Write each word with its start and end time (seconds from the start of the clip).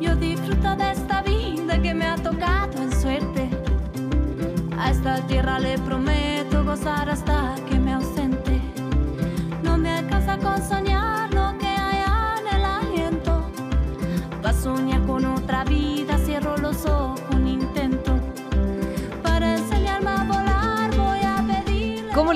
Yo 0.00 0.14
disfruto 0.16 0.76
de 0.76 0.92
esta 0.92 1.22
vida 1.22 1.82
que 1.82 1.94
me 1.94 2.06
ha 2.06 2.16
tocado 2.16 2.82
en 2.82 2.92
suerte. 3.00 3.48
A 4.78 4.90
esta 4.90 5.20
tierra 5.26 5.58
le 5.58 5.76
prometo 5.78 6.64
gozar 6.64 7.10
hasta 7.10 7.47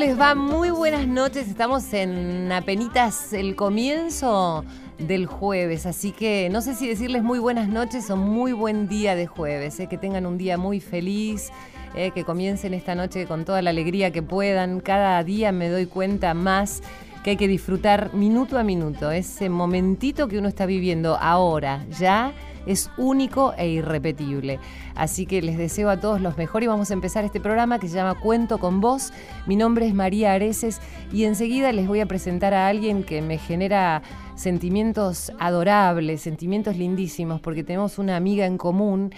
les 0.06 0.18
va? 0.18 0.34
Muy 0.34 0.70
buenas 0.70 1.06
noches. 1.06 1.46
Estamos 1.46 1.92
en 1.94 2.50
apenitas 2.50 3.32
el 3.32 3.54
comienzo 3.54 4.64
del 4.98 5.26
jueves, 5.26 5.86
así 5.86 6.10
que 6.10 6.48
no 6.50 6.60
sé 6.60 6.74
si 6.74 6.88
decirles 6.88 7.22
muy 7.22 7.38
buenas 7.38 7.68
noches 7.68 8.10
o 8.10 8.16
muy 8.16 8.52
buen 8.52 8.88
día 8.88 9.14
de 9.14 9.28
jueves. 9.28 9.78
eh, 9.78 9.86
Que 9.86 9.98
tengan 9.98 10.26
un 10.26 10.38
día 10.38 10.58
muy 10.58 10.80
feliz, 10.80 11.50
eh, 11.94 12.10
que 12.10 12.24
comiencen 12.24 12.74
esta 12.74 12.96
noche 12.96 13.26
con 13.26 13.44
toda 13.44 13.62
la 13.62 13.70
alegría 13.70 14.10
que 14.10 14.22
puedan. 14.22 14.80
Cada 14.80 15.22
día 15.22 15.52
me 15.52 15.68
doy 15.68 15.86
cuenta 15.86 16.34
más 16.34 16.82
que 17.22 17.30
hay 17.30 17.36
que 17.36 17.48
disfrutar 17.48 18.12
minuto 18.14 18.58
a 18.58 18.64
minuto. 18.64 19.10
Ese 19.10 19.48
momentito 19.48 20.28
que 20.28 20.38
uno 20.38 20.48
está 20.48 20.66
viviendo 20.66 21.16
ahora, 21.16 21.86
ya 21.98 22.32
es 22.66 22.90
único 22.96 23.54
e 23.56 23.68
irrepetible. 23.68 24.58
Así 24.94 25.26
que 25.26 25.42
les 25.42 25.58
deseo 25.58 25.90
a 25.90 25.98
todos 25.98 26.20
los 26.20 26.36
mejores 26.36 26.66
y 26.66 26.68
vamos 26.68 26.90
a 26.90 26.94
empezar 26.94 27.24
este 27.24 27.40
programa 27.40 27.78
que 27.78 27.88
se 27.88 27.96
llama 27.96 28.18
Cuento 28.18 28.58
con 28.58 28.80
Vos. 28.80 29.12
Mi 29.46 29.56
nombre 29.56 29.86
es 29.86 29.94
María 29.94 30.32
Areces 30.32 30.80
y 31.12 31.24
enseguida 31.24 31.72
les 31.72 31.88
voy 31.88 32.00
a 32.00 32.06
presentar 32.06 32.54
a 32.54 32.68
alguien 32.68 33.02
que 33.02 33.22
me 33.22 33.38
genera 33.38 34.02
sentimientos 34.34 35.32
adorables, 35.38 36.22
sentimientos 36.22 36.76
lindísimos, 36.76 37.40
porque 37.40 37.64
tenemos 37.64 37.98
una 37.98 38.16
amiga 38.16 38.46
en 38.46 38.58
común 38.58 39.12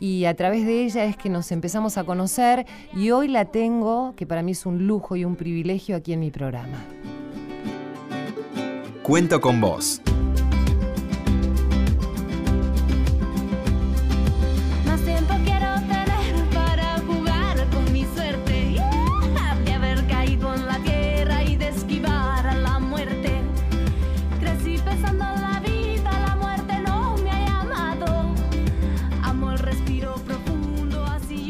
y 0.00 0.26
a 0.26 0.34
través 0.34 0.64
de 0.64 0.84
ella 0.84 1.04
es 1.04 1.16
que 1.16 1.28
nos 1.28 1.50
empezamos 1.50 1.98
a 1.98 2.04
conocer 2.04 2.66
y 2.94 3.10
hoy 3.10 3.26
la 3.28 3.46
tengo, 3.46 4.14
que 4.16 4.26
para 4.26 4.42
mí 4.42 4.52
es 4.52 4.64
un 4.66 4.86
lujo 4.86 5.16
y 5.16 5.24
un 5.24 5.34
privilegio 5.34 5.96
aquí 5.96 6.12
en 6.12 6.20
mi 6.20 6.30
programa. 6.30 6.84
Cuento 9.08 9.40
con 9.40 9.58
vos. 9.58 10.02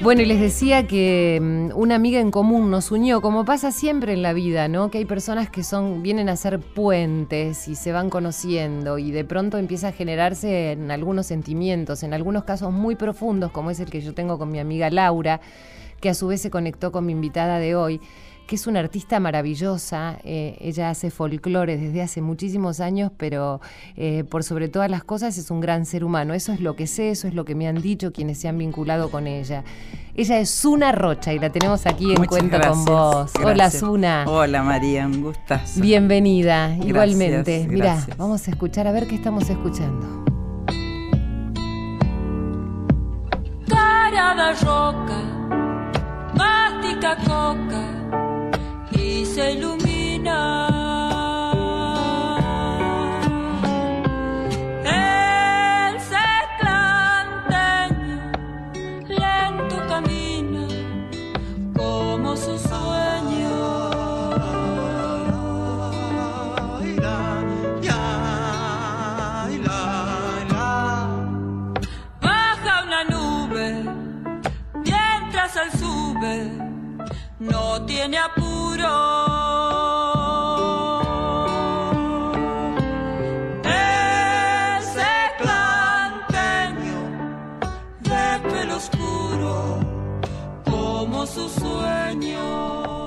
Bueno, 0.08 0.22
y 0.22 0.24
les 0.24 0.40
decía 0.40 0.86
que 0.86 1.38
mm, 1.38 1.78
una 1.78 1.94
amiga 1.94 2.18
en 2.18 2.30
común 2.30 2.70
nos 2.70 2.90
unió, 2.90 3.20
como 3.20 3.44
pasa 3.44 3.72
siempre 3.72 4.14
en 4.14 4.22
la 4.22 4.32
vida, 4.32 4.66
¿no? 4.66 4.90
Que 4.90 4.96
hay 4.96 5.04
personas 5.04 5.50
que 5.50 5.62
son, 5.62 6.02
vienen 6.02 6.30
a 6.30 6.36
ser 6.36 6.60
puentes 6.60 7.68
y 7.68 7.74
se 7.74 7.92
van 7.92 8.08
conociendo 8.08 8.96
y 8.96 9.10
de 9.10 9.26
pronto 9.26 9.58
empieza 9.58 9.88
a 9.88 9.92
generarse 9.92 10.72
en 10.72 10.90
algunos 10.90 11.26
sentimientos, 11.26 12.02
en 12.04 12.14
algunos 12.14 12.44
casos 12.44 12.72
muy 12.72 12.96
profundos, 12.96 13.50
como 13.50 13.70
es 13.70 13.80
el 13.80 13.90
que 13.90 14.00
yo 14.00 14.14
tengo 14.14 14.38
con 14.38 14.50
mi 14.50 14.58
amiga 14.60 14.88
Laura, 14.88 15.42
que 16.00 16.08
a 16.08 16.14
su 16.14 16.28
vez 16.28 16.40
se 16.40 16.48
conectó 16.48 16.90
con 16.90 17.04
mi 17.04 17.12
invitada 17.12 17.58
de 17.58 17.76
hoy 17.76 18.00
que 18.48 18.56
es 18.56 18.66
una 18.66 18.80
artista 18.80 19.20
maravillosa. 19.20 20.18
eh, 20.24 20.56
ella 20.60 20.88
hace 20.90 21.10
folclore 21.10 21.76
desde 21.76 22.00
hace 22.00 22.22
muchísimos 22.22 22.80
años, 22.80 23.12
pero 23.16 23.60
eh, 23.94 24.24
por 24.28 24.42
sobre 24.42 24.68
todas 24.68 24.90
las 24.90 25.04
cosas 25.04 25.36
es 25.36 25.50
un 25.50 25.60
gran 25.60 25.84
ser 25.84 26.02
humano. 26.02 26.32
Eso 26.32 26.52
es 26.52 26.60
lo 26.60 26.74
que 26.74 26.86
sé, 26.86 27.10
eso 27.10 27.28
es 27.28 27.34
lo 27.34 27.44
que 27.44 27.54
me 27.54 27.68
han 27.68 27.80
dicho 27.80 28.10
quienes 28.10 28.38
se 28.38 28.48
han 28.48 28.56
vinculado 28.56 29.10
con 29.10 29.26
ella. 29.26 29.64
Ella 30.14 30.40
es 30.40 30.50
Zuna 30.50 30.92
Rocha 30.92 31.34
y 31.34 31.38
la 31.38 31.50
tenemos 31.50 31.86
aquí 31.86 32.14
en 32.14 32.22
Muchas 32.22 32.48
gracias, 32.48 32.74
con 32.74 32.84
vos. 32.86 33.32
Hola. 33.44 33.70
Zuna. 33.70 34.24
Hola 34.26 34.62
María, 34.62 35.06
un 35.06 35.22
gustazo. 35.22 35.80
Bienvenida, 35.82 36.74
igualmente. 36.74 37.66
Mira, 37.68 38.04
vamos 38.16 38.48
a 38.48 38.50
escuchar 38.50 38.86
a 38.86 38.92
ver 38.92 39.06
qué 39.06 39.14
estamos 39.14 39.48
escuchando. 39.50 40.24
cara 43.68 44.34
de 44.34 44.54
roca, 44.64 45.20
mastica 46.34 47.14
coca 47.26 47.97
se 49.38 49.52
ilumina. 49.52 50.40
El 54.84 55.94
seclanteño 56.12 57.46
lento 59.22 59.76
camina 59.86 60.64
como 61.76 62.36
su 62.36 62.58
sueño. 62.58 63.58
Baja 72.20 72.74
una 72.86 73.04
nube 73.04 73.66
mientras 74.84 75.50
él 75.62 75.70
sube, 75.78 76.34
no 77.38 77.86
tiene 77.86 78.18
apuro. 78.18 78.47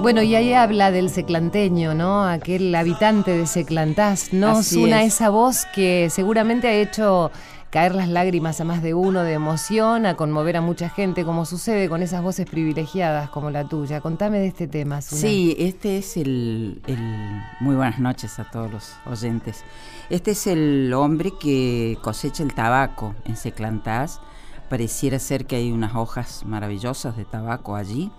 Bueno, 0.01 0.23
y 0.23 0.33
ahí 0.35 0.53
habla 0.53 0.89
del 0.91 1.09
seclanteño, 1.09 1.93
¿no? 1.93 2.23
Aquel 2.25 2.73
habitante 2.73 3.37
de 3.37 3.45
Seclantás, 3.45 4.33
¿no? 4.33 4.49
Así 4.57 4.75
Zuna, 4.75 5.03
es. 5.03 5.13
esa 5.13 5.29
voz 5.29 5.65
que 5.75 6.09
seguramente 6.09 6.67
ha 6.67 6.73
hecho 6.73 7.31
caer 7.69 7.93
las 7.95 8.09
lágrimas 8.09 8.59
a 8.59 8.63
más 8.65 8.81
de 8.81 8.93
uno 8.95 9.21
de 9.23 9.33
emoción, 9.33 10.05
a 10.07 10.15
conmover 10.17 10.57
a 10.57 10.61
mucha 10.61 10.89
gente, 10.89 11.23
como 11.23 11.45
sucede 11.45 11.87
con 11.87 12.01
esas 12.01 12.23
voces 12.23 12.49
privilegiadas 12.49 13.29
como 13.29 13.51
la 13.51 13.65
tuya. 13.69 14.01
Contame 14.01 14.39
de 14.39 14.47
este 14.47 14.67
tema, 14.67 15.01
Zuna. 15.01 15.21
Sí, 15.21 15.55
este 15.59 15.99
es 15.99 16.17
el, 16.17 16.81
el- 16.87 17.41
Muy 17.59 17.75
buenas 17.75 17.99
noches 17.99 18.39
a 18.39 18.49
todos 18.49 18.71
los 18.71 18.93
oyentes. 19.05 19.63
Este 20.09 20.31
es 20.31 20.47
el 20.47 20.91
hombre 20.95 21.31
que 21.39 21.97
cosecha 22.01 22.41
el 22.41 22.53
tabaco 22.55 23.13
en 23.25 23.37
Seclantás. 23.37 24.19
Pareciera 24.67 25.19
ser 25.19 25.45
que 25.45 25.57
hay 25.57 25.71
unas 25.71 25.95
hojas 25.95 26.43
maravillosas 26.45 27.15
de 27.17 27.25
tabaco 27.25 27.75
allí, 27.75 28.09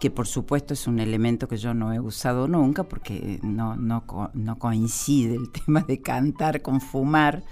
que 0.00 0.10
por 0.10 0.26
supuesto 0.26 0.74
es 0.74 0.86
un 0.86 0.98
elemento 0.98 1.46
que 1.46 1.58
yo 1.58 1.74
no 1.74 1.92
he 1.92 2.00
usado 2.00 2.48
nunca 2.48 2.84
porque 2.84 3.38
no, 3.42 3.76
no, 3.76 4.06
co- 4.06 4.30
no 4.34 4.58
coincide 4.58 5.34
el 5.36 5.50
tema 5.66 5.82
de 5.82 6.00
cantar 6.00 6.62
con 6.62 6.80
fumar, 6.80 7.42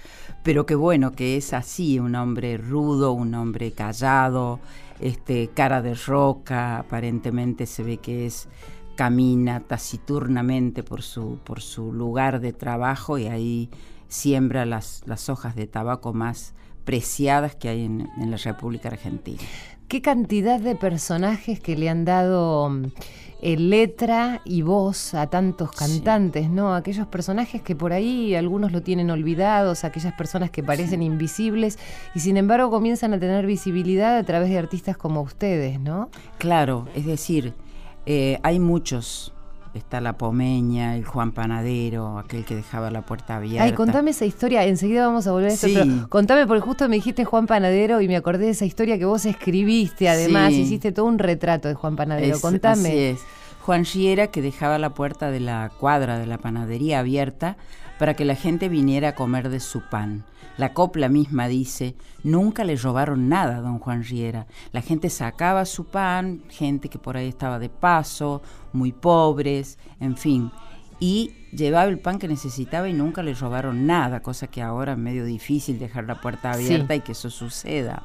pero 0.43 0.65
que 0.65 0.75
bueno, 0.75 1.11
que 1.11 1.37
es 1.37 1.53
así, 1.53 1.99
un 1.99 2.15
hombre 2.15 2.57
rudo, 2.57 3.11
un 3.13 3.33
hombre 3.35 3.71
callado, 3.71 4.59
este, 4.99 5.49
cara 5.53 5.81
de 5.81 5.93
roca, 5.93 6.79
aparentemente 6.79 7.65
se 7.67 7.83
ve 7.83 7.97
que 7.97 8.25
es 8.25 8.49
camina 8.95 9.61
taciturnamente 9.61 10.83
por 10.83 11.03
su, 11.03 11.39
por 11.45 11.61
su 11.61 11.93
lugar 11.93 12.41
de 12.41 12.51
trabajo 12.51 13.17
y 13.17 13.27
ahí 13.27 13.69
siembra 14.07 14.65
las, 14.65 15.03
las 15.05 15.29
hojas 15.29 15.55
de 15.55 15.67
tabaco 15.67 16.13
más 16.13 16.53
preciadas 16.83 17.55
que 17.55 17.69
hay 17.69 17.85
en, 17.85 18.09
en 18.17 18.31
la 18.31 18.37
República 18.37 18.89
Argentina. 18.89 19.39
Qué 19.89 20.03
cantidad 20.03 20.59
de 20.59 20.75
personajes 20.75 21.59
que 21.59 21.75
le 21.75 21.89
han 21.89 22.05
dado 22.05 22.69
mm, 22.69 22.85
eh, 23.41 23.57
letra 23.57 24.39
y 24.45 24.61
voz 24.61 25.15
a 25.15 25.31
tantos 25.31 25.71
cantantes, 25.71 26.47
¿no? 26.47 26.75
Aquellos 26.75 27.07
personajes 27.07 27.63
que 27.63 27.75
por 27.75 27.91
ahí 27.91 28.35
algunos 28.35 28.71
lo 28.71 28.83
tienen 28.83 29.09
olvidados, 29.09 29.83
aquellas 29.83 30.13
personas 30.13 30.51
que 30.51 30.61
parecen 30.61 31.01
invisibles 31.01 31.79
y 32.13 32.19
sin 32.19 32.37
embargo 32.37 32.69
comienzan 32.69 33.15
a 33.15 33.19
tener 33.19 33.47
visibilidad 33.47 34.15
a 34.15 34.23
través 34.23 34.49
de 34.49 34.59
artistas 34.59 34.95
como 34.95 35.23
ustedes, 35.23 35.79
¿no? 35.79 36.11
Claro, 36.37 36.87
es 36.93 37.07
decir, 37.07 37.55
eh, 38.05 38.37
hay 38.43 38.59
muchos. 38.59 39.33
Está 39.75 40.01
la 40.01 40.17
Pomeña, 40.17 40.95
el 40.95 41.05
Juan 41.05 41.31
Panadero, 41.31 42.17
aquel 42.17 42.43
que 42.43 42.55
dejaba 42.55 42.89
la 42.89 43.03
puerta 43.03 43.35
abierta. 43.37 43.63
Ay, 43.65 43.73
contame 43.73 44.09
esa 44.11 44.25
historia, 44.25 44.65
enseguida 44.65 45.05
vamos 45.05 45.27
a 45.27 45.31
volver 45.31 45.51
a 45.51 45.53
eso, 45.53 45.67
Sí. 45.67 45.75
pero 45.75 46.09
contame 46.09 46.47
porque 46.47 46.61
justo 46.61 46.89
me 46.89 46.95
dijiste 46.95 47.23
Juan 47.23 47.45
Panadero 47.45 48.01
y 48.01 48.07
me 48.07 48.15
acordé 48.15 48.45
de 48.45 48.51
esa 48.51 48.65
historia 48.65 48.97
que 48.97 49.05
vos 49.05 49.25
escribiste, 49.25 50.09
además, 50.09 50.53
Sí. 50.53 50.61
hiciste 50.61 50.91
todo 50.91 51.05
un 51.05 51.19
retrato 51.19 51.67
de 51.67 51.75
Juan 51.75 51.95
Panadero, 51.95 52.35
Es- 52.35 52.41
contame. 52.41 52.89
así 52.89 52.97
es. 52.97 53.19
Juan 53.61 53.85
Riera 53.85 54.27
que 54.27 54.41
dejaba 54.41 54.79
la 54.79 54.89
puerta 54.95 55.29
de 55.29 55.39
la 55.39 55.69
cuadra 55.79 56.17
de 56.17 56.25
la 56.25 56.39
panadería 56.39 56.99
abierta 56.99 57.55
para 57.99 58.15
que 58.15 58.25
la 58.25 58.35
gente 58.35 58.69
viniera 58.69 59.09
a 59.09 59.15
comer 59.15 59.49
de 59.49 59.59
su 59.59 59.81
pan. 59.87 60.23
La 60.57 60.73
copla 60.73 61.07
misma 61.07 61.47
dice, 61.47 61.95
nunca 62.23 62.63
le 62.65 62.75
robaron 62.75 63.29
nada 63.29 63.57
a 63.57 63.61
don 63.61 63.79
Juan 63.79 64.03
Riera. 64.03 64.45
La 64.73 64.81
gente 64.81 65.09
sacaba 65.09 65.63
su 65.65 65.85
pan, 65.85 66.41
gente 66.49 66.89
que 66.89 66.97
por 66.99 67.15
ahí 67.15 67.29
estaba 67.29 67.59
de 67.59 67.69
paso, 67.69 68.41
muy 68.73 68.91
pobres, 68.91 69.77
en 69.99 70.17
fin. 70.17 70.51
Y 70.99 71.31
llevaba 71.51 71.89
el 71.89 71.99
pan 71.99 72.19
que 72.19 72.27
necesitaba 72.27 72.89
y 72.89 72.93
nunca 72.93 73.23
le 73.23 73.33
robaron 73.33 73.85
nada, 73.87 74.21
cosa 74.21 74.47
que 74.47 74.61
ahora 74.61 74.93
es 74.93 74.97
medio 74.97 75.25
difícil 75.25 75.79
dejar 75.79 76.05
la 76.05 76.19
puerta 76.19 76.51
abierta 76.51 76.95
y 76.95 77.01
que 77.01 77.13
eso 77.13 77.29
suceda. 77.29 78.03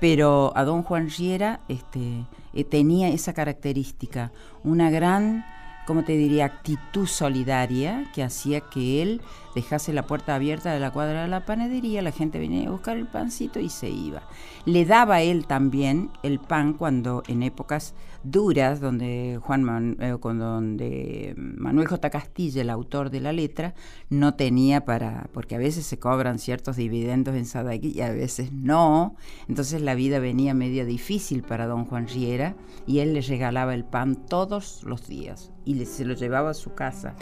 Pero 0.00 0.52
a 0.56 0.64
don 0.64 0.82
Juan 0.82 1.10
Riera 1.10 1.60
este, 1.68 2.24
eh, 2.54 2.64
tenía 2.64 3.08
esa 3.08 3.34
característica, 3.34 4.32
una 4.64 4.90
gran, 4.90 5.44
como 5.90 6.04
te 6.04 6.16
diría?, 6.16 6.44
actitud 6.44 7.08
solidaria 7.08 8.08
que 8.14 8.22
hacía 8.22 8.60
que 8.60 9.02
él 9.02 9.20
dejase 9.56 9.92
la 9.92 10.06
puerta 10.06 10.36
abierta 10.36 10.72
de 10.72 10.78
la 10.78 10.92
cuadra 10.92 11.22
de 11.22 11.28
la 11.28 11.44
panadería, 11.44 12.00
la 12.00 12.12
gente 12.12 12.38
venía 12.38 12.68
a 12.68 12.70
buscar 12.70 12.96
el 12.96 13.08
pancito 13.08 13.58
y 13.58 13.70
se 13.70 13.90
iba. 13.90 14.22
Le 14.66 14.84
daba 14.84 15.20
él 15.22 15.48
también 15.48 16.10
el 16.22 16.38
pan 16.38 16.74
cuando 16.74 17.24
en 17.26 17.42
épocas 17.42 17.94
duras, 18.22 18.78
donde 18.80 19.40
Juan 19.42 19.96
eh, 19.98 20.16
con 20.20 20.38
donde 20.38 21.34
Manuel 21.36 21.88
J. 21.88 22.08
Castilla, 22.08 22.62
el 22.62 22.70
autor 22.70 23.10
de 23.10 23.18
la 23.18 23.32
letra, 23.32 23.74
no 24.10 24.34
tenía 24.34 24.84
para, 24.84 25.28
porque 25.32 25.56
a 25.56 25.58
veces 25.58 25.86
se 25.86 25.98
cobran 25.98 26.38
ciertos 26.38 26.76
dividendos 26.76 27.34
en 27.34 27.46
Sadaki 27.46 27.88
y 27.96 28.02
a 28.02 28.12
veces 28.12 28.52
no, 28.52 29.16
entonces 29.48 29.82
la 29.82 29.96
vida 29.96 30.20
venía 30.20 30.54
media 30.54 30.84
difícil 30.84 31.42
para 31.42 31.66
don 31.66 31.84
Juan 31.84 32.06
Riera 32.06 32.54
y 32.86 33.00
él 33.00 33.14
le 33.14 33.22
regalaba 33.22 33.74
el 33.74 33.84
pan 33.84 34.14
todos 34.28 34.84
los 34.84 35.08
días 35.08 35.50
y 35.64 35.84
se 35.84 36.04
lo 36.04 36.14
llevaba 36.14 36.50
a 36.50 36.54
su 36.54 36.74
casa. 36.74 37.14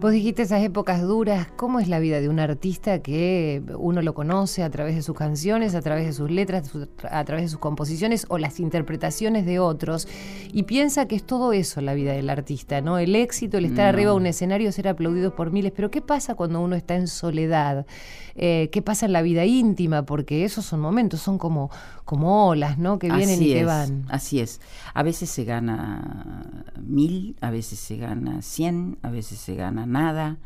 Vos 0.00 0.12
dijiste 0.12 0.42
esas 0.42 0.62
épocas 0.62 1.02
duras, 1.02 1.48
¿cómo 1.56 1.80
es 1.80 1.88
la 1.88 1.98
vida 1.98 2.20
de 2.20 2.28
un 2.28 2.38
artista 2.38 3.00
que 3.00 3.62
uno 3.78 4.02
lo 4.02 4.14
conoce 4.14 4.62
a 4.62 4.70
través 4.70 4.94
de 4.94 5.02
sus 5.02 5.16
canciones, 5.16 5.74
a 5.74 5.80
través 5.80 6.06
de 6.06 6.12
sus 6.12 6.30
letras, 6.30 6.70
a 7.10 7.24
través 7.24 7.44
de 7.44 7.48
sus 7.48 7.58
composiciones 7.58 8.26
o 8.28 8.38
las 8.38 8.60
interpretaciones 8.60 9.46
de 9.46 9.58
otros? 9.58 10.08
Y 10.52 10.64
piensa 10.64 11.06
que 11.06 11.16
es 11.16 11.24
todo 11.24 11.52
eso 11.52 11.80
la 11.80 11.94
vida 11.94 12.12
del 12.12 12.28
artista, 12.30 12.80
¿no? 12.80 12.98
El 12.98 13.16
éxito, 13.16 13.58
el 13.58 13.64
estar 13.64 13.86
arriba 13.86 14.10
de 14.10 14.16
un 14.16 14.26
escenario, 14.26 14.70
ser 14.72 14.88
aplaudido 14.88 15.34
por 15.34 15.50
miles. 15.50 15.72
Pero 15.74 15.90
¿qué 15.90 16.02
pasa 16.02 16.34
cuando 16.34 16.60
uno 16.60 16.76
está 16.76 16.96
en 16.96 17.08
soledad? 17.08 17.86
Eh, 18.34 18.68
¿Qué 18.70 18.82
pasa 18.82 19.06
en 19.06 19.12
la 19.12 19.22
vida 19.22 19.46
íntima? 19.46 20.04
Porque 20.04 20.44
esos 20.44 20.66
son 20.66 20.80
momentos, 20.80 21.20
son 21.20 21.38
como, 21.38 21.70
como 22.04 22.48
olas, 22.48 22.76
¿no? 22.76 22.98
Que 22.98 23.10
vienen 23.10 23.42
y 23.42 23.54
que 23.54 23.64
van. 23.64 24.04
Así 24.08 24.40
es. 24.40 24.60
A 24.92 25.02
veces 25.02 25.30
se 25.30 25.44
gana 25.44 26.72
mil, 26.78 27.36
a 27.40 27.50
veces 27.50 27.78
se 27.86 27.96
gana 27.96 28.42
cien, 28.42 28.98
a 29.02 29.10
veces 29.10 29.38
se 29.38 29.54
gana 29.54 29.86
nada 29.86 30.38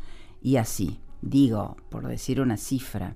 y 0.43 0.57
así. 0.57 0.99
Digo, 1.23 1.75
por 1.89 2.07
decir 2.07 2.39
una 2.39 2.55
cifra, 2.55 3.15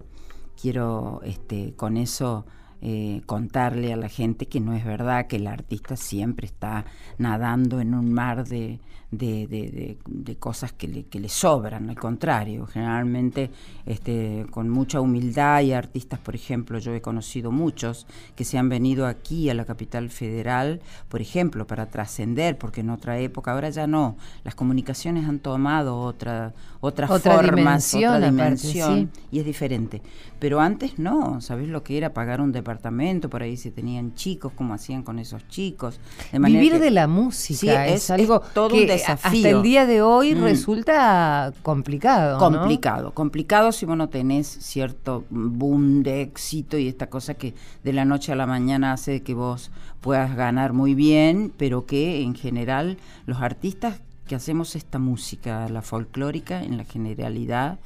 quiero 0.60 1.22
este, 1.24 1.76
con 1.76 1.96
eso 1.96 2.48
eh, 2.82 3.22
contarle 3.28 3.94
a 3.94 3.98
la 3.98 4.10
gente 4.10 4.48
que 4.48 4.60
no 4.60 4.74
es 4.74 4.84
verdad 4.84 5.28
que 5.28 5.36
el 5.36 5.46
artista 5.46 5.96
siempre 5.96 6.48
está 6.48 6.86
nadando 7.20 7.80
en 7.80 7.94
un 7.94 8.12
mar 8.12 8.48
de, 8.48 8.80
de, 9.18 9.98
cosas 10.40 10.74
que 10.74 10.88
le, 10.88 11.04
que 11.04 11.20
le, 11.20 11.30
sobran, 11.30 11.90
al 11.90 11.96
contrario, 11.96 12.66
generalmente 12.66 13.50
este, 13.86 14.46
con 14.52 14.70
mucha 14.70 15.02
humildad 15.02 15.62
y 15.62 15.74
artistas, 15.74 16.20
por 16.20 16.36
ejemplo, 16.36 16.80
yo 16.80 16.94
he 16.94 17.02
conocido 17.02 17.52
muchos 17.52 18.08
que 18.36 18.44
se 18.44 18.58
han 18.58 18.70
venido 18.70 19.08
aquí 19.08 19.50
a 19.50 19.54
la 19.54 19.66
capital 19.66 20.10
federal, 20.10 20.82
por 21.10 21.22
ejemplo, 21.22 21.68
para 21.68 21.88
trascender, 21.88 22.58
porque 22.58 22.82
en 22.82 22.90
otra 22.90 23.20
época, 23.20 23.52
ahora 23.52 23.70
ya 23.70 23.88
no, 23.88 24.18
las 24.44 24.56
comunicaciones 24.56 25.28
han 25.28 25.40
tomado 25.40 26.00
otra, 26.00 26.54
otra, 26.82 27.12
otra 27.12 27.42
dimensión, 27.42 28.16
otra 28.16 28.30
dimensión 28.30 29.12
y 29.32 29.40
es 29.40 29.46
diferente. 29.46 30.02
Pero 30.40 30.60
antes 30.60 31.00
no, 31.00 31.42
¿sabes 31.42 31.70
lo 31.70 31.84
que 31.84 31.98
era 31.98 32.14
pagar 32.14 32.42
un 32.42 32.52
departamento? 32.52 33.30
Por 33.30 33.42
ahí 33.42 33.58
se 33.58 33.72
tenían 33.72 34.14
chicos, 34.16 34.52
como 34.54 34.74
hacían 34.74 35.04
con 35.04 35.20
esos 35.20 35.48
chicos. 35.48 36.00
Vivir 36.34 36.80
de 36.80 36.92
la 36.92 37.08
música 37.08 37.88
es, 37.88 38.10
algo 38.10 38.42
todo 38.42 38.76
un 38.76 38.88
desafío. 39.14 39.48
Hasta 39.48 39.50
el 39.50 39.62
día 39.62 39.86
de 39.86 40.02
hoy 40.02 40.36
mm. 40.36 40.42
resulta 40.42 41.54
complicado. 41.62 42.38
Complicado, 42.40 43.14
complicado 43.14 43.72
si 43.72 43.86
vos 43.86 43.98
no 43.98 44.10
tenés 44.10 44.48
cierto 44.48 45.26
boom 45.30 46.04
de 46.04 46.22
éxito 46.22 46.78
y 46.78 46.88
esta 46.88 47.10
cosa 47.10 47.36
que 47.36 47.54
de 47.84 47.94
la 47.94 48.06
noche 48.06 48.32
a 48.32 48.36
la 48.36 48.48
mañana 48.48 48.94
hace 48.94 49.22
que 49.22 49.34
vos 49.34 49.72
puedas 50.02 50.36
ganar 50.36 50.74
muy 50.74 50.96
bien, 50.96 51.54
pero 51.58 51.86
que 51.86 52.22
en 52.22 52.36
general 52.36 52.98
los 53.26 53.42
artistas 53.42 54.02
que 54.28 54.36
hacemos 54.36 54.76
esta 54.76 55.00
música, 55.00 55.70
la 55.70 55.82
folclórica 55.82 56.64
en 56.64 56.78
la 56.78 56.84
generalidad, 56.84 57.80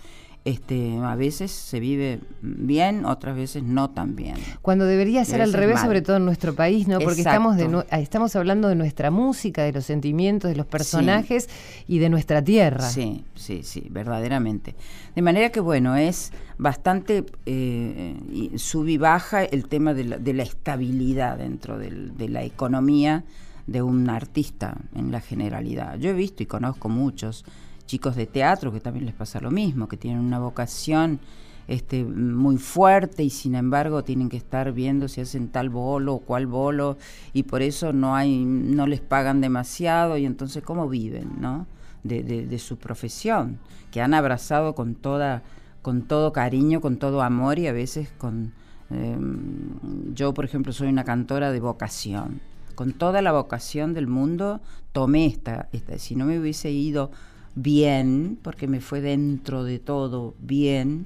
este, 0.45 0.97
a 0.97 1.15
veces 1.15 1.51
se 1.51 1.79
vive 1.79 2.21
bien, 2.41 3.05
otras 3.05 3.35
veces 3.35 3.63
no 3.63 3.89
tan 3.89 4.15
bien. 4.15 4.35
Cuando 4.61 4.85
debería 4.85 5.23
ser 5.25 5.41
al 5.41 5.53
revés, 5.53 5.79
sobre 5.81 6.01
todo 6.01 6.17
en 6.17 6.25
nuestro 6.25 6.55
país, 6.55 6.87
¿no? 6.87 6.99
Porque 6.99 7.21
estamos, 7.21 7.57
de, 7.57 7.85
estamos 7.91 8.35
hablando 8.35 8.67
de 8.69 8.75
nuestra 8.75 9.11
música, 9.11 9.63
de 9.63 9.73
los 9.73 9.85
sentimientos, 9.85 10.49
de 10.49 10.55
los 10.55 10.65
personajes 10.65 11.49
y 11.87 11.99
de 11.99 12.09
nuestra 12.09 12.41
tierra. 12.41 12.89
Sí, 12.89 13.25
sí, 13.35 13.61
sí, 13.63 13.87
verdaderamente. 13.89 14.75
De 15.15 15.21
manera 15.21 15.49
que, 15.49 15.59
bueno, 15.59 15.95
es 15.95 16.31
bastante 16.57 17.25
eh, 17.45 18.53
sub 18.55 18.87
y 18.87 18.97
baja 18.97 19.43
el 19.43 19.67
tema 19.67 19.93
de 19.93 20.33
la, 20.33 20.43
estabilidad 20.43 21.37
dentro 21.37 21.77
de 21.77 22.29
la 22.29 22.43
economía 22.43 23.23
de 23.67 23.81
un 23.81 24.09
artista 24.09 24.77
en 24.95 25.11
la 25.11 25.21
generalidad. 25.21 25.97
Yo 25.99 26.09
he 26.09 26.13
visto 26.13 26.43
y 26.43 26.45
conozco 26.45 26.89
muchos 26.89 27.45
chicos 27.89 28.15
de 28.15 28.27
teatro 28.27 28.71
que 28.71 28.79
también 28.79 29.07
les 29.07 29.15
pasa 29.15 29.39
lo 29.39 29.49
mismo, 29.49 29.87
que 29.87 29.97
tienen 29.97 30.19
una 30.19 30.37
vocación 30.37 31.19
este, 31.67 32.03
muy 32.03 32.57
fuerte 32.57 33.23
y 33.23 33.31
sin 33.31 33.55
embargo 33.55 34.03
tienen 34.03 34.29
que 34.29 34.37
estar 34.37 34.71
viendo 34.73 35.07
si 35.07 35.21
hacen 35.21 35.47
tal 35.47 35.69
bolo 35.69 36.13
o 36.13 36.19
cual 36.19 36.45
bolo 36.45 36.97
y 37.33 37.43
por 37.43 37.63
eso 37.63 37.91
no 37.91 38.15
hay 38.15 38.45
no 38.45 38.85
les 38.85 39.01
pagan 39.01 39.41
demasiado 39.41 40.17
y 40.17 40.25
entonces 40.25 40.61
cómo 40.61 40.87
viven 40.87 41.41
no 41.41 41.65
de, 42.03 42.59
su 42.59 42.77
profesión 42.77 43.57
que 43.91 44.01
han 44.01 44.13
abrazado 44.13 44.75
con 44.75 44.93
toda 44.93 45.41
con 45.81 46.03
todo 46.03 46.31
cariño 46.31 46.81
con 46.81 46.97
todo 46.97 47.23
amor 47.23 47.57
y 47.57 47.65
a 47.65 47.73
veces 47.73 48.09
con 48.19 48.53
em, 48.91 50.13
yo 50.13 50.35
por 50.35 50.45
ejemplo 50.45 50.73
soy 50.73 50.89
una 50.89 51.03
cantora 51.03 51.51
de 51.51 51.59
vocación. 51.59 52.41
Con 52.75 52.93
toda 52.93 53.21
la 53.21 53.33
vocación 53.33 53.93
del 53.93 54.07
mundo, 54.07 54.61
tomé 54.93 55.25
esta, 55.25 55.67
esta, 55.73 55.99
si 55.99 56.15
no 56.15 56.25
me 56.25 56.39
hubiese 56.39 56.71
ido 56.71 57.11
bien, 57.55 58.37
porque 58.41 58.67
me 58.67 58.81
fue 58.81 59.01
dentro 59.01 59.63
de 59.63 59.79
todo 59.79 60.35
bien, 60.39 61.05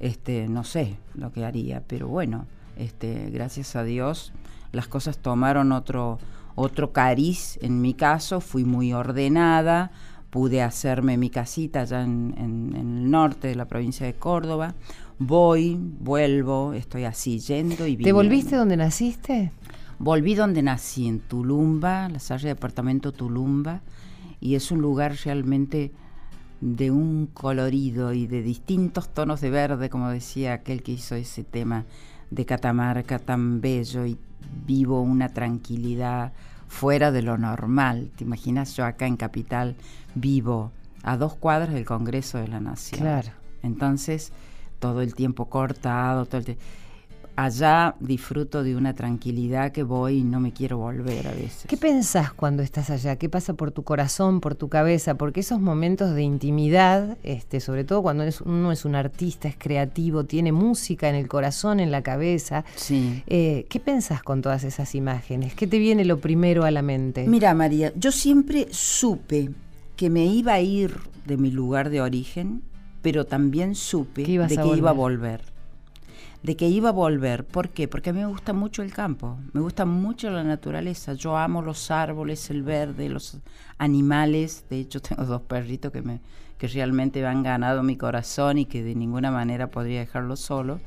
este, 0.00 0.48
no 0.48 0.64
sé 0.64 0.96
lo 1.14 1.32
que 1.32 1.44
haría, 1.44 1.82
pero 1.86 2.08
bueno, 2.08 2.46
este, 2.76 3.30
gracias 3.30 3.76
a 3.76 3.84
Dios 3.84 4.32
las 4.74 4.88
cosas 4.88 5.18
tomaron 5.18 5.72
otro, 5.72 6.18
otro 6.56 6.92
cariz 6.92 7.58
en 7.62 7.80
mi 7.80 7.94
caso, 7.94 8.40
fui 8.40 8.64
muy 8.64 8.92
ordenada, 8.92 9.92
pude 10.30 10.62
hacerme 10.62 11.16
mi 11.16 11.30
casita 11.30 11.82
allá 11.82 12.02
en, 12.02 12.34
en, 12.36 12.74
el 12.74 13.10
norte 13.10 13.48
de 13.48 13.54
la 13.54 13.66
provincia 13.66 14.04
de 14.04 14.14
Córdoba, 14.14 14.74
voy, 15.18 15.78
vuelvo, 15.78 16.72
estoy 16.72 17.04
así 17.04 17.38
yendo 17.38 17.86
y 17.86 17.96
viniendo. 17.96 18.04
¿Te 18.04 18.12
volviste 18.12 18.56
donde 18.56 18.76
naciste? 18.76 19.52
Volví 20.00 20.34
donde 20.34 20.62
nací, 20.62 21.06
en 21.06 21.20
Tulumba, 21.20 22.08
la 22.08 22.18
sala 22.18 22.42
de 22.42 22.48
departamento 22.48 23.12
Tulumba, 23.12 23.80
y 24.40 24.54
es 24.54 24.70
un 24.70 24.80
lugar 24.80 25.16
realmente 25.24 25.92
de 26.60 26.90
un 26.90 27.26
colorido 27.26 28.12
y 28.12 28.26
de 28.26 28.42
distintos 28.42 29.08
tonos 29.12 29.40
de 29.40 29.50
verde, 29.50 29.90
como 29.90 30.08
decía 30.08 30.54
aquel 30.54 30.82
que 30.82 30.92
hizo 30.92 31.14
ese 31.14 31.44
tema 31.44 31.84
de 32.30 32.46
Catamarca 32.46 33.18
tan 33.18 33.60
bello 33.60 34.06
y 34.06 34.18
vivo 34.66 35.02
una 35.02 35.28
tranquilidad 35.28 36.32
fuera 36.68 37.12
de 37.12 37.22
lo 37.22 37.38
normal. 37.38 38.10
¿Te 38.16 38.24
imaginas 38.24 38.76
yo 38.76 38.84
acá 38.84 39.06
en 39.06 39.16
Capital 39.16 39.76
vivo 40.14 40.72
a 41.02 41.16
dos 41.16 41.34
cuadras 41.34 41.74
del 41.74 41.84
Congreso 41.84 42.38
de 42.38 42.48
la 42.48 42.60
Nación? 42.60 43.00
Claro. 43.00 43.30
Entonces, 43.62 44.32
todo 44.78 45.00
el 45.00 45.14
tiempo 45.14 45.46
cortado, 45.46 46.26
todo 46.26 46.38
el 46.38 46.44
tiempo 46.44 46.62
allá 47.36 47.96
disfruto 48.00 48.62
de 48.62 48.76
una 48.76 48.94
tranquilidad 48.94 49.72
que 49.72 49.82
voy 49.82 50.18
y 50.18 50.24
no 50.24 50.40
me 50.40 50.52
quiero 50.52 50.78
volver 50.78 51.26
a 51.26 51.32
veces. 51.32 51.64
¿Qué 51.66 51.76
pensás 51.76 52.32
cuando 52.32 52.62
estás 52.62 52.90
allá? 52.90 53.16
¿Qué 53.16 53.28
pasa 53.28 53.54
por 53.54 53.70
tu 53.70 53.82
corazón, 53.82 54.40
por 54.40 54.54
tu 54.54 54.68
cabeza? 54.68 55.16
Porque 55.16 55.40
esos 55.40 55.60
momentos 55.60 56.14
de 56.14 56.22
intimidad, 56.22 57.16
este, 57.22 57.60
sobre 57.60 57.84
todo 57.84 58.02
cuando 58.02 58.24
uno 58.44 58.72
es 58.72 58.84
un 58.84 58.94
artista, 58.94 59.48
es 59.48 59.56
creativo, 59.56 60.24
tiene 60.24 60.52
música 60.52 61.08
en 61.08 61.16
el 61.16 61.28
corazón, 61.28 61.80
en 61.80 61.90
la 61.90 62.02
cabeza. 62.02 62.64
Sí. 62.76 63.22
Eh, 63.26 63.66
¿Qué 63.68 63.80
pensás 63.80 64.22
con 64.22 64.42
todas 64.42 64.64
esas 64.64 64.94
imágenes? 64.94 65.54
¿Qué 65.54 65.66
te 65.66 65.78
viene 65.78 66.04
lo 66.04 66.20
primero 66.20 66.64
a 66.64 66.70
la 66.70 66.82
mente? 66.82 67.26
Mira, 67.26 67.54
María, 67.54 67.92
yo 67.96 68.12
siempre 68.12 68.68
supe 68.70 69.50
que 69.96 70.10
me 70.10 70.24
iba 70.26 70.54
a 70.54 70.60
ir 70.60 70.98
de 71.26 71.36
mi 71.36 71.50
lugar 71.50 71.90
de 71.90 72.00
origen, 72.00 72.62
pero 73.02 73.26
también 73.26 73.74
supe 73.74 74.22
de 74.22 74.56
que 74.56 74.76
iba 74.76 74.90
a 74.90 74.94
volver 74.94 75.53
de 76.44 76.56
que 76.56 76.68
iba 76.68 76.90
a 76.90 76.92
volver. 76.92 77.46
¿Por 77.46 77.70
qué? 77.70 77.88
Porque 77.88 78.10
a 78.10 78.12
mí 78.12 78.20
me 78.20 78.26
gusta 78.26 78.52
mucho 78.52 78.82
el 78.82 78.92
campo, 78.92 79.38
me 79.54 79.62
gusta 79.62 79.86
mucho 79.86 80.30
la 80.30 80.44
naturaleza. 80.44 81.14
Yo 81.14 81.38
amo 81.38 81.62
los 81.62 81.90
árboles, 81.90 82.50
el 82.50 82.62
verde, 82.62 83.08
los 83.08 83.38
animales. 83.78 84.66
De 84.68 84.78
hecho, 84.78 85.00
tengo 85.02 85.24
dos 85.24 85.40
perritos 85.40 85.90
que, 85.90 86.02
me, 86.02 86.20
que 86.58 86.68
realmente 86.68 87.26
han 87.26 87.42
ganado 87.42 87.82
mi 87.82 87.96
corazón 87.96 88.58
y 88.58 88.66
que 88.66 88.82
de 88.82 88.94
ninguna 88.94 89.30
manera 89.30 89.70
podría 89.70 90.00
dejarlos 90.00 90.40
solo. 90.40 90.80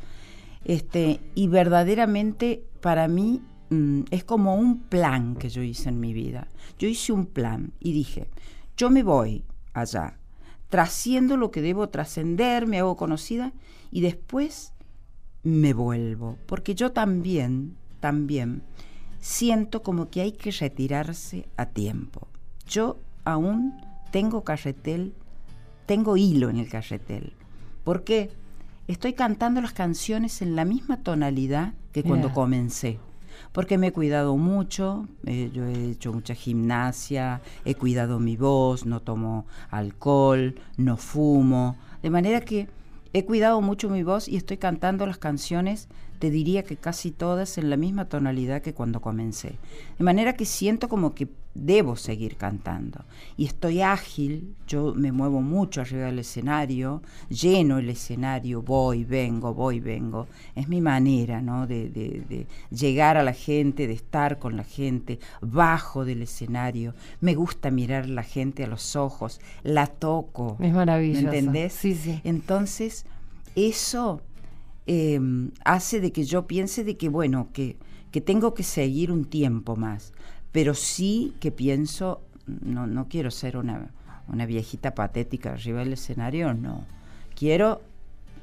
Este, 0.64 1.20
y 1.34 1.48
verdaderamente 1.48 2.64
para 2.80 3.08
mí 3.08 3.42
mm, 3.72 4.02
es 4.12 4.24
como 4.24 4.56
un 4.56 4.82
plan 4.82 5.36
que 5.36 5.50
yo 5.50 5.64
hice 5.64 5.90
en 5.90 6.00
mi 6.00 6.14
vida. 6.14 6.50
Yo 6.78 6.88
hice 6.88 7.14
un 7.14 7.26
plan 7.26 7.72
y 7.80 7.94
dije, 7.94 8.28
yo 8.76 8.92
me 8.92 9.02
voy 9.02 9.44
allá, 9.74 10.20
trasciendo 10.70 11.36
lo 11.36 11.50
que 11.50 11.64
debo 11.64 11.90
trascender, 11.90 12.68
me 12.68 12.78
hago 12.78 12.96
conocida 12.96 13.54
y 13.90 14.02
después 14.02 14.74
me 15.48 15.74
vuelvo, 15.74 16.38
porque 16.46 16.75
yo 16.75 16.92
también, 16.92 17.77
también 18.01 18.63
siento 19.22 19.82
como 19.82 20.10
que 20.10 20.22
hay 20.22 20.34
que 20.34 20.51
retirarse 20.51 21.48
a 21.56 21.68
tiempo. 21.68 22.27
Yo 22.68 23.00
aún 23.24 23.80
tengo 24.12 24.44
carretel, 24.44 25.13
tengo 25.86 26.18
hilo 26.18 26.50
en 26.50 26.58
el 26.58 26.68
carretel, 26.68 27.32
porque 27.86 28.30
estoy 28.89 29.13
cantando 29.13 29.62
las 29.62 29.72
canciones 29.72 30.42
en 30.42 30.58
la 30.58 30.66
misma 30.66 30.98
tonalidad 30.98 31.74
que 31.94 32.04
cuando 32.04 32.34
comencé. 32.34 33.00
Porque 33.54 33.77
me 33.77 33.88
he 33.88 33.94
cuidado 33.94 34.36
mucho, 34.36 35.08
eh, 35.25 35.50
yo 35.54 35.66
he 35.66 35.92
hecho 35.92 36.12
mucha 36.12 36.34
gimnasia, 36.34 37.42
he 37.63 37.75
cuidado 37.75 38.20
mi 38.20 38.36
voz, 38.36 38.86
no 38.86 39.00
tomo 39.00 39.46
alcohol, 39.70 40.56
no 40.75 40.98
fumo, 40.98 41.77
de 42.01 42.10
manera 42.10 42.42
que 42.42 42.68
He 43.14 43.26
cuidado 43.26 43.62
mucho 43.62 43.90
mi 43.90 44.04
voz 44.04 44.28
y 44.28 44.38
estoy 44.38 44.58
cantando 44.58 45.06
las 45.06 45.18
canciones, 45.18 45.88
te 46.20 46.30
diría 46.30 46.64
que 46.64 46.76
casi 46.76 47.12
todas 47.12 47.58
en 47.58 47.70
la 47.70 47.78
misma 47.78 48.06
tonalidad 48.06 48.62
que 48.62 48.74
cuando 48.74 49.02
comencé. 49.02 49.58
De 49.98 50.04
manera 50.04 50.34
que 50.34 50.46
siento 50.46 50.90
como 50.90 51.14
que 51.14 51.28
debo 51.58 51.96
seguir 51.96 52.38
cantando. 52.38 53.04
Y 53.36 53.46
estoy 53.46 53.82
ágil, 53.82 54.56
yo 54.68 54.94
me 54.96 55.12
muevo 55.12 55.42
mucho 55.42 55.82
arriba 55.82 56.06
del 56.06 56.20
escenario, 56.20 57.02
lleno 57.30 57.80
el 57.80 57.90
escenario, 57.90 58.62
voy, 58.62 59.04
vengo, 59.04 59.54
voy, 59.54 59.80
vengo. 59.80 60.28
Es 60.56 60.68
mi 60.68 60.82
manera, 60.82 61.42
¿no? 61.42 61.66
De, 61.66 61.90
de, 61.90 62.48
llegar 62.70 63.18
a 63.18 63.24
la 63.24 63.34
gente, 63.34 63.88
de 63.88 63.94
estar 63.94 64.40
con 64.40 64.56
la 64.56 64.64
gente, 64.64 65.20
bajo 65.42 66.06
del 66.06 66.22
escenario. 66.22 66.94
Me 67.22 67.34
gusta 67.34 67.72
mirar 67.72 68.04
a 68.04 68.08
la 68.08 68.24
gente 68.24 68.64
a 68.64 68.68
los 68.68 68.96
ojos, 68.96 69.42
la 69.64 69.88
toco. 69.88 70.58
Es 70.60 70.74
maravilloso. 70.74 71.24
¿Me 71.24 71.38
entendés? 71.38 71.74
Sí, 71.74 71.96
sí. 71.96 72.22
Entonces, 72.24 73.06
eso 73.56 74.22
em, 74.86 75.52
hace 75.66 76.00
de 76.00 76.12
que 76.12 76.24
yo 76.24 76.46
piense 76.46 76.84
de 76.84 76.98
que, 76.98 77.10
bueno, 77.10 77.50
que, 77.52 77.78
que 78.12 78.22
tengo 78.22 78.54
que 78.54 78.64
seguir 78.64 79.12
un 79.12 79.26
tiempo 79.26 79.76
más 79.76 80.14
pero 80.58 80.74
sí 80.74 81.36
que 81.40 81.52
pienso, 81.52 82.20
no, 82.48 82.88
no 82.88 83.08
quiero 83.08 83.30
ser 83.30 83.58
una, 83.58 83.92
una 84.28 84.48
viejita 84.48 84.96
patética 84.96 85.52
arriba 85.52 85.82
del 85.82 85.94
escenario, 85.94 86.56
no. 86.56 86.84
Quiero 87.36 87.80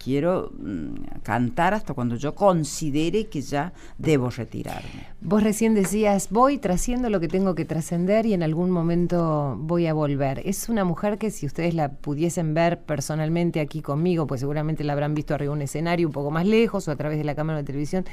quiero 0.05 0.53
mm, 0.59 1.21
cantar 1.23 1.73
hasta 1.73 1.95
cuando 1.95 2.17
yo 2.17 2.35
considere 2.35 3.27
que 3.27 3.41
ya 3.41 3.73
debo 3.97 4.29
retirarme. 4.29 5.07
Vos 5.23 5.43
recién 5.43 5.75
decías, 5.75 6.29
voy 6.31 6.59
trasciendo 6.59 7.09
lo 7.09 7.21
que 7.21 7.29
tengo 7.29 7.55
que 7.55 7.65
trascender 7.65 8.27
y 8.27 8.35
en 8.35 8.43
algún 8.43 8.71
momento 8.71 9.57
voy 9.59 9.87
a 9.87 9.95
volver. 9.95 10.43
Es 10.45 10.69
una 10.69 10.85
mujer 10.85 11.17
que 11.17 11.31
si 11.31 11.47
ustedes 11.47 11.75
la 11.75 11.91
pudiesen 11.91 12.53
ver 12.53 12.83
personalmente 12.83 13.61
aquí 13.61 13.81
conmigo, 13.81 14.27
pues 14.27 14.41
seguramente 14.41 14.85
la 14.85 14.93
habrán 14.93 15.15
visto 15.15 15.35
arriba 15.35 15.53
de 15.53 15.57
un 15.57 15.63
escenario 15.63 16.07
un 16.07 16.13
poco 16.13 16.31
más 16.31 16.47
lejos 16.47 16.87
o 16.87 16.91
a 16.91 16.97
través 16.97 17.17
de 17.17 17.25
la 17.25 17.35
cámara 17.35 17.61
de 17.61 17.65
televisión, 17.65 18.05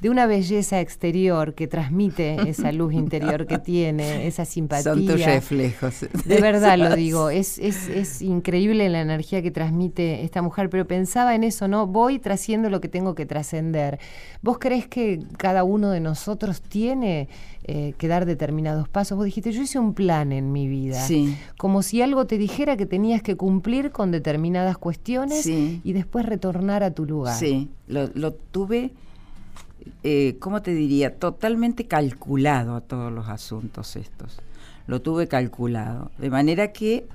de 0.00 0.10
una 0.10 0.26
belleza 0.26 0.80
exterior 0.80 1.54
que 1.54 1.66
transmite 1.66 2.36
esa 2.48 2.70
luz 2.70 2.92
interior 2.92 3.46
que 3.46 3.58
tiene, 3.58 4.26
esa 4.26 4.44
simpatía. 4.44 4.92
Son 4.92 5.06
tus 5.06 5.24
reflejos. 5.24 6.06
De 6.26 6.40
verdad 6.40 6.76
lo 6.76 6.94
digo, 6.96 7.30
es, 7.30 7.58
es, 7.58 7.88
es 7.88 8.20
increíble 8.20 8.90
la 8.90 9.00
energía 9.00 9.40
que 9.40 9.50
transmite 9.50 10.22
esta 10.22 10.42
mujer, 10.42 10.68
pero 10.68 10.86
pensaba 10.86 11.34
en 11.34 11.44
eso, 11.44 11.66
¿no? 11.66 11.86
Voy 11.86 12.18
trasciendo 12.18 12.68
lo 12.68 12.82
que 12.82 12.88
tengo 12.88 13.14
que 13.14 13.24
trascender. 13.24 13.98
¿Vos 14.42 14.58
crees 14.58 14.86
que 14.86 15.20
cada 15.38 15.64
uno 15.64 15.90
de 15.90 16.00
nosotros 16.00 16.60
tiene 16.60 17.28
eh, 17.64 17.94
que 17.96 18.06
dar 18.06 18.26
determinados 18.26 18.90
pasos? 18.90 19.16
Vos 19.16 19.24
dijiste, 19.24 19.50
yo 19.52 19.62
hice 19.62 19.78
un 19.78 19.94
plan 19.94 20.30
en 20.30 20.52
mi 20.52 20.68
vida. 20.68 21.00
Sí. 21.00 21.38
Como 21.56 21.82
si 21.82 22.02
algo 22.02 22.26
te 22.26 22.36
dijera 22.36 22.76
que 22.76 22.84
tenías 22.84 23.22
que 23.22 23.36
cumplir 23.36 23.92
con 23.92 24.10
determinadas 24.10 24.76
cuestiones 24.76 25.46
y 25.46 25.92
después 25.94 26.26
retornar 26.26 26.82
a 26.82 26.90
tu 26.90 27.06
lugar. 27.06 27.34
Sí, 27.34 27.70
lo, 27.86 28.08
lo 28.14 28.34
tuve 28.34 28.92
eh, 30.02 30.36
¿cómo 30.40 30.62
te 30.62 30.72
diría? 30.72 31.18
Totalmente 31.18 31.86
calculado 31.86 32.76
a 32.76 32.80
todos 32.80 33.12
los 33.12 33.28
asuntos 33.28 33.96
estos. 33.96 34.40
Lo 34.86 35.02
tuve 35.02 35.28
calculado. 35.28 36.10
De 36.18 36.30
manera 36.30 36.72
que 36.72 37.06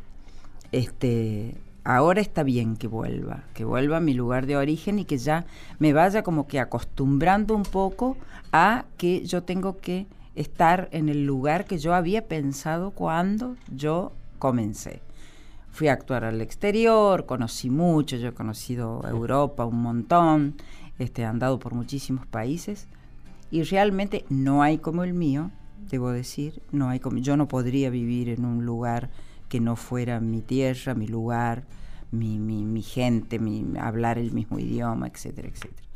este, 0.72 1.56
ahora 1.84 2.22
está 2.22 2.44
bien 2.44 2.78
que 2.78 2.88
vuelva, 2.88 3.44
que 3.54 3.66
vuelva 3.66 3.98
a 3.98 4.01
mi 4.01 4.13
lugar 4.13 4.46
de 4.46 4.58
origen 4.58 5.00
y 5.00 5.06
que 5.06 5.18
ya 5.18 5.46
me 5.80 5.94
vaya 5.94 6.24
como 6.24 6.48
que 6.48 6.60
acostumbrando 6.60 7.56
un 7.56 7.63
poco 7.63 8.18
a 8.51 8.86
que 8.98 9.25
yo 9.25 9.44
tengo 9.44 9.80
que 9.80 10.08
estar 10.36 10.90
en 10.92 11.10
el 11.10 11.25
lugar 11.25 11.66
que 11.66 11.78
yo 11.78 11.94
había 11.94 12.28
pensado 12.28 12.92
cuando 12.92 13.56
yo 13.74 14.12
comencé. 14.40 15.01
Fui 15.72 15.88
a 15.88 15.94
actuar 15.94 16.25
al 16.25 16.42
exterior, 16.42 17.25
conocí 17.25 17.70
mucho, 17.70 18.18
yo 18.18 18.30
he 18.30 18.34
conocido 18.34 19.01
Europa 19.08 19.66
un 19.66 19.82
montón, 19.82 20.56
este, 21.01 21.25
andado 21.25 21.60
por 21.60 21.74
muchísimos 21.74 22.27
países 22.27 22.88
y 23.50 23.63
realmente 23.63 24.24
no 24.29 24.62
hay 24.62 24.77
como 24.77 25.03
el 25.03 25.13
mío, 25.13 25.51
debo 25.89 26.12
decir, 26.12 26.62
no 26.72 26.89
hay 26.89 27.00
como, 27.00 27.17
yo 27.17 27.36
no 27.38 27.48
podría 27.48 27.89
vivir 27.89 28.29
en 28.29 28.46
un 28.46 28.65
lugar 28.65 29.10
que 29.50 29.60
no 29.60 29.75
fuera 29.75 30.20
mi 30.20 30.41
tierra, 30.41 30.93
mi 30.93 31.08
lugar, 31.08 31.65
mi, 32.12 32.39
mi, 32.39 32.65
mi 32.65 32.81
gente, 32.81 33.39
mi, 33.39 33.65
hablar 33.79 34.17
el 34.17 34.31
mismo 34.31 34.60
idioma, 34.60 35.08
etcétera, 35.08 35.48
etcétera. 35.50 35.88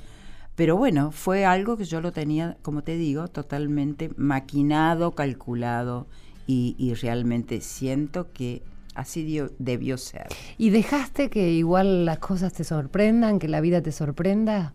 Pero 0.55 0.75
bueno, 0.75 1.11
fue 1.11 1.45
algo 1.45 1.77
que 1.77 1.85
yo 1.85 2.01
lo 2.01 2.11
tenía, 2.11 2.57
como 2.61 2.81
te 2.81 2.97
digo, 2.97 3.27
totalmente 3.27 4.09
maquinado, 4.17 5.11
calculado 5.11 6.07
y, 6.47 6.75
y 6.77 6.93
realmente 6.95 7.61
siento 7.61 8.31
que 8.33 8.63
así 8.95 9.39
debió 9.59 9.97
ser. 9.97 10.27
¿Y 10.57 10.71
dejaste 10.71 11.29
que 11.29 11.51
igual 11.51 12.05
las 12.05 12.19
cosas 12.19 12.53
te 12.53 12.63
sorprendan, 12.63 13.39
que 13.39 13.47
la 13.47 13.61
vida 13.61 13.81
te 13.81 13.91
sorprenda? 13.91 14.73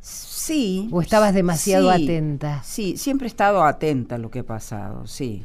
Sí. 0.00 0.88
¿O 0.92 1.00
estabas 1.02 1.34
demasiado 1.34 1.90
atenta? 1.90 2.62
Sí, 2.62 2.96
siempre 2.96 3.26
he 3.26 3.28
estado 3.28 3.64
atenta 3.64 4.14
a 4.14 4.18
lo 4.18 4.30
que 4.30 4.40
ha 4.40 4.46
pasado, 4.46 5.06
sí. 5.06 5.44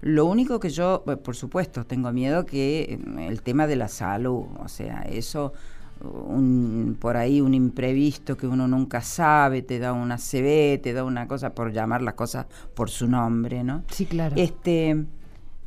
Lo 0.00 0.26
único 0.26 0.60
que 0.60 0.68
yo, 0.70 1.02
eh, 1.06 1.16
por 1.16 1.34
supuesto, 1.34 1.86
tengo 1.86 2.12
miedo 2.12 2.44
que 2.44 3.00
mm, 3.04 3.18
el 3.20 3.42
tema 3.42 3.66
de 3.66 3.76
la 3.76 3.88
salud, 3.88 4.44
o 4.58 4.68
sea, 4.68 5.00
eso, 5.02 5.54
un, 6.02 6.96
por 7.00 7.16
ahí 7.16 7.40
un 7.40 7.54
imprevisto 7.54 8.36
que 8.36 8.46
uno 8.46 8.68
nunca 8.68 9.00
sabe, 9.00 9.62
te 9.62 9.78
da 9.78 9.92
una 9.92 10.18
CB, 10.18 10.80
te 10.82 10.92
da 10.92 11.04
una 11.04 11.26
cosa, 11.26 11.54
por 11.54 11.72
llamar 11.72 12.02
las 12.02 12.14
cosas 12.14 12.46
por 12.74 12.90
su 12.90 13.08
nombre, 13.08 13.64
¿no? 13.64 13.82
Sí, 13.90 14.04
claro. 14.04 14.36
Este, 14.36 15.04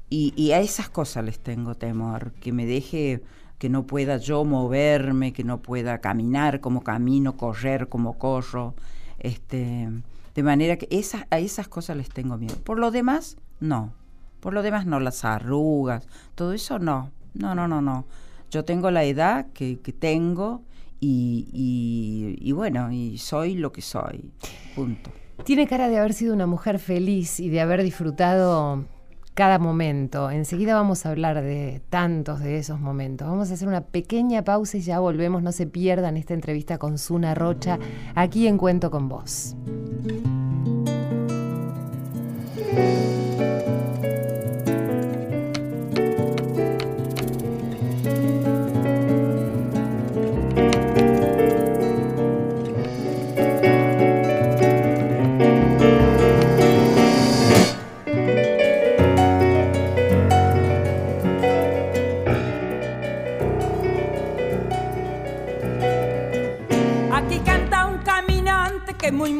y, 0.09 0.33
y 0.35 0.51
a 0.51 0.59
esas 0.59 0.89
cosas 0.89 1.25
les 1.25 1.39
tengo 1.39 1.75
temor, 1.75 2.31
que 2.33 2.53
me 2.53 2.65
deje 2.65 3.23
que 3.57 3.69
no 3.69 3.87
pueda 3.87 4.17
yo 4.17 4.45
moverme, 4.45 5.33
que 5.33 5.43
no 5.43 5.61
pueda 5.61 5.99
caminar 5.99 6.59
como 6.59 6.83
camino, 6.83 7.37
correr 7.37 7.89
como 7.89 8.17
corro. 8.17 8.75
Este, 9.19 9.89
de 10.35 10.43
manera 10.43 10.77
que 10.77 10.87
esas, 10.91 11.25
a 11.31 11.39
esas 11.39 11.67
cosas 11.67 11.97
les 11.97 12.09
tengo 12.09 12.37
miedo. 12.37 12.55
Por 12.63 12.77
lo 12.77 12.91
demás, 12.91 13.37
no. 13.59 13.93
Por 14.39 14.53
lo 14.53 14.61
demás, 14.61 14.85
no. 14.85 14.99
Las 14.99 15.25
arrugas, 15.25 16.07
todo 16.35 16.53
eso 16.53 16.77
no. 16.77 17.11
No, 17.33 17.55
no, 17.55 17.67
no, 17.67 17.81
no. 17.81 18.05
Yo 18.51 18.63
tengo 18.63 18.91
la 18.91 19.03
edad 19.03 19.47
que, 19.53 19.79
que 19.79 19.91
tengo 19.91 20.61
y, 20.99 22.37
y, 22.41 22.51
bueno, 22.51 22.91
y 22.91 23.17
soy 23.17 23.55
lo 23.55 23.71
que 23.71 23.81
soy. 23.81 24.31
Punto. 24.75 25.11
Tiene 25.43 25.67
cara 25.67 25.89
de 25.89 25.97
haber 25.97 26.13
sido 26.13 26.33
una 26.33 26.47
mujer 26.47 26.79
feliz 26.79 27.39
y 27.39 27.49
de 27.49 27.61
haber 27.61 27.83
disfrutado 27.83 28.85
cada 29.37 29.59
momento. 29.59 30.31
Enseguida 30.31 30.73
vamos 30.73 31.05
a 31.05 31.11
hablar 31.11 31.43
de 31.43 31.79
tantos 31.91 32.39
de 32.39 32.57
esos 32.57 32.79
momentos. 32.79 33.27
Vamos 33.27 33.51
a 33.51 33.53
hacer 33.53 33.67
una 33.67 33.81
pequeña 33.81 34.43
pausa 34.43 34.77
y 34.77 34.81
ya 34.81 34.99
volvemos. 34.99 35.43
No 35.43 35.51
se 35.51 35.67
pierdan 35.67 36.17
esta 36.17 36.33
entrevista 36.33 36.79
con 36.79 36.97
Suna 36.97 37.35
Rocha 37.35 37.77
aquí 38.15 38.47
en 38.47 38.57
Cuento 38.57 38.89
con 38.89 39.07
Vos. 39.07 39.55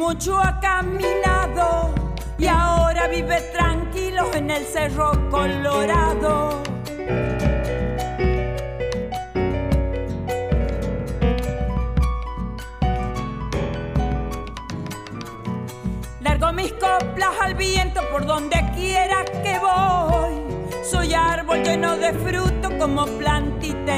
Mucho 0.08 0.38
ha 0.38 0.58
caminado 0.62 1.94
y 2.38 2.48
ahora 2.48 3.10
vive 3.10 3.42
tranquilo 3.52 4.34
en 4.34 4.50
el 4.50 4.64
Cerro 4.64 5.12
Colorado. 5.30 6.64
Largo 16.22 16.54
mis 16.54 16.72
coplas 16.72 17.34
al 17.42 17.56
viento 17.56 18.00
por 18.10 18.26
donde 18.26 18.64
quiera 18.76 19.26
que 19.26 19.60
voy. 19.60 20.86
Soy 20.90 21.14
árbol 21.16 21.64
lleno 21.64 21.98
de 21.98 22.14
fruto 22.14 22.78
como 22.80 23.06
plantita 23.08 23.97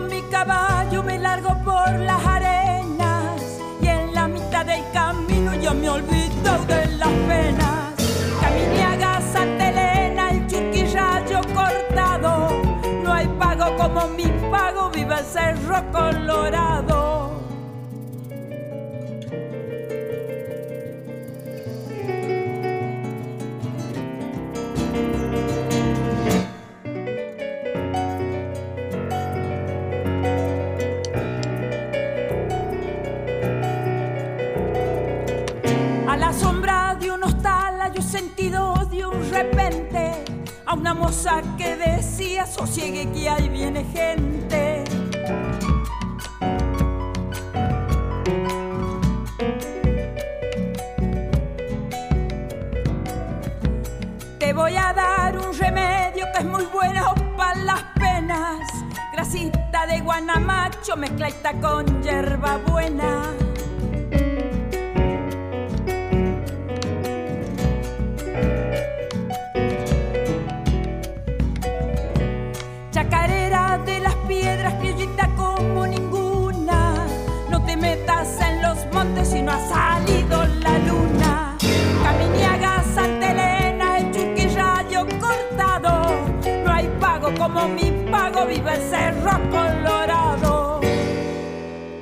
ensillo 0.00 0.08
mi 0.08 0.22
caballo 0.30 1.02
me 1.02 1.18
largo 1.18 1.56
por 1.64 1.98
las 1.98 2.24
arenas 2.24 3.60
y 3.80 3.86
en 3.86 4.14
la 4.14 4.28
mitad 4.28 4.64
del 4.64 4.82
camino 4.92 5.54
yo 5.54 5.74
me 5.74 5.88
olvido 5.88 6.58
de 6.66 6.86
las 6.98 7.08
penas. 7.08 7.94
Caminiaga, 8.40 9.20
Santa 9.32 9.70
Elena, 9.70 10.30
el 10.30 10.46
churquirrayo 10.46 11.40
cortado. 11.54 12.48
No 13.02 13.12
hay 13.12 13.26
pago 13.38 13.76
como 13.76 14.06
mi 14.08 14.26
pago, 14.50 14.90
viva 14.90 15.18
el 15.18 15.24
cerro 15.24 15.82
colorado. 15.92 17.09
A 41.10 41.38
una 41.38 41.42
moza 41.42 41.42
que 41.58 41.76
decía 41.76 42.46
sosiegue 42.46 43.10
que 43.12 43.28
ahí 43.28 43.48
viene 43.48 43.84
gente. 43.84 44.84
Te 54.38 54.52
voy 54.52 54.76
a 54.76 54.92
dar 54.92 55.36
un 55.36 55.52
remedio 55.58 56.26
que 56.32 56.38
es 56.38 56.44
muy 56.44 56.64
bueno 56.66 57.14
para 57.36 57.56
las 57.56 57.82
penas. 57.98 58.60
Grasita 59.12 59.86
de 59.86 60.00
guanamacho 60.00 60.96
mezcladita 60.96 61.54
con 61.60 62.02
hierba 62.02 62.58
buena. 62.58 63.39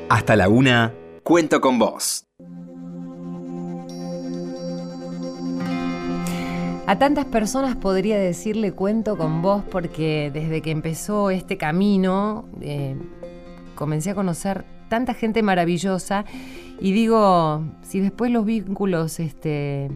Hasta 0.08 0.36
la 0.36 0.48
una, 0.48 0.94
cuento 1.22 1.60
con 1.60 1.78
vos. 1.78 2.26
A 6.86 6.98
tantas 6.98 7.26
personas 7.26 7.76
podría 7.76 8.18
decirle 8.18 8.72
cuento 8.72 9.18
con 9.18 9.42
vos 9.42 9.62
porque 9.70 10.30
desde 10.32 10.62
que 10.62 10.70
empezó 10.70 11.28
este 11.28 11.58
camino 11.58 12.48
eh, 12.62 12.96
comencé 13.74 14.10
a 14.10 14.14
conocer 14.14 14.64
tanta 14.88 15.12
gente 15.12 15.42
maravillosa 15.42 16.24
y 16.80 16.92
digo, 16.92 17.64
si 17.82 18.00
después 18.00 18.30
los 18.30 18.44
vínculos 18.44 19.20
este, 19.20 19.90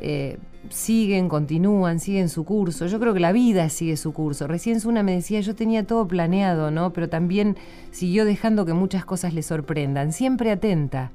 eh, 0.00 0.38
siguen, 0.70 1.28
continúan, 1.28 2.00
siguen 2.00 2.28
su 2.28 2.44
curso, 2.44 2.86
yo 2.86 2.98
creo 2.98 3.14
que 3.14 3.20
la 3.20 3.32
vida 3.32 3.68
sigue 3.68 3.96
su 3.96 4.12
curso. 4.12 4.46
Recién 4.46 4.80
Suna 4.80 5.02
me 5.02 5.12
decía, 5.12 5.40
yo 5.40 5.54
tenía 5.54 5.86
todo 5.86 6.06
planeado, 6.08 6.70
¿no? 6.70 6.92
Pero 6.92 7.08
también 7.08 7.56
siguió 7.90 8.24
dejando 8.24 8.64
que 8.64 8.72
muchas 8.72 9.04
cosas 9.04 9.34
le 9.34 9.42
sorprendan, 9.42 10.12
siempre 10.12 10.50
atenta 10.50 11.12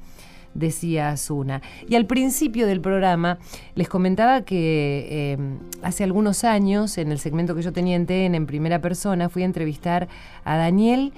decía 0.53 1.09
Asuna. 1.09 1.61
Y 1.87 1.95
al 1.95 2.05
principio 2.05 2.67
del 2.67 2.81
programa 2.81 3.39
les 3.75 3.89
comentaba 3.89 4.43
que 4.43 5.07
eh, 5.09 5.37
hace 5.81 6.03
algunos 6.03 6.43
años, 6.43 6.97
en 6.97 7.11
el 7.11 7.19
segmento 7.19 7.55
que 7.55 7.61
yo 7.61 7.73
tenía 7.73 7.95
en 7.95 8.05
TN 8.05 8.35
en 8.35 8.45
primera 8.45 8.79
persona, 8.79 9.29
fui 9.29 9.43
a 9.43 9.45
entrevistar 9.45 10.07
a 10.43 10.57
Daniel 10.57 11.13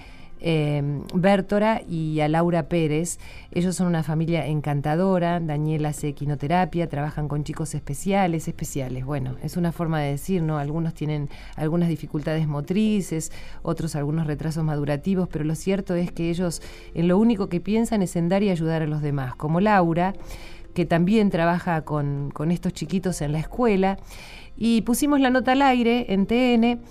eh, 0.48 1.02
Bértora 1.16 1.82
y 1.90 2.20
a 2.20 2.28
Laura 2.28 2.70
Pérez. 2.70 3.18
Ellos 3.52 3.76
son 3.76 3.88
una 3.88 4.04
familia 4.04 4.46
encantadora. 4.46 5.40
Daniel 5.40 5.88
hace 5.88 6.14
quinoterapia, 6.14 6.88
trabajan 6.88 7.28
con 7.28 7.44
chicos 7.44 7.74
especiales, 7.74 8.48
especiales. 8.48 9.06
Bueno, 9.06 9.38
es 9.42 9.58
una 9.58 9.72
forma 9.72 10.00
de 10.00 10.12
decir, 10.12 10.44
¿no? 10.44 10.60
Algunos 10.60 10.94
tienen 10.94 11.30
algunas 11.56 11.90
dificultades 11.90 12.48
motrices, 12.48 13.32
otros 13.64 13.96
algunos 13.96 14.28
retrasos 14.28 14.64
madurativos, 14.64 15.28
pero 15.30 15.44
lo 15.44 15.56
cierto 15.56 15.96
es 15.96 16.12
que 16.12 16.30
ellos 16.30 16.62
en 16.94 17.08
lo 17.08 17.18
único 17.18 17.50
que 17.50 17.60
piensan 17.60 18.04
es 18.04 18.16
en 18.16 18.30
dar 18.30 18.44
y 18.44 18.52
ayudar 18.52 18.84
a 18.84 18.88
los 18.88 19.02
demás, 19.02 19.36
como 19.36 19.60
Laura 19.60 20.14
que 20.76 20.86
también 20.86 21.32
trabaja 21.32 21.86
con, 21.86 22.30
con 22.32 22.52
estos 22.52 22.74
chiquitos 22.74 23.22
en 23.22 23.32
la 23.32 23.40
escuela. 23.40 23.98
Y 24.58 24.82
pusimos 24.82 25.20
la 25.22 25.30
nota 25.30 25.54
al 25.54 25.62
aire 25.62 26.14
en 26.14 26.28
TN. 26.28 26.82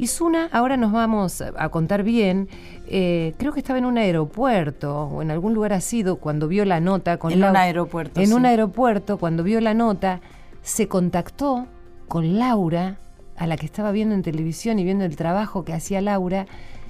Y 0.00 0.06
Suna, 0.06 0.48
ahora 0.50 0.78
nos 0.78 0.92
vamos 0.92 1.42
a 1.42 1.68
contar 1.68 2.02
bien, 2.04 2.48
eh, 2.88 3.34
creo 3.36 3.52
que 3.52 3.60
estaba 3.60 3.78
en 3.78 3.84
un 3.84 3.98
aeropuerto 3.98 4.96
o 5.04 5.20
en 5.20 5.30
algún 5.30 5.52
lugar 5.52 5.74
así 5.74 6.02
cuando 6.18 6.48
vio 6.48 6.64
la 6.64 6.80
nota 6.80 7.18
con 7.18 7.32
En 7.32 7.40
Lau- 7.40 7.50
un 7.50 7.56
aeropuerto, 7.56 8.18
En 8.18 8.28
sí. 8.28 8.32
un 8.32 8.46
aeropuerto, 8.46 9.18
cuando 9.18 9.42
vio 9.42 9.60
la 9.60 9.74
nota, 9.74 10.22
se 10.62 10.88
contactó 10.88 11.66
con 12.08 12.38
Laura, 12.38 12.96
a 13.36 13.46
la 13.46 13.58
que 13.58 13.66
estaba 13.66 13.92
viendo 13.92 14.14
en 14.14 14.22
televisión 14.22 14.78
y 14.78 14.84
viendo 14.84 15.04
el 15.04 15.16
trabajo 15.16 15.66
que 15.66 15.74
hacía 15.74 16.00
Laura, 16.00 16.46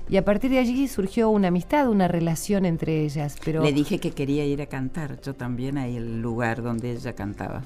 y 0.09 0.16
a 0.16 0.25
partir 0.25 0.53
de 0.53 0.61
allí 0.61 0.87
surgió 0.87 1.31
una 1.31 1.49
amistad, 1.49 1.88
una 1.88 2.07
relación 2.07 2.64
entre 2.64 3.01
ellas. 3.05 3.37
Pero 3.44 3.64
Le 3.64 3.73
dije 3.73 3.99
que 3.99 4.12
quería 4.12 4.44
ir 4.44 4.62
a 4.62 4.66
cantar, 4.66 5.20
yo 5.20 5.35
también 5.35 5.79
ahí 5.79 5.96
el 5.96 6.23
lugar 6.23 6.62
donde 6.62 6.92
ella 6.92 7.12
cantaba, 7.16 7.62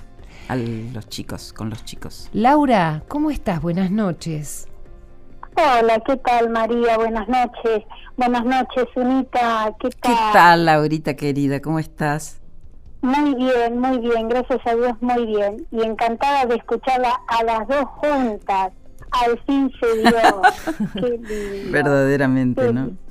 a 0.48 0.56
los 0.56 1.06
chicos, 1.10 1.52
con 1.52 1.68
los 1.68 1.84
chicos. 1.84 2.30
Laura, 2.32 3.02
¿cómo 3.08 3.30
estás? 3.30 3.60
Buenas 3.60 3.90
noches. 3.90 4.68
Hola, 5.56 6.00
¿qué 6.04 6.16
tal 6.16 6.50
María? 6.50 6.96
Buenas 6.96 7.28
noches. 7.28 7.84
Buenas 8.16 8.44
noches, 8.44 8.86
Unita. 8.96 9.72
¿Qué 9.78 9.90
tal? 9.90 10.12
¿Qué 10.12 10.20
tal, 10.32 10.66
Laurita 10.66 11.14
querida? 11.14 11.60
¿Cómo 11.60 11.78
estás? 11.78 12.40
Muy 13.02 13.34
bien, 13.36 13.78
muy 13.78 13.98
bien. 13.98 14.28
Gracias 14.28 14.60
a 14.66 14.74
Dios, 14.74 14.94
muy 15.00 15.26
bien. 15.26 15.66
Y 15.70 15.82
encantada 15.82 16.46
de 16.46 16.56
escucharla 16.56 17.20
a 17.28 17.44
las 17.44 17.68
dos 17.68 17.84
juntas. 17.84 18.72
Al 19.12 19.38
fin 19.46 19.70
se 19.80 19.98
dio. 19.98 20.42
Qué 20.94 21.18
lindo. 21.18 21.72
Verdaderamente. 21.72 22.72
¿no? 22.72 23.03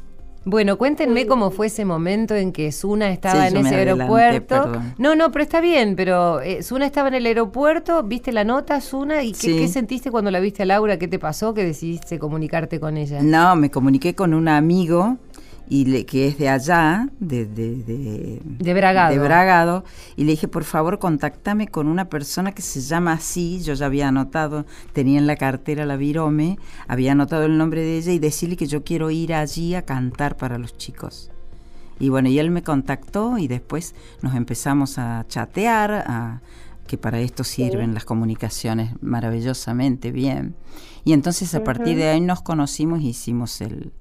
Bueno, 0.46 0.78
cuéntenme 0.78 1.26
cómo 1.26 1.52
fue 1.52 1.68
ese 1.68 1.86
momento 1.86 2.36
en 2.36 2.52
que 2.52 2.72
Suna 2.74 3.12
estaba 3.12 3.48
Sí, 3.48 3.56
en 3.56 3.66
ese 3.66 3.76
aeropuerto. 3.76 4.72
No, 4.98 5.16
no, 5.16 5.32
pero 5.32 5.44
está 5.44 5.62
bien, 5.62 5.96
pero 5.96 6.42
eh, 6.42 6.62
Suna 6.64 6.86
estaba 6.86 7.08
en 7.08 7.14
el 7.14 7.26
aeropuerto, 7.26 8.04
viste 8.04 8.34
la 8.34 8.44
nota, 8.44 8.82
Suna, 8.82 9.24
¿y 9.24 9.32
qué, 9.32 9.38
Sí. 9.38 9.58
qué 9.58 9.68
sentiste 9.70 10.12
cuando 10.12 10.32
la 10.32 10.40
viste 10.42 10.64
a 10.64 10.66
Laura? 10.66 10.98
¿Qué 11.00 11.08
te 11.08 11.18
pasó 11.18 11.54
que 11.54 11.64
decidiste 11.64 12.20
comunicarte 12.20 12.80
con 12.80 12.98
ella? 12.98 13.22
No, 13.22 13.56
me 13.56 13.72
comuniqué 13.72 14.16
con 14.16 14.34
un 14.34 14.50
amigo 14.50 15.18
y 15.70 15.86
le- 15.86 16.06
que 16.06 16.28
es 16.28 16.38
de 16.38 16.50
allá, 16.50 17.10
de, 17.20 17.46
de, 17.46 17.76
de, 17.84 18.42
De 18.44 18.74
Bragado. 18.74 19.14
de 19.14 19.20
Bragado, 19.20 19.84
y 20.16 20.24
le 20.26 20.32
dije, 20.32 20.48
por 20.48 20.64
favor, 20.64 21.00
contactame 21.00 21.68
con 21.68 21.88
una 21.88 22.10
persona 22.10 22.52
que 22.52 22.62
se 22.62 22.82
llama 22.82 23.14
así, 23.14 23.62
yo 23.64 23.74
ya 23.74 23.86
había 23.88 24.08
anotado, 24.10 24.66
tenía 24.92 25.18
en 25.20 25.28
la 25.28 25.36
cartera 25.36 25.86
la 25.86 25.96
virome, 25.96 26.58
había 26.88 27.14
anotado 27.14 27.46
el 27.46 27.58
nombre 27.58 27.82
de 27.82 27.98
ella 27.98 28.12
y 28.12 28.20
decirle 28.20 28.58
que 28.58 28.68
yo 28.68 28.84
quiero 28.84 29.10
ir 29.12 29.34
allí 29.34 29.74
a 29.76 29.84
cantar 29.84 30.38
para 30.38 30.58
los 30.58 30.78
chicos. 30.78 31.30
Y 32.00 32.10
bueno, 32.10 32.28
y 32.28 32.40
él 32.40 32.50
me 32.52 32.64
contactó 32.64 33.38
y 33.38 33.48
después 33.48 33.96
nos 34.22 34.36
empezamos 34.36 34.98
a 34.98 35.26
chatear, 35.30 35.92
a, 36.08 36.42
que 36.88 36.98
para 36.98 37.20
esto 37.22 37.44
sirven 37.46 37.94
las 37.94 38.04
comunicaciones 38.04 38.92
maravillosamente 39.02 40.12
bien. 40.12 40.56
Y 41.06 41.14
entonces 41.14 41.54
a 41.56 41.64
partir 41.64 41.96
de 41.98 42.10
ahí 42.10 42.20
nos 42.22 42.42
conocimos 42.42 43.02
y 43.02 43.10
hicimos 43.10 43.62
el, 43.62 43.92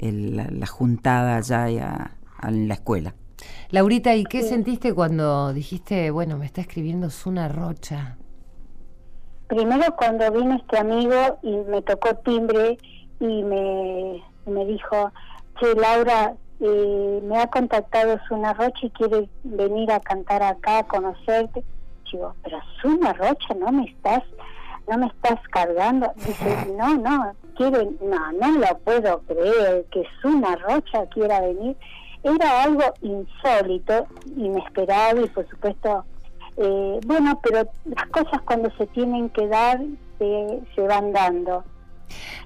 el- 0.00 0.36
la, 0.36 0.46
la 0.50 0.66
juntada 0.66 1.36
allá 1.36 1.70
y 1.70 1.78
a- 1.78 2.12
a- 2.38 2.48
en 2.48 2.68
la 2.68 2.74
escuela. 2.74 3.14
Laurita, 3.70 4.14
¿y 4.16 4.24
qué 4.24 4.42
sentiste 4.42 4.92
cuando 4.94 5.52
dijiste, 5.52 6.10
bueno, 6.10 6.36
me 6.36 6.44
está 6.46 6.60
escribiendo 6.60 7.08
Suna 7.10 7.48
Rocha? 7.48 8.16
primero 9.46 9.96
cuando 9.96 10.30
vino 10.30 10.54
este 10.54 10.78
amigo 10.78 11.38
y 11.42 11.50
me 11.68 11.82
tocó 11.82 12.14
timbre 12.16 12.78
y 13.18 13.42
me, 13.42 14.22
me 14.46 14.64
dijo, 14.64 15.10
che 15.58 15.74
Laura, 15.74 16.34
eh, 16.60 17.20
me 17.24 17.36
ha 17.36 17.48
contactado 17.48 18.16
Zuna 18.28 18.52
Rocha 18.54 18.78
y 18.86 18.90
quiere 18.90 19.28
venir 19.42 19.90
a 19.90 19.98
cantar 19.98 20.42
acá, 20.44 20.78
a 20.78 20.86
conocerte. 20.86 21.64
Digo, 22.12 22.34
pero 22.44 22.58
Zuna 22.80 23.12
Rocha, 23.12 23.54
no 23.58 23.72
me 23.72 23.84
estás, 23.86 24.22
no 24.90 24.98
me 24.98 25.06
estás 25.06 25.40
cargando. 25.50 26.12
Dice, 26.16 26.74
no, 26.76 26.96
no, 26.96 27.32
quiere, 27.56 27.88
no, 28.00 28.32
no 28.32 28.58
lo 28.58 28.78
puedo 28.78 29.20
creer 29.20 29.86
que 29.92 30.04
Zuna 30.20 30.56
Rocha 30.56 31.06
quiera 31.06 31.40
venir. 31.40 31.76
Era 32.22 32.64
algo 32.64 32.82
insólito, 33.00 34.06
inesperado 34.36 35.24
y 35.24 35.28
por 35.28 35.48
supuesto, 35.48 36.04
eh, 36.56 37.00
bueno, 37.06 37.40
pero 37.42 37.70
las 37.86 38.06
cosas 38.08 38.42
cuando 38.42 38.70
se 38.76 38.86
tienen 38.88 39.30
que 39.30 39.46
dar 39.46 39.80
se, 40.18 40.60
se 40.74 40.82
van 40.82 41.12
dando. 41.12 41.64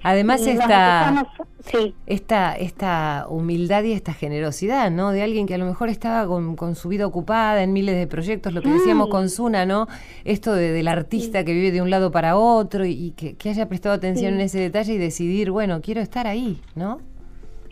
Además 0.03 0.45
Y 0.45 0.51
esta, 0.51 1.25
sí, 1.65 1.93
esta, 2.05 2.53
esta 2.55 3.25
humildad 3.29 3.83
y 3.83 3.91
esta 3.93 4.13
generosidad, 4.13 4.91
¿no? 4.91 5.11
De 5.11 5.21
alguien 5.23 5.47
que 5.47 5.55
a 5.55 5.57
lo 5.57 5.65
mejor 5.65 5.89
estaba 5.89 6.27
con, 6.27 6.55
con 6.55 6.75
su 6.75 6.89
vida 6.89 7.07
ocupada 7.07 7.63
en 7.63 7.73
miles 7.73 7.95
de 7.95 8.07
proyectos, 8.07 8.53
lo 8.53 8.61
que 8.61 8.69
decíamos 8.69 9.07
Mm. 9.07 9.11
con 9.11 9.29
Zuna, 9.29 9.65
¿no? 9.65 9.87
Esto 10.23 10.53
de, 10.53 10.71
del 10.71 10.87
artista 10.87 11.43
que 11.43 11.53
vive 11.53 11.71
de 11.71 11.81
un 11.81 11.89
lado 11.89 12.11
para 12.11 12.37
otro 12.37 12.85
y, 12.85 12.91
y 12.91 13.11
que, 13.11 13.35
que 13.35 13.49
haya 13.49 13.67
prestado 13.67 13.95
atención 13.95 14.31
Sí. 14.33 14.35
en 14.35 14.41
ese 14.41 14.59
detalle 14.59 14.93
y 14.93 14.97
decidir, 14.97 15.51
bueno, 15.51 15.81
quiero 15.81 16.01
estar 16.01 16.27
ahí, 16.27 16.61
¿no? 16.75 16.99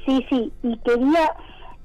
Sí, 0.06 0.26
sí, 0.30 0.52
y 0.64 0.78
quería 0.80 1.32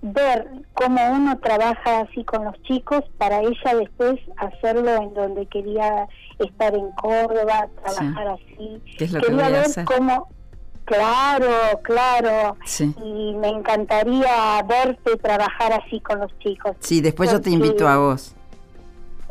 ver 0.02 0.48
cómo 0.74 1.00
uno 1.12 1.38
trabaja 1.38 2.00
así 2.00 2.24
con 2.24 2.44
los 2.44 2.60
chicos 2.62 3.02
para 3.18 3.40
ella 3.40 3.74
después 3.78 4.20
hacerlo 4.36 4.94
en 4.94 5.12
donde 5.14 5.46
quería 5.46 6.06
estar 6.38 6.74
en 6.74 6.90
Córdoba, 6.92 7.66
trabajar 7.82 8.28
así. 8.28 8.80
¿Qué 8.96 9.04
es 9.04 9.12
lo 9.12 9.20
que 9.20 9.26
quería 9.26 9.48
ver 9.48 9.56
hacer? 9.64 9.84
cómo, 9.84 10.28
claro, 10.84 11.50
claro, 11.82 12.56
Sí. 12.64 12.94
y 13.04 13.34
me 13.36 13.48
encantaría 13.48 14.62
verte 14.68 15.16
trabajar 15.16 15.72
así 15.84 16.00
con 16.00 16.20
los 16.20 16.38
chicos. 16.38 16.76
Sí, 16.80 17.00
después 17.00 17.32
yo 17.32 17.40
te 17.40 17.50
invito 17.50 17.88
a 17.88 17.96
vos. 17.98 18.34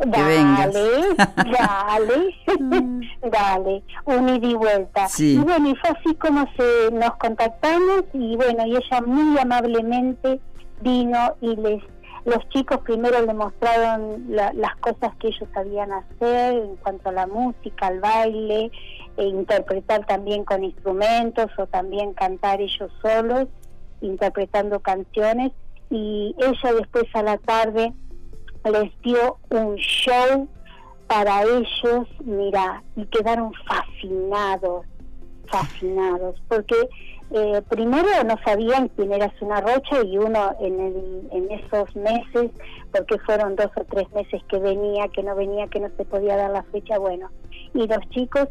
Dale, 0.06 0.28
vengas. 0.28 0.74
dale, 0.74 2.36
dale, 3.32 3.84
un 4.06 4.30
ida 4.30 4.48
y 4.48 4.54
vuelta. 4.54 5.08
Sí. 5.08 5.36
Y 5.36 5.38
bueno, 5.40 5.70
y 5.70 5.76
fue 5.76 5.90
así 5.90 6.14
como 6.16 6.46
se 6.56 6.92
nos 6.92 7.16
contactamos 7.16 8.04
y 8.14 8.36
bueno, 8.36 8.66
y 8.68 8.76
ella 8.76 9.02
muy 9.06 9.40
amablemente 9.40 10.40
vino 10.82 11.36
y 11.42 11.56
les 11.56 11.84
los 12.26 12.50
chicos 12.50 12.80
primero 12.82 13.26
le 13.26 13.34
mostraron 13.34 14.26
la- 14.28 14.52
las 14.52 14.76
cosas 14.78 15.16
que 15.18 15.30
ellos 15.30 15.48
sabían 15.54 15.94
hacer 15.94 16.56
en 16.56 16.76
cuanto 16.76 17.08
a 17.08 17.14
la 17.14 17.26
música, 17.26 17.88
al 17.88 18.02
baile, 18.02 18.70
e 19.16 19.24
interpretar 19.24 20.06
también 20.06 20.44
con 20.44 20.62
instrumentos 20.66 21.48
o 21.58 21.68
también 21.68 22.14
cantar 22.14 22.60
ellos 22.60 22.92
solos, 23.02 23.48
interpretando 24.02 24.82
canciones. 24.82 25.54
Y 25.90 26.36
ella 26.38 26.74
después 26.74 27.06
a 27.14 27.24
la 27.24 27.38
tarde 27.38 27.94
les 28.66 29.02
dio 29.04 29.38
un 29.50 29.76
show 29.78 30.50
para 31.08 31.44
ellos, 31.44 32.08
mira, 32.26 32.84
y 32.98 33.06
quedaron 33.06 33.54
fascinados, 33.70 34.86
fascinados, 35.46 36.36
porque 36.50 36.76
eh, 37.32 37.62
primero 37.70 38.08
no 38.26 38.36
sabían 38.46 38.88
quién 38.90 39.12
era 39.14 39.32
Zuna 39.38 39.62
Rocha 39.62 40.02
y 40.04 40.18
uno 40.18 40.56
en, 40.60 40.80
el- 40.80 41.28
en 41.32 41.52
esos 41.52 41.96
meses, 41.96 42.52
porque 42.92 43.20
fueron 43.20 43.56
dos 43.56 43.70
o 43.76 43.84
tres 43.84 44.10
meses 44.14 44.42
que 44.50 44.60
venía, 44.60 45.08
que 45.10 45.24
no 45.24 45.36
venía, 45.36 45.68
que 45.68 45.80
no 45.80 45.90
se 45.98 46.06
podía 46.06 46.38
dar 46.38 46.52
la 46.52 46.64
fecha, 46.64 46.98
bueno, 46.98 47.30
y 47.74 47.86
los 47.88 48.00
chicos, 48.12 48.48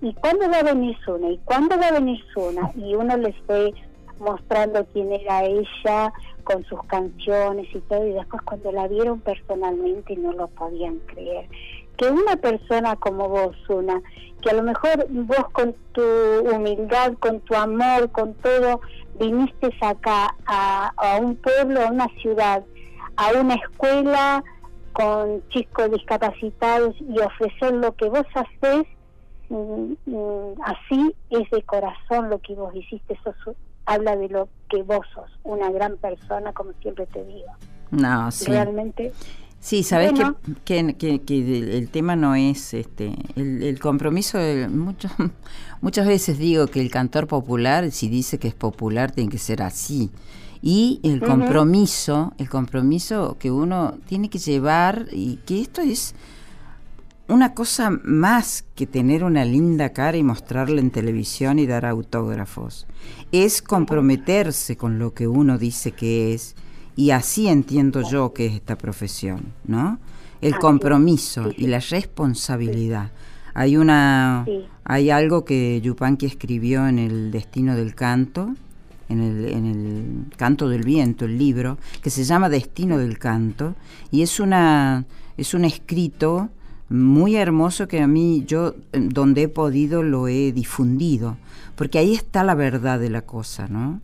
¿y 0.00 0.14
cuándo 0.14 0.48
va 0.50 0.58
a 0.58 0.62
venir 0.62 0.96
Zuna? 1.04 1.30
¿Y 1.30 1.38
cuándo 1.38 1.76
va 1.78 1.88
a 1.88 1.92
venir 1.92 2.20
Zuna? 2.32 2.70
Y 2.76 2.94
uno 2.94 3.16
les 3.16 3.36
fue 3.46 3.72
mostrando 4.18 4.84
quién 4.92 5.10
era 5.12 5.44
ella 5.44 6.12
con 6.44 6.64
sus 6.64 6.80
canciones 6.84 7.66
y 7.74 7.80
todo, 7.80 8.06
y 8.06 8.12
después 8.12 8.40
cuando 8.42 8.70
la 8.72 8.86
vieron 8.86 9.20
personalmente 9.20 10.16
no 10.16 10.32
lo 10.32 10.46
podían 10.48 10.98
creer. 11.06 11.48
Que 11.96 12.10
una 12.10 12.36
persona 12.36 12.96
como 12.96 13.28
vos, 13.28 13.56
Zuna, 13.66 14.00
que 14.40 14.50
a 14.50 14.54
lo 14.54 14.62
mejor 14.62 15.06
vos 15.10 15.46
con 15.52 15.74
tu 15.92 16.02
humildad, 16.52 17.12
con 17.20 17.40
tu 17.40 17.54
amor, 17.54 18.10
con 18.10 18.34
todo, 18.34 18.80
viniste 19.20 19.70
acá 19.80 20.34
a, 20.46 20.92
a 20.96 21.18
un 21.18 21.36
pueblo, 21.36 21.82
a 21.82 21.90
una 21.90 22.08
ciudad, 22.20 22.64
a 23.16 23.32
una 23.38 23.54
escuela 23.54 24.42
con 24.92 25.42
chicos 25.50 25.90
discapacitados 25.90 26.94
y 27.00 27.18
ofrecer 27.20 27.74
lo 27.74 27.94
que 27.94 28.08
vos 28.08 28.26
haces, 28.34 28.84
mm, 29.48 29.92
mm, 30.06 30.54
así 30.64 31.14
es 31.30 31.48
de 31.50 31.62
corazón 31.62 32.28
lo 32.30 32.38
que 32.40 32.54
vos 32.54 32.74
hiciste, 32.74 33.14
eso 33.14 33.34
su- 33.44 33.56
habla 33.86 34.16
de 34.16 34.28
lo 34.28 34.48
que 34.68 34.82
vos 34.82 35.06
sos, 35.14 35.30
una 35.44 35.70
gran 35.70 35.96
persona, 35.98 36.52
como 36.52 36.72
siempre 36.80 37.06
te 37.06 37.24
digo. 37.24 37.48
No, 37.90 38.30
sí. 38.30 38.50
Realmente, 38.50 39.12
Sí, 39.64 39.84
sabes 39.84 40.10
Bueno. 40.10 40.36
que, 40.64 40.84
que, 40.84 40.94
que- 40.96 41.20
que 41.22 41.78
el, 41.78 41.88
tema 41.88 42.16
no 42.16 42.34
es 42.34 42.74
este 42.74 43.14
el, 43.36 43.62
el 43.62 43.78
compromiso. 43.78 44.36
de- 44.36 44.68
muchas 45.80 46.06
veces 46.06 46.36
digo 46.36 46.66
que 46.66 46.80
el 46.80 46.90
cantor 46.90 47.28
popular, 47.28 47.92
si 47.92 48.08
dice 48.08 48.38
que 48.38 48.48
es 48.48 48.54
popular, 48.54 49.12
tiene 49.12 49.30
que 49.30 49.38
ser 49.38 49.62
así. 49.62 50.10
Y 50.62 50.98
el 51.04 51.20
compromiso, 51.20 52.34
el 52.38 52.48
compromiso 52.48 53.36
que 53.38 53.52
uno 53.52 53.94
tiene 54.06 54.28
que 54.30 54.38
llevar 54.38 55.06
y 55.12 55.36
que 55.46 55.60
esto 55.60 55.80
es 55.80 56.14
una 57.28 57.54
cosa 57.54 57.90
más 58.04 58.64
que 58.74 58.86
tener 58.88 59.22
una 59.22 59.44
linda 59.44 59.90
cara 59.92 60.16
y 60.16 60.22
mostrarla 60.24 60.80
en 60.80 60.90
televisión 60.90 61.60
y 61.60 61.66
dar 61.66 61.86
autógrafos. 61.86 62.86
Es 63.30 63.62
comprometerse 63.62 64.76
con 64.76 64.98
lo 64.98 65.14
que 65.14 65.28
uno 65.28 65.56
dice 65.56 65.92
que 65.92 66.34
es 66.34 66.56
y 66.96 67.10
así 67.10 67.48
entiendo 67.48 68.02
yo 68.02 68.32
que 68.32 68.46
es 68.46 68.54
esta 68.54 68.76
profesión, 68.76 69.52
¿no? 69.64 69.98
El 70.40 70.56
compromiso 70.58 71.50
y 71.56 71.66
la 71.68 71.78
responsabilidad. 71.80 73.10
Hay 73.54 73.76
una 73.76 74.44
Sí. 74.46 74.64
hay 74.84 75.10
algo 75.10 75.44
que 75.44 75.80
Yupanqui 75.80 76.26
escribió 76.26 76.86
en 76.88 76.98
el 76.98 77.30
Destino 77.30 77.76
del 77.76 77.94
Canto, 77.94 78.54
en 79.08 79.20
el, 79.20 79.44
en 79.46 79.66
el 79.66 80.36
Canto 80.36 80.68
del 80.68 80.82
Viento, 80.82 81.26
el 81.26 81.38
libro, 81.38 81.78
que 82.02 82.10
se 82.10 82.24
llama 82.24 82.48
Destino 82.48 82.98
del 82.98 83.18
Canto, 83.18 83.74
y 84.10 84.22
es 84.22 84.40
una 84.40 85.04
es 85.36 85.54
un 85.54 85.64
escrito 85.64 86.48
muy 86.88 87.36
hermoso 87.36 87.88
que 87.88 88.00
a 88.02 88.06
mí 88.06 88.44
yo 88.46 88.74
eh, 88.92 89.00
donde 89.00 89.42
he 89.44 89.48
podido 89.48 90.02
lo 90.02 90.28
he 90.28 90.52
difundido, 90.52 91.36
porque 91.76 91.98
ahí 91.98 92.14
está 92.14 92.42
la 92.44 92.54
verdad 92.54 92.98
de 93.00 93.10
la 93.10 93.22
cosa, 93.22 93.66
¿no? 93.68 94.00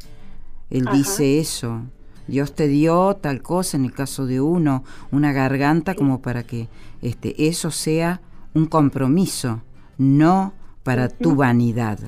Él 0.71 0.87
Ajá. 0.89 0.97
dice 0.97 1.39
eso. 1.39 1.83
Dios 2.29 2.55
te 2.55 2.69
dio 2.69 3.17
tal 3.17 3.43
cosa, 3.43 3.77
en 3.77 3.85
el 3.85 3.93
caso 3.93 4.27
de 4.27 4.41
uno, 4.41 4.85
una 5.11 5.33
garganta 5.33 5.95
como 5.95 6.21
para 6.21 6.45
que 6.45 6.69
este, 7.03 7.49
eso 7.49 7.71
sea 7.71 8.21
un 8.55 8.67
compromiso, 8.67 9.63
no 9.97 10.53
para 10.83 11.09
tu 11.09 11.35
vanidad, 11.35 11.99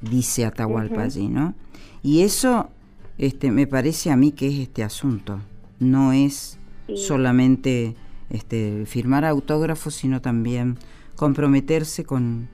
dice 0.00 0.44
Atahualpa 0.44 1.02
allí, 1.02 1.28
¿no? 1.28 1.54
Y 2.02 2.22
eso 2.22 2.68
este, 3.16 3.50
me 3.50 3.66
parece 3.66 4.10
a 4.10 4.16
mí 4.16 4.32
que 4.32 4.48
es 4.48 4.58
este 4.58 4.82
asunto, 4.82 5.40
no 5.78 6.12
es 6.12 6.58
solamente 6.96 7.94
este, 8.28 8.84
firmar 8.86 9.24
autógrafos, 9.24 9.94
sino 9.94 10.20
también 10.20 10.78
comprometerse 11.16 12.04
con, 12.04 12.48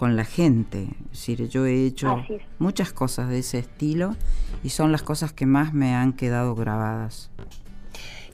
con 0.00 0.16
la 0.16 0.24
gente. 0.24 0.88
Es 1.12 1.18
decir, 1.26 1.46
yo 1.50 1.66
he 1.66 1.84
hecho 1.84 2.24
muchas 2.58 2.90
cosas 2.90 3.28
de 3.28 3.40
ese 3.40 3.58
estilo 3.58 4.16
y 4.64 4.70
son 4.70 4.92
las 4.92 5.02
cosas 5.02 5.34
que 5.34 5.44
más 5.44 5.74
me 5.74 5.94
han 5.94 6.14
quedado 6.14 6.54
grabadas. 6.54 7.28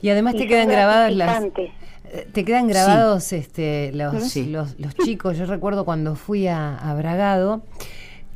Y 0.01 0.07
además 0.07 0.35
y 0.35 0.37
te 0.37 0.47
quedan 0.47 0.69
grabadas 0.69 1.13
las. 1.13 1.43
Eh, 1.43 2.25
Te 2.31 2.45
quedan 2.45 2.69
grabados 2.69 3.33
este, 3.33 3.91
los, 3.93 4.23
Sí. 4.31 4.45
los, 4.45 4.79
los 4.79 4.95
chicos. 4.95 5.37
Yo 5.37 5.45
recuerdo 5.45 5.83
cuando 5.83 6.15
fui 6.15 6.47
a, 6.47 6.77
a 6.77 6.93
Bragado 6.95 7.63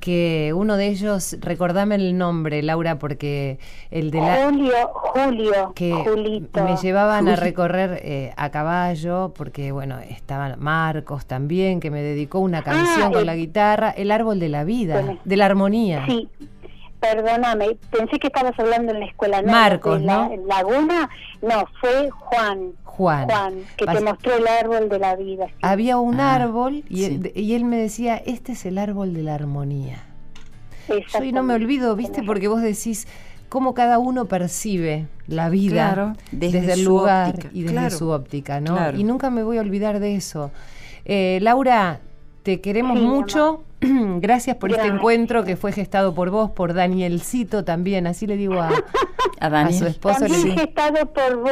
que 0.02 0.52
uno 0.54 0.76
de 0.76 0.88
ellos, 0.88 1.38
recordame 1.40 1.96
el 1.96 2.18
nombre, 2.18 2.62
Laura, 2.62 3.00
porque 3.00 3.58
el 3.92 4.12
de 4.12 4.20
la 4.20 4.44
Julio, 4.44 4.74
Julio, 4.92 5.72
que 5.74 5.94
Julito. 5.94 6.64
me 6.66 6.76
llevaban 6.76 7.30
a 7.30 7.38
recorrer 7.38 8.02
eh, 8.04 8.34
a 8.36 8.50
caballo, 8.50 9.32
porque 9.38 9.72
bueno, 9.72 10.00
estaba 10.00 10.58
Marcos 10.58 11.26
también, 11.26 11.80
que 11.80 11.90
me 11.92 12.02
dedicó 12.02 12.40
una 12.40 12.64
canción 12.64 13.04
Ah, 13.08 13.12
con 13.12 13.20
el- 13.22 13.26
la 13.28 13.36
guitarra, 13.36 13.92
El 13.92 14.12
árbol 14.12 14.40
de 14.42 14.50
la 14.50 14.64
vida, 14.66 14.96
Bueno. 15.02 15.20
de 15.24 15.38
la 15.38 15.46
armonía. 15.46 16.04
Sí, 16.08 16.28
perdóname, 17.02 17.78
pensé 17.90 18.20
que 18.20 18.28
estabas 18.28 18.58
hablando 18.58 18.94
en 18.94 19.00
la 19.02 19.06
escuela. 19.08 19.42
No, 19.42 19.52
Marcos, 19.52 20.00
de 20.00 20.06
la- 20.06 20.28
¿no? 20.28 20.34
en 20.34 20.48
Laguna, 20.48 21.10
no, 21.42 21.66
fue 21.82 22.10
Juan. 22.12 22.74
Juan. 22.86 23.28
que 23.78 23.86
Vas- 23.86 23.98
te 23.98 24.04
mostró 24.04 24.36
el 24.36 24.48
árbol 24.48 24.88
de 24.88 25.00
la 25.00 25.16
vida. 25.16 25.48
sí. 25.48 25.54
Había 25.64 25.98
un 25.98 26.20
Ah, 26.20 26.36
árbol 26.36 26.84
y, 26.88 26.98
sí. 26.98 27.06
él, 27.06 27.32
y 27.36 27.54
él 27.56 27.66
me 27.66 27.78
decía, 27.78 28.16
este 28.18 28.52
es 28.52 28.66
el 28.66 28.78
árbol 28.78 29.14
de 29.14 29.24
la 29.24 29.34
armonía. 29.36 30.04
Yo 30.88 31.24
y 31.24 31.32
no 31.32 31.42
me 31.42 31.54
olvido, 31.54 31.96
¿viste? 31.96 32.22
Porque 32.22 32.48
vos 32.48 32.62
decís 32.62 33.08
cómo 33.50 33.74
cada 33.74 33.98
uno 33.98 34.26
percibe 34.26 35.08
la 35.28 35.50
vida 35.50 35.94
Claro, 35.94 36.14
desde 36.32 36.60
desde, 36.62 36.74
el 36.74 36.84
lugar 36.84 37.30
óptica, 37.30 37.50
y 37.54 37.62
desde 37.64 37.74
claro, 37.76 37.98
su 37.98 38.10
óptica, 38.10 38.60
¿no? 38.60 38.74
claro. 38.76 38.98
Y 38.98 39.04
nunca 39.04 39.30
me 39.30 39.42
voy 39.44 39.58
a 39.58 39.62
olvidar 39.62 40.00
de 40.00 40.16
eso. 40.16 40.52
Eh, 41.06 41.40
Laura, 41.42 42.00
Te 42.44 42.60
queremos 42.60 42.98
Sí, 43.00 43.06
mucho. 43.06 43.64
Gracias 44.20 44.56
por 44.58 44.70
este 44.70 44.82
Gracias. 44.84 44.98
encuentro 45.00 45.44
que 45.44 45.56
fue 45.58 45.72
gestado 45.72 46.13
por 46.13 46.30
vos, 46.30 46.52
por 46.52 46.74
Danielcito 46.74 47.63
también. 47.63 48.08
Así 48.08 48.28
le 48.28 48.38
digo 48.38 48.62
a, 48.62 48.70
A 49.39 49.72
su 49.72 49.86
esposo. 49.88 50.20
le 50.26 50.30
También 50.30 50.44
digo- 50.56 50.62
gestado 50.62 51.12
por 51.13 51.38
vos. 51.38 51.52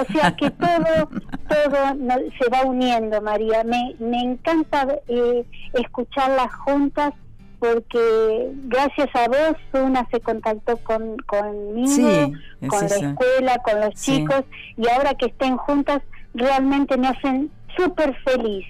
O 0.00 0.12
sea 0.12 0.34
que 0.36 0.50
todo, 0.50 1.08
todo 1.48 1.94
no- 1.94 2.14
se 2.38 2.48
va 2.50 2.62
uniendo, 2.64 3.20
María. 3.22 3.64
Me, 3.64 3.94
me 4.00 4.20
encanta 4.20 4.86
eh, 5.08 5.44
escucharlas 5.74 6.52
juntas 6.54 7.12
porque 7.58 8.50
gracias 8.64 9.08
a 9.14 9.28
vos 9.28 9.56
una 9.82 10.06
se 10.10 10.20
contactó 10.20 10.76
con, 10.78 11.16
conmigo, 11.26 11.88
Sí, 11.88 12.32
es 12.60 12.68
con 12.68 12.80
la 12.86 12.96
escuela, 12.96 13.58
con 13.64 13.80
los 13.80 13.94
Sí. 13.98 14.16
chicos 14.18 14.42
y 14.76 14.86
ahora 14.90 15.14
que 15.14 15.26
estén 15.26 15.56
juntas 15.56 16.02
realmente 16.34 16.98
me 16.98 17.08
hacen 17.08 17.50
súper 17.76 18.14
feliz. 18.24 18.66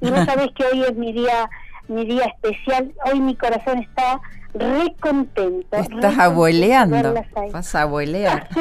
Y 0.00 0.08
vos 0.10 0.20
sabés 0.24 0.48
que 0.54 0.64
hoy 0.64 0.82
es 0.84 0.96
mi 0.96 1.12
día 1.12 1.50
mi 1.90 2.06
día 2.06 2.24
especial. 2.26 2.94
Hoy 3.04 3.20
mi 3.20 3.36
corazón 3.36 3.78
está 3.78 4.20
re 4.54 4.94
contento. 5.00 5.76
re 5.76 5.80
Estás 5.82 6.18
de 6.18 6.22
abueleando. 6.22 7.14
Vas 7.52 7.74
a 7.74 7.82
abuelear. 7.82 8.48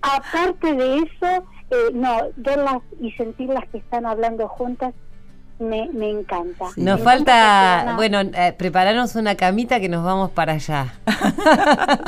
Aparte 0.00 0.74
de 0.74 0.96
eso, 0.98 1.44
eh, 1.70 1.90
no, 1.92 2.28
verlas 2.36 2.78
y 3.00 3.10
sentirlas 3.12 3.68
que 3.70 3.78
están 3.78 4.06
hablando 4.06 4.48
juntas 4.48 4.94
me, 5.58 5.88
me 5.92 6.10
encanta. 6.10 6.66
Nos 6.66 6.76
Me 6.76 6.82
encanta 6.90 7.02
falta, 7.04 7.92
bueno, 7.96 8.20
eh, 8.20 8.54
prepararnos 8.56 9.14
una 9.16 9.34
camita 9.34 9.80
que 9.80 9.88
nos 9.88 10.04
vamos 10.04 10.30
para 10.30 10.52
allá. 10.54 10.94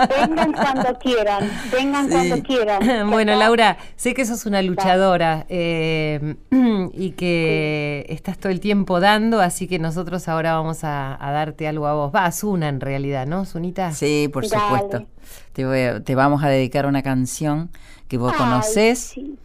Vengan 0.08 0.52
cuando 0.52 0.98
quieran, 0.98 1.50
vengan 1.72 2.04
Sí. 2.06 2.10
cuando 2.12 2.42
quieran. 2.42 2.80
bueno, 3.10 3.32
Acá- 3.32 3.38
Laura, 3.40 3.76
sé 3.96 4.14
que 4.14 4.24
sos 4.24 4.46
una 4.46 4.62
luchadora 4.62 5.46
eh, 5.48 6.36
y 6.94 7.10
que 7.12 8.06
estás 8.08 8.38
todo 8.38 8.52
el 8.52 8.60
tiempo 8.60 9.00
dando, 9.00 9.40
así 9.40 9.66
que 9.66 9.78
nosotros 9.78 10.28
ahora 10.28 10.54
vamos 10.54 10.84
a, 10.84 11.16
a 11.24 11.32
darte 11.32 11.66
algo 11.68 11.86
a 11.86 11.94
vos. 11.94 12.12
Va, 12.14 12.24
a 12.26 12.32
Zuna 12.32 12.68
en 12.68 12.80
realidad, 12.80 13.26
¿no, 13.26 13.44
Zunita? 13.44 13.92
Sí, 13.92 14.28
por 14.32 14.48
Dale. 14.48 14.62
supuesto. 14.62 15.06
Te, 15.52 15.64
voy 15.66 15.80
a- 15.82 16.00
te 16.02 16.14
vamos 16.14 16.42
a 16.44 16.48
dedicar 16.48 16.86
una 16.86 17.02
canción 17.02 17.70
que 18.08 18.16
vos 18.18 18.32
Ay, 18.32 18.38
conoces 18.38 18.98
sí. 18.98 19.36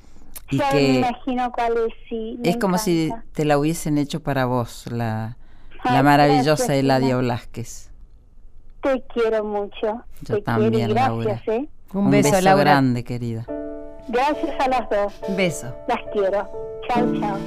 Y 0.50 0.58
Ya 0.58 0.72
me 0.74 0.98
imagino 1.00 1.52
cuál 1.52 1.74
es, 1.88 1.94
sí. 2.10 2.40
es 2.44 2.58
como 2.58 2.78
si 2.78 3.12
te 3.34 3.46
la 3.46 3.58
hubiesen 3.58 3.98
hecho 3.98 4.22
para 4.22 4.46
vos, 4.46 4.86
la, 4.92 5.38
Ay, 5.84 5.94
la 5.96 6.04
maravillosa 6.04 6.66
gracias, 6.66 6.80
Eladia. 6.80 7.18
Blasquez. 7.18 7.92
Te 8.82 9.04
quiero 9.14 9.44
mucho. 9.44 10.04
Yo 10.22 10.36
te 10.36 10.42
también, 10.44 10.74
quiero 10.74 10.94
Laura. 10.94 11.24
gracias, 11.26 11.48
¿eh? 11.56 11.70
Un, 11.94 12.12
beso, 12.12 12.40
Laura. 12.42 12.64
grande, 12.64 13.04
querida. 13.04 13.46
Gracias 14.08 14.60
a 14.60 14.68
las 14.68 14.90
dos. 14.90 15.14
Beso. 15.36 15.74
Las 15.88 16.00
quiero. 16.14 16.48
Chao, 16.88 17.14
chao. 17.20 17.38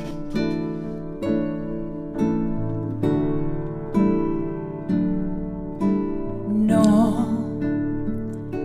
No 6.49 7.29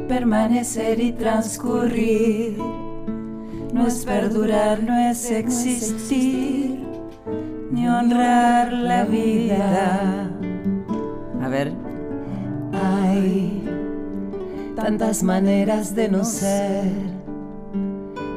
permanecer 0.08 1.00
y 1.00 1.12
transcurrir, 1.14 2.58
no 3.74 3.88
es 3.88 4.06
perdurar, 4.06 4.84
no 4.84 4.96
es 4.98 5.30
existir, 5.32 6.80
ni 7.72 7.88
honrar 7.88 8.72
la 8.72 9.04
vida. 9.04 10.30
A 11.42 11.48
ver, 11.48 11.74
Hay 12.72 13.64
tantas 14.76 15.22
maneras 15.24 15.94
de 15.96 16.10
no 16.10 16.24
ser, 16.24 16.92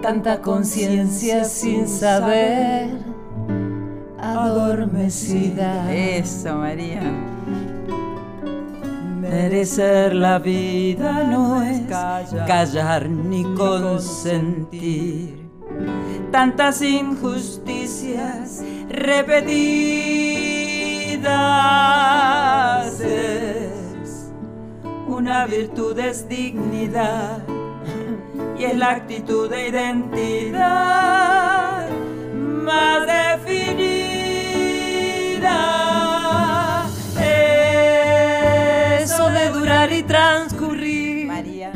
tanta 0.03 0.41
conciencia 0.43 1.45
sin 1.45 1.89
saber, 1.89 2.91
adormecida. 4.19 5.93
eso, 5.95 6.57
María. 6.57 7.03
Merecer 9.31 10.15
la 10.15 10.39
vida 10.39 11.25
no 11.25 11.63
es 11.63 11.81
callar 12.47 13.09
ni 13.09 13.43
consentir 13.55 15.47
tantas 16.31 16.83
injusticias 16.83 18.63
repetidas. 18.89 19.81
Es 23.01 24.31
una 25.09 25.47
virtud 25.47 25.99
es 25.99 26.29
dignidad 26.29 27.43
y 28.59 28.65
es 28.65 28.77
la 28.77 28.91
actitud 28.93 29.49
de 29.51 29.69
identidad 29.69 30.67
más 32.35 33.07
definida. 33.07 33.96
Y 39.99 40.03
transcurrir 40.03 41.27
María. 41.27 41.73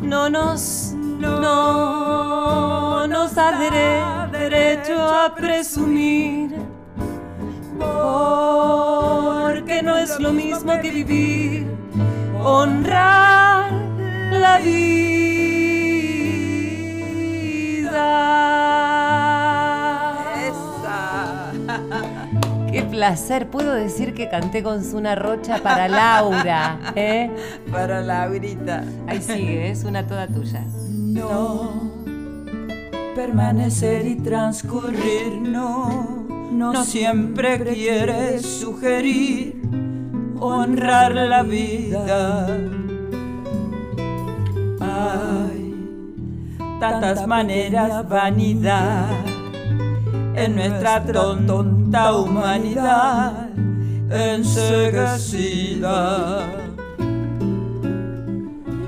no 0.00 0.28
nos, 0.28 0.92
no 1.18 3.06
nos 3.06 3.34
dere- 3.34 4.30
derecho 4.30 5.00
a 5.02 5.34
presumir, 5.34 6.54
porque 7.78 9.82
no 9.82 9.96
es 9.96 10.18
lo 10.20 10.32
mismo 10.32 10.72
que 10.82 10.90
vivir, 10.90 11.66
honrar 12.42 13.72
la 14.32 14.58
vida. 14.58 15.39
Placer, 23.00 23.48
puedo 23.48 23.72
decir 23.72 24.12
que 24.12 24.28
canté 24.28 24.62
con 24.62 24.84
Zuna 24.84 25.14
Rocha 25.14 25.62
para 25.62 25.88
Laura, 25.88 26.78
¿eh? 26.94 27.30
Para 27.72 28.02
Laurita. 28.02 28.84
Ahí 29.06 29.22
sigue, 29.22 29.70
es 29.70 29.84
una 29.84 30.06
toda 30.06 30.26
tuya. 30.26 30.66
No 30.90 31.72
permanecer 33.14 34.06
y 34.06 34.16
transcurrir, 34.16 35.32
no, 35.40 36.26
no 36.52 36.84
siempre 36.84 37.64
quieres 37.64 38.44
sugerir 38.44 39.62
honrar 40.38 41.14
la 41.14 41.42
vida. 41.42 42.48
Hay 44.78 45.74
tantas 46.78 47.26
maneras, 47.26 48.06
vanidad 48.06 49.29
en 50.34 50.56
nuestra 50.56 51.04
ton- 51.04 51.46
tonta 51.46 52.12
humanidad 52.14 53.48
enseguecida. 54.10 56.46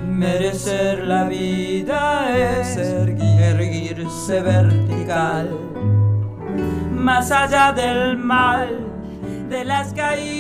Merecer 0.07 1.05
la 1.05 1.25
vida 1.25 2.31
es 2.37 2.77
ergui- 2.79 3.41
erguirse 3.41 4.41
vertical, 4.41 5.51
más 6.95 7.31
allá 7.33 7.73
del 7.73 8.17
mal, 8.19 8.69
de 9.49 9.65
las 9.65 9.93
caídas. 9.95 10.33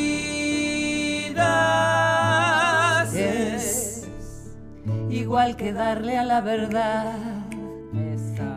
Es 3.15 4.07
Igual 5.11 5.57
que 5.57 5.73
darle 5.73 6.17
a 6.17 6.25
la 6.25 6.41
verdad 6.41 7.15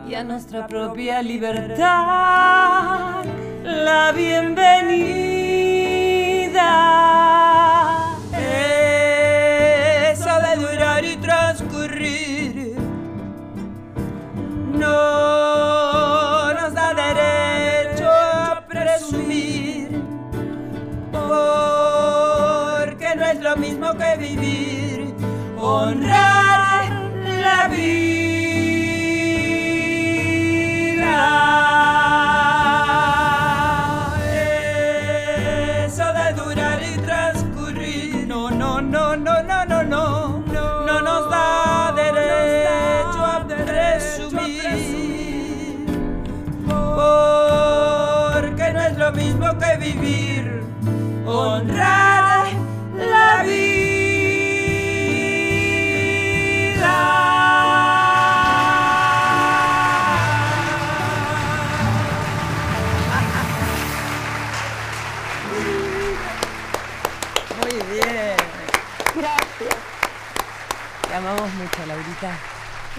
y 0.08 0.14
a 0.14 0.22
nuestra 0.22 0.66
propia 0.66 1.22
libertad 1.22 3.24
la 3.64 4.12
bienvenida. 4.12 4.66
Eso 10.12 10.30
de 10.40 10.56
durar 10.56 11.04
y 11.04 11.16
transcurrir 11.16 12.76
no 14.72 16.52
nos 16.54 16.74
da 16.74 16.94
derecho 16.94 18.08
a 18.08 18.64
presumir, 18.68 20.00
porque 21.12 23.16
no 23.16 23.24
es 23.24 23.40
lo 23.40 23.56
mismo 23.56 23.92
que 23.94 24.16
vivir, 24.18 24.75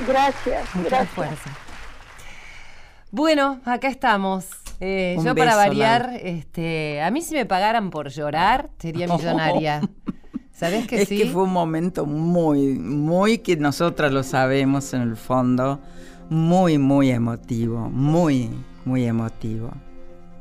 Gracias, 0.08 0.76
Mucha 0.76 0.90
gracias. 0.90 1.10
fuerza. 1.10 1.50
Bueno, 3.12 3.60
acá 3.66 3.88
estamos. 3.88 4.48
Eh, 4.80 5.18
yo 5.24 5.36
para 5.36 5.56
variar, 5.56 6.20
este, 6.22 7.02
a 7.02 7.10
mí 7.10 7.22
si 7.22 7.34
me 7.34 7.46
pagaran 7.46 7.90
por 7.90 8.10
llorar, 8.10 8.70
sería 8.80 9.08
millonaria. 9.14 9.82
¿Sabés 10.52 10.88
que 10.88 11.02
es 11.02 11.10
sí? 11.10 11.18
que 11.18 11.26
fue 11.28 11.44
un 11.44 11.54
momento 11.54 12.06
muy, 12.06 12.74
muy 12.80 13.40
que 13.40 13.58
nosotras 13.58 14.12
lo 14.12 14.24
sabemos 14.24 14.94
en 14.94 15.02
el 15.02 15.16
fondo, 15.16 15.80
muy, 16.30 16.78
muy 16.78 17.12
emotivo, 17.12 17.90
muy, 17.90 18.50
muy 18.86 19.06
emotivo. 19.06 19.72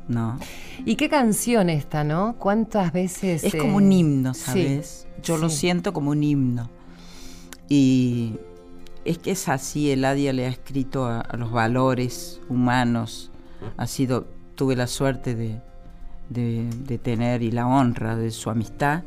¿No? 0.07 0.39
¿Y 0.85 0.95
qué 0.95 1.09
canción 1.09 1.69
esta, 1.69 2.05
no? 2.05 2.37
¿Cuántas 2.39 2.93
veces? 2.93 3.43
Es 3.43 3.53
eh, 3.53 3.57
como 3.57 3.75
un 3.75 3.91
himno, 3.91 4.33
sí, 4.33 4.41
¿sabes? 4.45 5.07
Yo 5.21 5.37
lo 5.37 5.49
siento 5.49 5.91
como 5.91 6.11
un 6.11 6.23
himno. 6.23 6.69
Y 7.67 8.37
es 9.07 9.17
que 9.17 9.31
es 9.31 9.47
así, 9.47 9.89
Eladia 9.89 10.33
le 10.33 10.45
ha 10.45 10.49
escrito 10.49 11.05
a, 11.05 11.23
los 11.37 11.51
valores 11.51 12.41
humanos. 12.49 13.31
Ha 13.77 13.87
sido, 13.87 14.27
tuve 14.55 14.75
la 14.75 14.87
suerte 14.87 15.33
de, 15.33 16.99
tener 16.99 17.41
y 17.41 17.51
la 17.51 17.67
honra 17.67 18.17
de 18.17 18.31
su 18.31 18.49
amistad. 18.49 19.03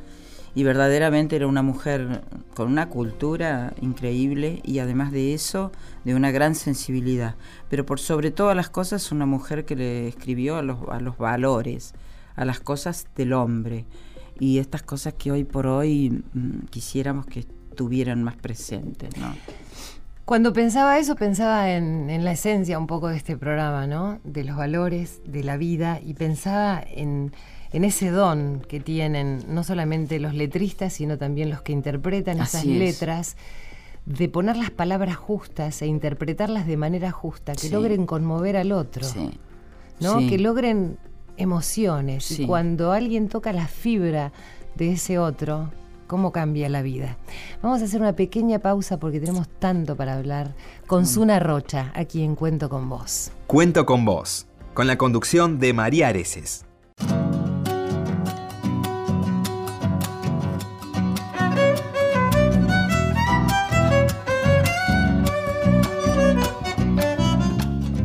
Y 0.55 0.65
verdaderamente 0.65 1.37
era 1.37 1.47
una 1.47 1.63
mujer 1.63 2.23
con 2.55 2.69
una 2.69 2.89
cultura 2.89 3.75
increíble 3.81 4.61
y 4.65 4.81
además 4.81 5.13
de 5.13 5.35
eso, 5.35 5.71
de 6.05 6.15
una 6.15 6.31
gran 6.31 6.55
sensibilidad. 6.55 7.37
Pero 7.69 7.85
por 7.85 8.01
sobre 8.01 8.31
todas 8.31 8.57
las 8.57 8.71
cosas, 8.71 9.13
una 9.13 9.27
mujer 9.27 9.67
que 9.67 9.77
le 9.77 10.09
escribió 10.09 10.57
a 10.57 10.63
los, 10.63 10.79
a 10.91 10.99
los 10.99 11.19
valores, 11.19 11.93
a 12.37 12.47
las 12.47 12.59
cosas 12.59 13.07
del 13.17 13.35
hombre. 13.35 13.85
Y 14.41 14.59
estas 14.59 14.83
cosas 14.83 15.13
que 15.13 15.31
hoy 15.31 15.45
por 15.45 15.67
hoy 15.67 16.25
mm, 16.33 16.67
quisiéramos 16.71 17.27
que 17.27 17.41
estuvieran 17.41 18.25
más 18.25 18.37
presentes, 18.37 19.17
¿no? 19.19 19.35
Cuando 20.31 20.53
pensaba 20.53 20.97
eso, 21.01 21.17
pensaba 21.17 21.73
en, 21.73 22.09
en 22.09 22.25
la 22.25 22.31
esencia 22.31 22.79
un 22.79 22.87
poco 22.87 23.09
de 23.09 23.17
este 23.17 23.37
programa, 23.37 23.89
¿no? 23.89 24.21
De 24.23 24.45
los 24.45 24.57
valores, 24.57 25.21
de 25.27 25.43
la 25.43 25.57
vida, 25.57 25.99
y 26.01 26.15
pensaba 26.15 26.81
en, 26.87 27.33
en 27.73 27.83
ese 27.83 28.11
don 28.11 28.61
que 28.69 28.79
tienen 28.79 29.43
no 29.49 29.65
solamente 29.65 30.21
los 30.21 30.33
letristas, 30.33 30.93
sino 30.93 31.19
también 31.19 31.51
los 31.51 31.63
que 31.63 31.73
interpretan 31.73 32.39
esas 32.39 32.63
es. 32.63 32.67
letras, 32.67 33.37
de 34.07 34.29
poner 34.29 34.57
las 34.57 34.71
palabras 34.71 35.17
justas 35.17 35.83
e 35.83 35.89
interpretarlas 35.89 36.65
de 36.65 36.77
manera 36.77 37.11
justa, 37.11 37.55
que 37.55 37.67
Sí. 37.67 37.71
logren 37.71 38.07
conmover 38.07 38.57
al 38.57 38.71
otro, 38.71 39.03
Sí. 39.05 39.33
¿no? 39.99 40.21
Sí. 40.21 40.29
Que 40.29 40.39
logren 40.39 40.97
emociones. 41.39 42.39
Y 42.39 42.47
cuando 42.47 42.93
alguien 42.93 43.29
toca 43.29 43.53
la 43.53 43.67
fibra 43.67 44.31
de 44.77 44.93
ese 44.93 45.19
otro, 45.19 45.73
cómo 46.11 46.33
cambia 46.33 46.69
la 46.69 46.83
vida. 46.83 47.19
Vamos 47.63 47.81
a 47.81 47.85
hacer 47.85 48.01
una 48.01 48.17
pequeña 48.17 48.59
pausa 48.59 48.99
porque 48.99 49.21
tenemos 49.21 49.49
tanto 49.61 49.95
para 49.95 50.17
hablar 50.17 50.57
con 50.89 51.07
Suna 51.07 51.39
Rocha, 51.39 51.93
aquí 51.95 52.25
en 52.25 52.35
Cuento 52.35 52.69
con 52.69 52.89
Vos. 52.89 53.31
Cuento 53.47 53.87
con 53.87 54.05
vos, 54.05 54.49
con 54.75 54.89
la 54.89 54.99
conducción 54.99 55.61
de 55.61 55.73
María 55.73 56.09
Areces. 56.09 56.67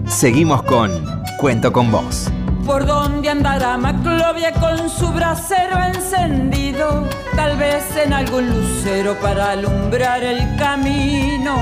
Seguimos 0.05 0.61
con 0.61 0.91
Cuento 1.39 1.73
con 1.73 1.91
vos. 1.91 2.29
¿Por 2.65 2.87
dónde 2.87 3.29
andará 3.29 3.77
Maclovia 3.77 4.51
con 4.53 4.89
su 4.89 5.11
brasero 5.11 5.77
encendido? 5.83 7.07
Tal 7.35 7.57
vez 7.57 7.83
en 7.95 8.11
algún 8.11 8.49
lucero 8.49 9.15
para 9.21 9.51
alumbrar 9.51 10.23
el 10.23 10.57
camino. 10.57 11.57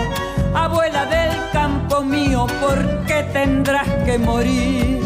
Abuela 0.56 1.06
del 1.06 1.32
campo 1.52 2.02
mío, 2.02 2.48
¿por 2.62 3.06
qué 3.06 3.24
tendrás 3.34 3.88
que 4.06 4.18
morir? 4.18 5.03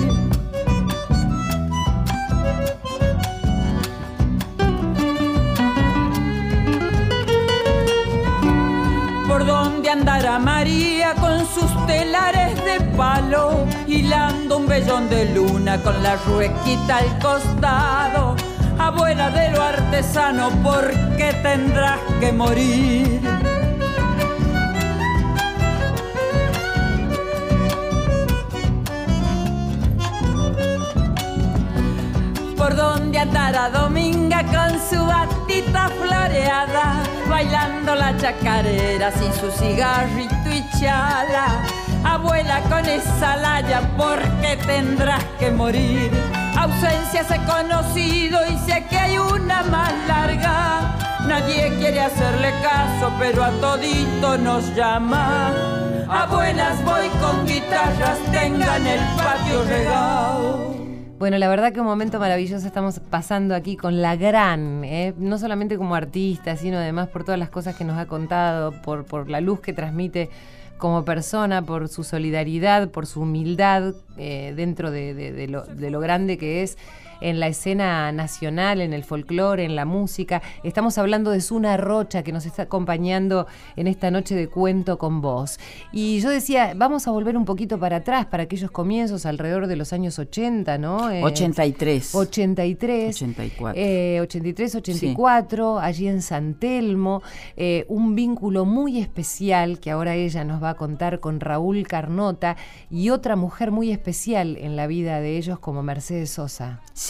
Dónde 9.48 9.90
andará 9.90 10.38
María 10.38 11.16
con 11.16 11.40
sus 11.48 11.72
telares 11.88 12.54
de 12.66 12.82
palo? 12.98 13.66
Hilando 13.88 14.58
un 14.58 14.68
vellón 14.68 15.10
de 15.10 15.34
luna 15.34 15.82
con 15.82 16.04
la 16.04 16.18
ruequita 16.18 16.98
al 16.98 17.20
costado. 17.20 18.36
Abuela 18.78 19.30
de 19.32 19.50
lo 19.52 19.64
artesano, 19.64 20.50
¿por 20.62 20.92
qué 21.16 21.34
tendrás 21.42 22.00
que 22.20 22.32
morir? 22.32 23.22
por 32.58 32.76
donde 32.76 33.20
andará 33.20 33.70
Dominga 33.70 34.44
con 34.44 34.78
su 34.90 35.06
batita 35.06 35.90
floreada, 35.90 37.04
bailando 37.28 37.96
la 37.96 38.16
chacarera 38.18 39.12
sin 39.12 39.34
su 39.34 39.52
cigarrito 39.52 40.50
y 40.50 40.64
chala. 40.80 41.64
Abuela 42.04 42.62
con 42.70 42.86
esa 42.86 43.36
laya, 43.38 43.82
¿por 43.98 44.20
qué 44.42 44.58
tendrás 44.66 45.24
que 45.40 45.52
morir? 45.52 46.12
Ausencias 46.58 47.30
he 47.32 47.40
conocido 47.46 48.40
y 48.48 48.58
sé 48.60 48.86
que 48.90 48.98
hay 48.98 49.18
una 49.18 49.64
más 49.64 49.94
larga. 50.08 50.96
Nadie 51.28 51.76
quiere 51.78 52.00
hacerle 52.02 52.52
caso, 52.64 53.12
pero 53.20 53.44
a 53.44 53.52
todito 53.52 54.38
nos 54.38 54.74
llama. 54.76 55.52
Abuelas 56.10 56.84
voy 56.86 57.10
con 57.22 57.46
guitarras, 57.46 58.18
tengan 58.32 58.88
el 58.88 59.02
patio 59.18 59.64
regado. 59.66 60.87
Bueno, 61.20 61.40
la 61.40 61.50
verdad 61.50 61.74
que 61.74 61.80
un 61.80 61.88
momento 61.88 62.20
maravilloso 62.20 62.68
estamos 62.68 63.00
pasando 63.00 63.56
aquí 63.56 63.76
con 63.76 64.04
la 64.04 64.16
gran, 64.16 64.84
¿eh? 64.84 65.16
no 65.18 65.40
solamente 65.40 65.76
como 65.78 65.96
artista, 65.96 66.56
sino 66.58 66.78
además 66.78 67.08
por 67.10 67.24
todas 67.24 67.40
las 67.40 67.50
cosas 67.50 67.76
que 67.76 67.84
nos 67.84 67.98
ha 67.98 68.06
contado, 68.06 68.72
por, 68.84 69.28
la 69.28 69.42
luz 69.42 69.60
que 69.60 69.74
transmite 69.74 70.30
como 70.78 71.06
persona, 71.06 71.64
por 71.64 71.88
su 71.88 72.04
solidaridad, 72.04 72.90
por 72.92 73.08
su 73.08 73.22
humildad 73.22 73.96
eh, 74.18 74.54
dentro 74.56 74.92
de, 74.92 75.16
de- 75.16 75.32
de 75.32 75.48
lo, 75.48 75.64
de 75.66 75.90
lo 75.90 76.00
grande 76.00 76.38
que 76.38 76.62
es 76.62 76.78
en 77.22 77.40
la 77.40 77.48
escena 77.48 78.12
nacional, 78.12 78.82
en 78.82 78.94
el 78.94 79.04
folclore, 79.04 79.66
en 79.66 79.76
la 79.76 79.86
música. 79.86 80.42
Estamos 80.64 80.98
hablando 80.98 81.32
de 81.32 81.42
Suna 81.42 81.78
Rocha, 81.78 82.24
que 82.24 82.32
nos 82.32 82.46
está 82.46 82.64
acompañando 82.64 83.48
en 83.76 83.88
esta 83.88 84.12
noche 84.12 84.36
de 84.36 84.48
cuento 84.48 84.98
con 84.98 85.22
vos. 85.22 85.60
Y 85.92 86.20
yo 86.20 86.30
decía, 86.30 86.74
vamos 86.76 87.08
a 87.08 87.12
volver 87.12 87.38
un 87.38 87.46
poquito 87.46 87.80
para 87.80 87.98
atrás, 87.98 88.26
para 88.26 88.44
aquellos 88.44 88.72
comienzos 88.72 89.26
alrededor 89.26 89.68
de 89.68 89.76
los 89.76 89.94
años 89.94 90.20
80, 90.20 90.78
¿no? 90.78 91.10
Eh, 91.10 91.24
83. 91.24 92.16
83. 92.16 93.16
84. 93.16 93.80
eh, 93.80 94.20
83, 94.22 94.76
84, 94.76 95.80
allí 95.80 96.08
en 96.08 96.22
San 96.22 96.56
Telmo, 96.56 97.22
eh, 97.56 97.86
un 97.88 98.16
vínculo 98.16 98.66
muy 98.66 99.00
especial 99.00 99.80
que 99.80 99.92
ahora 99.92 100.16
ella 100.16 100.44
nos 100.44 100.62
va 100.62 100.72
a 100.72 100.74
contar 100.76 101.20
con 101.20 101.40
Raúl 101.40 101.88
Carnota 101.88 102.58
y 102.90 103.10
otra 103.10 103.36
mujer 103.36 103.72
muy 103.72 103.92
especial 103.92 104.58
en 104.58 104.76
la 104.76 104.88
vida 104.88 105.20
de 105.22 105.38
ellos 105.38 105.60
como 105.60 105.84
Mercedes 105.84 106.32
Sosa. 106.32 106.82
Sí, 106.94 107.07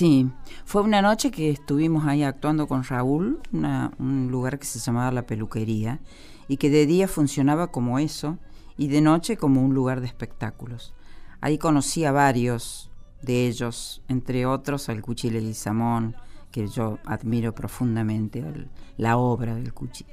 fue 0.66 0.82
una 0.82 1.02
noche 1.02 1.32
que 1.32 1.50
estuvimos 1.50 2.06
ahí 2.06 2.24
actuando 2.24 2.68
con 2.68 2.84
Raúl, 2.84 3.40
una- 3.52 3.92
un 4.00 4.30
lugar 4.30 4.60
que 4.60 4.66
se 4.66 4.80
llamaba 4.80 5.12
La 5.12 5.26
Peluquería, 5.26 6.00
y 6.48 6.58
que 6.58 6.70
de 6.70 6.86
día 6.86 7.08
funcionaba 7.08 7.68
como 7.72 8.00
eso, 8.00 8.38
y 8.78 8.88
de 8.88 9.02
noche 9.02 9.38
como 9.38 9.62
un 9.64 9.74
lugar 9.74 10.02
de 10.02 10.08
espectáculos. 10.08 10.94
Ahí 11.42 11.58
conocí 11.58 12.06
a 12.06 12.12
varios 12.12 12.92
de 13.22 13.48
ellos, 13.48 14.02
entre 14.08 14.46
otros 14.46 14.90
al 14.90 15.02
Cuchi 15.02 15.30
Leguizamón, 15.30 16.16
que 16.52 16.68
yo 16.68 17.00
admiro 17.06 17.54
profundamente, 17.54 18.44
la 18.98 19.18
obra 19.18 19.56
del 19.56 19.74
Cuchi. 19.74 20.06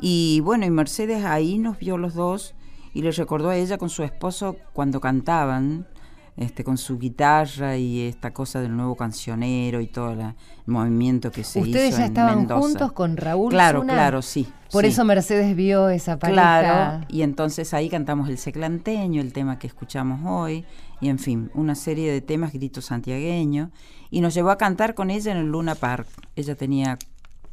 Y 0.00 0.40
bueno, 0.40 0.66
y 0.66 0.70
Mercedes 0.70 1.24
ahí 1.24 1.58
nos 1.58 1.78
vio 1.78 1.98
los 1.98 2.14
dos 2.14 2.54
y 2.92 3.02
le 3.02 3.12
recordó 3.12 3.50
a 3.50 3.56
ella 3.56 3.78
con 3.78 3.90
su 3.90 4.02
esposo 4.02 4.56
cuando 4.72 5.00
cantaban, 5.00 5.86
este, 6.36 6.64
con 6.64 6.78
su 6.78 6.98
guitarra 6.98 7.76
y 7.76 8.02
esta 8.02 8.32
cosa 8.32 8.60
del 8.60 8.76
nuevo 8.76 8.96
cancionero 8.96 9.80
y 9.80 9.86
todo 9.86 10.14
la- 10.14 10.30
el 10.66 10.72
movimiento 10.72 11.30
que 11.30 11.44
se 11.44 11.60
hizo. 11.60 11.68
Ustedes 11.68 11.92
ya 11.96 12.04
en 12.06 12.08
estaban 12.12 12.38
Mendoza. 12.38 12.60
juntos 12.60 12.92
con 12.92 13.16
Raúl 13.16 13.50
Claro, 13.50 13.80
Zuna? 13.80 13.92
claro, 13.92 14.22
sí. 14.22 14.46
Por 14.72 14.84
sí. 14.84 14.90
eso 14.90 15.04
Mercedes 15.04 15.54
vio 15.54 15.88
esa 15.90 16.18
pareja. 16.18 16.34
Claro, 16.60 17.06
y 17.08 17.22
entonces 17.22 17.72
ahí 17.74 17.88
cantamos 17.88 18.28
el 18.28 18.38
seclanteño, 18.38 19.20
el 19.20 19.32
tema 19.32 19.58
que 19.58 19.66
escuchamos 19.68 20.20
hoy, 20.24 20.64
y 21.00 21.08
en 21.08 21.18
fin, 21.18 21.50
una 21.54 21.74
serie 21.76 22.10
de 22.10 22.20
temas, 22.20 22.52
grito 22.52 22.80
santiagueño, 22.80 23.70
y 24.10 24.20
nos 24.20 24.34
llevó 24.34 24.50
a 24.50 24.58
cantar 24.58 24.94
con 24.94 25.10
ella 25.10 25.30
en 25.32 25.38
el 25.38 25.46
Luna 25.46 25.74
Park. 25.76 26.08
Ella 26.34 26.54
tenía 26.56 26.98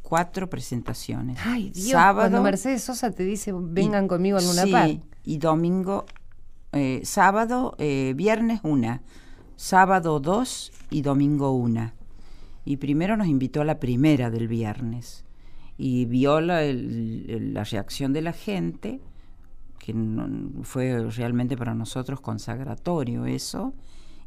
cuatro 0.00 0.48
presentaciones. 0.50 1.38
Ay, 1.44 1.70
Dios, 1.70 1.90
Sábado, 1.90 2.28
cuando 2.28 2.42
Mercedes 2.42 2.82
Sosa 2.82 3.10
te 3.12 3.22
dice, 3.24 3.52
vengan 3.54 4.04
y- 4.04 4.08
conmigo 4.08 4.38
al 4.38 4.44
Luna 4.46 4.62
sí, 4.64 4.72
Park. 4.72 5.00
y 5.24 5.38
domingo, 5.38 6.04
eh, 6.72 7.00
sábado, 7.04 7.74
eh, 7.78 8.14
viernes 8.16 8.60
una, 8.62 9.02
sábado 9.56 10.20
dos 10.20 10.72
y 10.90 11.02
domingo 11.02 11.52
una. 11.52 11.94
Y 12.64 12.76
primero 12.78 13.16
nos 13.16 13.26
invitó 13.26 13.60
a 13.60 13.64
la 13.64 13.78
primera 13.80 14.30
del 14.30 14.48
viernes. 14.48 15.24
y 15.78 16.04
vio 16.04 16.40
la, 16.40 16.62
la 16.62 17.64
reacción 17.64 18.12
de 18.12 18.22
la 18.22 18.32
gente, 18.32 19.00
que 19.78 19.94
fue 20.62 21.10
realmente 21.10 21.56
para 21.56 21.74
nosotros 21.74 22.20
consagratorio 22.20 23.26
eso, 23.26 23.74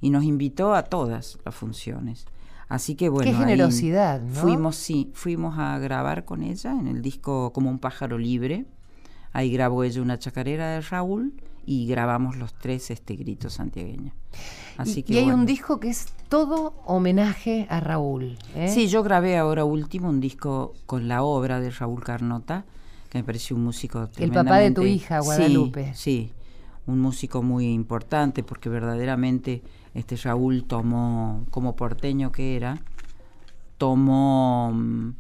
y 0.02 0.10
nos 0.10 0.24
invitó 0.26 0.74
a 0.74 0.84
todas 0.84 1.38
las 1.46 1.56
funciones. 1.56 2.26
Así 2.68 2.96
que 2.96 3.10
bueno, 3.10 3.32
qué 3.32 3.38
generosidad, 3.38 4.22
Fuimos, 4.28 4.76
sí, 4.76 5.12
fuimos 5.14 5.58
a 5.58 5.78
grabar 5.80 6.26
con 6.26 6.42
ella 6.42 6.72
en 6.72 6.88
el 6.88 7.02
disco 7.02 7.54
Como 7.54 7.70
un 7.70 7.80
pájaro 7.80 8.18
libre. 8.18 8.66
Ahí 9.34 9.52
grabó 9.52 9.84
ella 9.84 10.02
una 10.02 10.18
chacarera 10.18 10.72
de 10.72 10.82
Raúl 10.82 11.34
y 11.66 11.88
grabamos 11.88 12.36
los 12.38 12.54
tres 12.54 12.92
este 12.92 13.16
grito 13.16 13.50
santiagueño. 13.50 14.14
Así 14.78 15.00
y, 15.00 15.04
que, 15.04 15.14
y 15.14 15.18
hay 15.18 15.32
un 15.32 15.46
disco 15.46 15.80
que 15.80 15.90
es 15.90 16.08
todo 16.30 16.74
homenaje 16.86 17.68
a 17.70 17.80
Raúl. 17.80 18.38
¿eh? 18.56 18.70
Sí, 18.70 18.88
yo 18.88 19.04
grabé 19.04 19.38
ahora 19.38 19.66
último 19.66 20.10
un 20.10 20.20
disco 20.20 20.74
con 20.86 21.08
la 21.08 21.24
obra 21.24 21.60
de 21.60 21.72
Raúl 21.72 22.04
Carnota, 22.04 22.66
que 23.10 23.20
me 23.20 23.24
pareció 23.24 23.56
un 23.56 23.64
músico 23.64 24.10
El 24.18 24.32
papá 24.32 24.58
de 24.58 24.72
tu 24.72 24.84
hija, 24.84 25.20
Guadalupe. 25.20 25.94
Sí, 25.94 26.30
sí, 26.30 26.34
un 26.88 27.00
músico 27.00 27.42
muy 27.42 27.72
importante 27.72 28.44
porque 28.44 28.70
verdaderamente 28.70 29.64
este 29.94 30.18
Raúl 30.18 30.66
tomó, 30.66 31.46
como 31.50 31.76
porteño 31.76 32.32
que 32.32 32.56
era, 32.56 32.78
tomó 33.78 34.72
mm, 34.74 35.14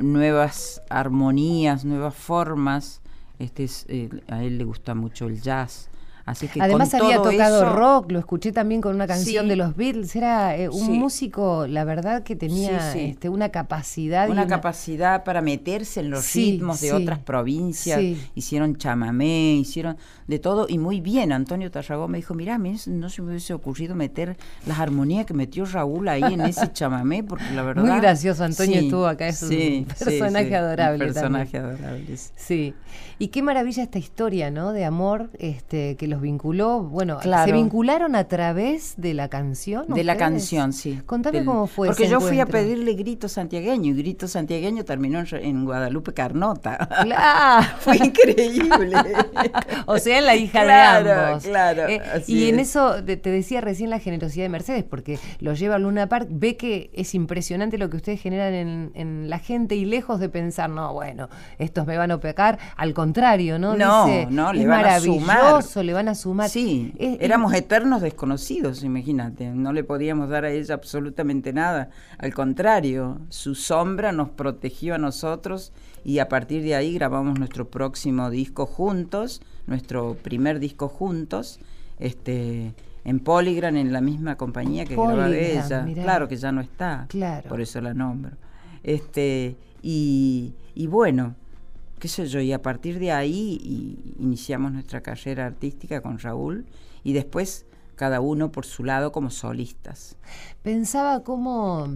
nuevas 0.00 0.82
armonías, 0.88 1.84
nuevas 1.84 2.14
formas. 2.14 3.00
Este 3.38 3.64
es, 3.64 3.84
eh, 3.88 4.08
a 4.28 4.42
él 4.42 4.58
le 4.58 4.64
gusta 4.64 4.94
mucho 4.94 5.26
el 5.26 5.40
jazz 5.40 5.88
Además 6.26 6.92
había 6.92 7.22
tocado 7.22 7.72
rock, 7.72 8.10
lo 8.10 8.18
escuché 8.18 8.50
también 8.50 8.80
con 8.80 8.94
una 8.94 9.06
canción 9.06 9.46
de 9.46 9.54
los 9.54 9.76
Beatles, 9.76 10.16
era 10.16 10.56
eh, 10.56 10.68
un 10.68 10.98
músico, 10.98 11.68
la 11.68 11.84
verdad 11.84 12.24
que 12.24 12.34
tenía 12.34 12.94
este, 12.94 13.28
una 13.28 13.50
capacidad. 13.50 14.28
Una, 14.28 14.46
capacidad 14.48 15.22
para 15.22 15.40
meterse 15.40 16.00
en 16.00 16.10
los 16.10 16.32
ritmos 16.34 16.80
de 16.80 16.92
otras 16.92 17.20
provincias, 17.20 18.00
hicieron 18.34 18.76
chamamé, 18.76 19.54
hicieron 19.54 19.96
de 20.26 20.38
todo 20.40 20.66
y 20.68 20.78
muy 20.78 21.00
bien. 21.00 21.30
Antonio 21.30 21.70
Tarragó 21.70 22.08
me 22.08 22.18
dijo, 22.18 22.34
mira, 22.34 22.58
no 22.58 23.08
se 23.08 23.22
me 23.22 23.28
hubiese 23.28 23.54
ocurrido 23.54 23.94
meter 23.94 24.36
las 24.66 24.80
armonías 24.80 25.26
que 25.26 25.34
metió 25.34 25.64
Raúl 25.64 26.08
ahí 26.08 26.22
en 26.22 26.40
ese 26.40 26.72
chamamé, 26.72 27.22
porque 27.22 27.50
la 27.54 27.62
verdad... 27.62 27.84
Muy 27.84 28.00
gracioso, 28.00 28.42
Antonio 28.42 28.80
estuvo 28.80 29.06
acá, 29.06 29.28
es 29.28 29.42
un 29.42 29.84
personaje 29.84 30.56
adorable. 30.56 31.06
Un 31.06 31.12
personaje 31.12 31.58
adorable. 31.58 32.16
Sí. 32.34 32.74
Y 33.18 33.28
qué 33.28 33.42
maravilla 33.42 33.82
esta 33.82 33.98
historia, 33.98 34.50
¿no? 34.50 34.72
De 34.72 34.84
amor, 34.84 35.30
este, 35.38 35.96
que 35.96 36.06
los 36.06 36.15
vinculó, 36.20 36.82
bueno, 36.82 37.18
se 37.20 37.52
vincularon 37.52 38.14
a 38.16 38.24
través 38.24 38.94
de 38.96 39.14
la 39.14 39.28
canción. 39.28 39.86
De 39.88 40.04
la 40.04 40.16
canción, 40.16 40.72
sí. 40.72 41.00
Contame 41.06 41.44
cómo 41.44 41.66
fue. 41.66 41.88
Porque 41.88 42.08
yo 42.08 42.20
fui 42.20 42.40
a 42.40 42.46
pedirle 42.46 42.94
Grito 42.94 43.28
Santiagueño 43.28 43.92
y 43.92 43.96
Grito 43.96 44.28
Santiagueño 44.28 44.84
terminó 44.84 45.22
en, 45.30 45.64
Guadalupe 45.64 46.12
Carnota. 46.12 46.88
Claro. 47.02 47.66
fue 47.80 47.96
increíble. 47.96 48.96
o 49.86 49.98
sea, 49.98 50.20
la 50.20 50.36
hija 50.36 50.64
de 50.64 50.72
ambos. 50.72 51.44
Claro, 51.44 51.88
eh, 51.88 52.00
Y 52.26 52.48
en 52.48 52.60
eso 52.60 53.02
te, 53.04 53.16
decía 53.16 53.60
recién 53.60 53.90
la 53.90 53.98
generosidad 53.98 54.44
de 54.44 54.48
Mercedes, 54.48 54.84
porque 54.84 55.18
lo 55.40 55.54
lleva 55.54 55.76
a 55.76 55.78
Luna 55.78 56.08
Park, 56.08 56.28
ve 56.30 56.56
que 56.56 56.90
es 56.94 57.14
impresionante 57.14 57.78
lo 57.78 57.90
que 57.90 57.96
ustedes 57.96 58.20
generan 58.20 58.90
en, 58.94 59.30
la 59.30 59.38
gente 59.38 59.74
y 59.74 59.84
lejos 59.84 60.20
de 60.20 60.28
pensar, 60.28 60.70
no, 60.70 60.92
bueno, 60.92 61.28
estos 61.58 61.86
me 61.86 61.96
van 61.96 62.10
a 62.10 62.20
pecar, 62.20 62.58
al 62.76 62.94
contrario, 62.94 63.58
¿no? 63.58 63.76
No, 63.76 64.06
no, 64.30 64.52
le 64.52 64.66
van 64.66 64.84
a 64.84 65.00
sumar. 65.00 65.64
le 65.76 65.92
van 65.92 66.05
a 66.08 66.14
sumar. 66.14 66.48
Sí, 66.48 66.92
éramos 66.98 67.54
eternos 67.54 68.02
desconocidos, 68.02 68.82
imagínate, 68.84 69.50
no 69.50 69.72
le 69.72 69.84
podíamos 69.84 70.28
dar 70.28 70.44
a 70.44 70.50
ella 70.50 70.74
absolutamente 70.74 71.52
nada. 71.52 71.90
Al 72.18 72.34
contrario, 72.34 73.20
su 73.28 73.54
sombra 73.54 74.12
nos 74.12 74.30
protegió 74.30 74.94
a 74.94 74.98
nosotros 74.98 75.72
y 76.04 76.18
a 76.18 76.28
partir 76.28 76.62
de 76.62 76.74
ahí 76.74 76.94
grabamos 76.94 77.38
nuestro 77.38 77.68
próximo 77.68 78.30
disco 78.30 78.66
juntos, 78.66 79.42
nuestro 79.66 80.14
primer 80.14 80.60
disco 80.60 80.88
juntos, 80.88 81.60
este 81.98 82.74
en 83.06 83.20
Polygram, 83.20 83.76
en 83.76 83.92
la 83.92 84.00
misma 84.00 84.36
compañía 84.36 84.84
que 84.84 84.96
grababa 84.96 85.28
ella. 85.28 85.86
Claro 85.94 86.26
que 86.26 86.36
ya 86.36 86.50
no 86.50 86.60
está. 86.60 87.06
Claro. 87.08 87.48
Por 87.48 87.60
eso 87.60 87.80
la 87.80 87.94
nombro. 87.94 88.32
Este, 88.82 89.56
y, 89.80 90.54
y 90.74 90.88
bueno, 90.88 91.36
qué 91.98 92.08
sé 92.08 92.26
yo, 92.26 92.40
y 92.40 92.52
a 92.52 92.62
partir 92.62 92.98
de 92.98 93.12
ahí 93.12 93.98
iniciamos 94.18 94.72
nuestra 94.72 95.00
carrera 95.00 95.46
artística 95.46 96.00
con 96.00 96.18
Raúl 96.18 96.66
y 97.02 97.12
después 97.12 97.66
cada 97.94 98.20
uno 98.20 98.52
por 98.52 98.66
su 98.66 98.84
lado 98.84 99.12
como 99.12 99.30
solistas. 99.30 100.16
Pensaba 100.62 101.22
cómo 101.24 101.88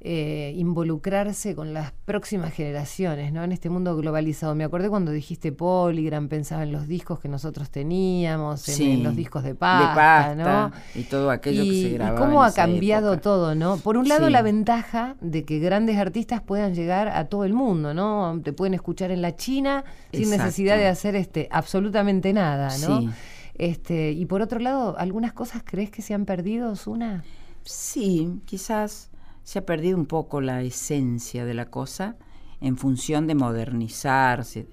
eh, 0.00 0.52
involucrarse 0.54 1.56
con 1.56 1.74
las 1.74 1.90
próximas 1.90 2.52
generaciones, 2.52 3.32
¿no? 3.32 3.42
En 3.42 3.50
este 3.50 3.68
mundo 3.68 3.96
globalizado. 3.96 4.54
Me 4.54 4.62
acordé 4.62 4.88
cuando 4.88 5.10
dijiste 5.10 5.50
Polygram, 5.50 6.28
pensaba 6.28 6.62
en 6.62 6.70
los 6.70 6.86
discos 6.86 7.18
que 7.18 7.28
nosotros 7.28 7.68
teníamos, 7.70 8.68
en, 8.68 9.02
los 9.02 9.16
discos 9.16 9.42
de 9.42 9.56
pasta, 9.56 10.36
¿no? 10.36 10.72
Y 10.94 11.02
todo 11.02 11.32
aquello 11.32 11.64
que 11.64 11.82
se 11.82 11.88
grababa. 11.94 12.16
Y 12.16 12.22
cómo 12.22 12.44
ha 12.44 12.52
cambiado 12.52 13.18
todo, 13.18 13.56
¿no? 13.56 13.78
Por 13.78 13.96
un 13.96 14.06
lado, 14.06 14.30
la 14.30 14.42
ventaja 14.42 15.16
de 15.20 15.44
que 15.44 15.58
grandes 15.58 15.96
artistas 15.96 16.42
puedan 16.42 16.76
llegar 16.76 17.08
a 17.08 17.24
todo 17.24 17.44
el 17.44 17.52
mundo, 17.52 17.92
¿no? 17.92 18.40
Te 18.44 18.52
pueden 18.52 18.74
escuchar 18.74 19.10
en 19.10 19.20
la 19.20 19.34
China 19.34 19.84
sin 20.12 20.30
necesidad 20.30 20.76
de 20.76 20.86
hacer 20.86 21.16
este 21.16 21.48
absolutamente 21.50 22.32
nada, 22.32 22.78
¿no? 22.78 23.12
Este, 23.54 24.12
y 24.12 24.26
por 24.26 24.42
otro 24.42 24.60
lado, 24.60 24.96
¿algunas 24.96 25.32
cosas 25.32 25.62
crees 25.64 25.90
que 25.90 26.02
se 26.02 26.14
han 26.14 26.24
perdido, 26.24 26.72
Una 26.86 27.24
Sí, 27.64 28.40
quizás 28.46 29.10
se 29.48 29.60
ha 29.60 29.64
perdido 29.64 29.96
un 29.96 30.04
poco 30.04 30.42
la 30.42 30.60
esencia 30.60 31.46
de 31.46 31.54
la 31.54 31.70
cosa 31.70 32.18
en 32.60 32.76
función 32.76 33.26
de 33.26 33.34
modernizarse. 33.34 34.68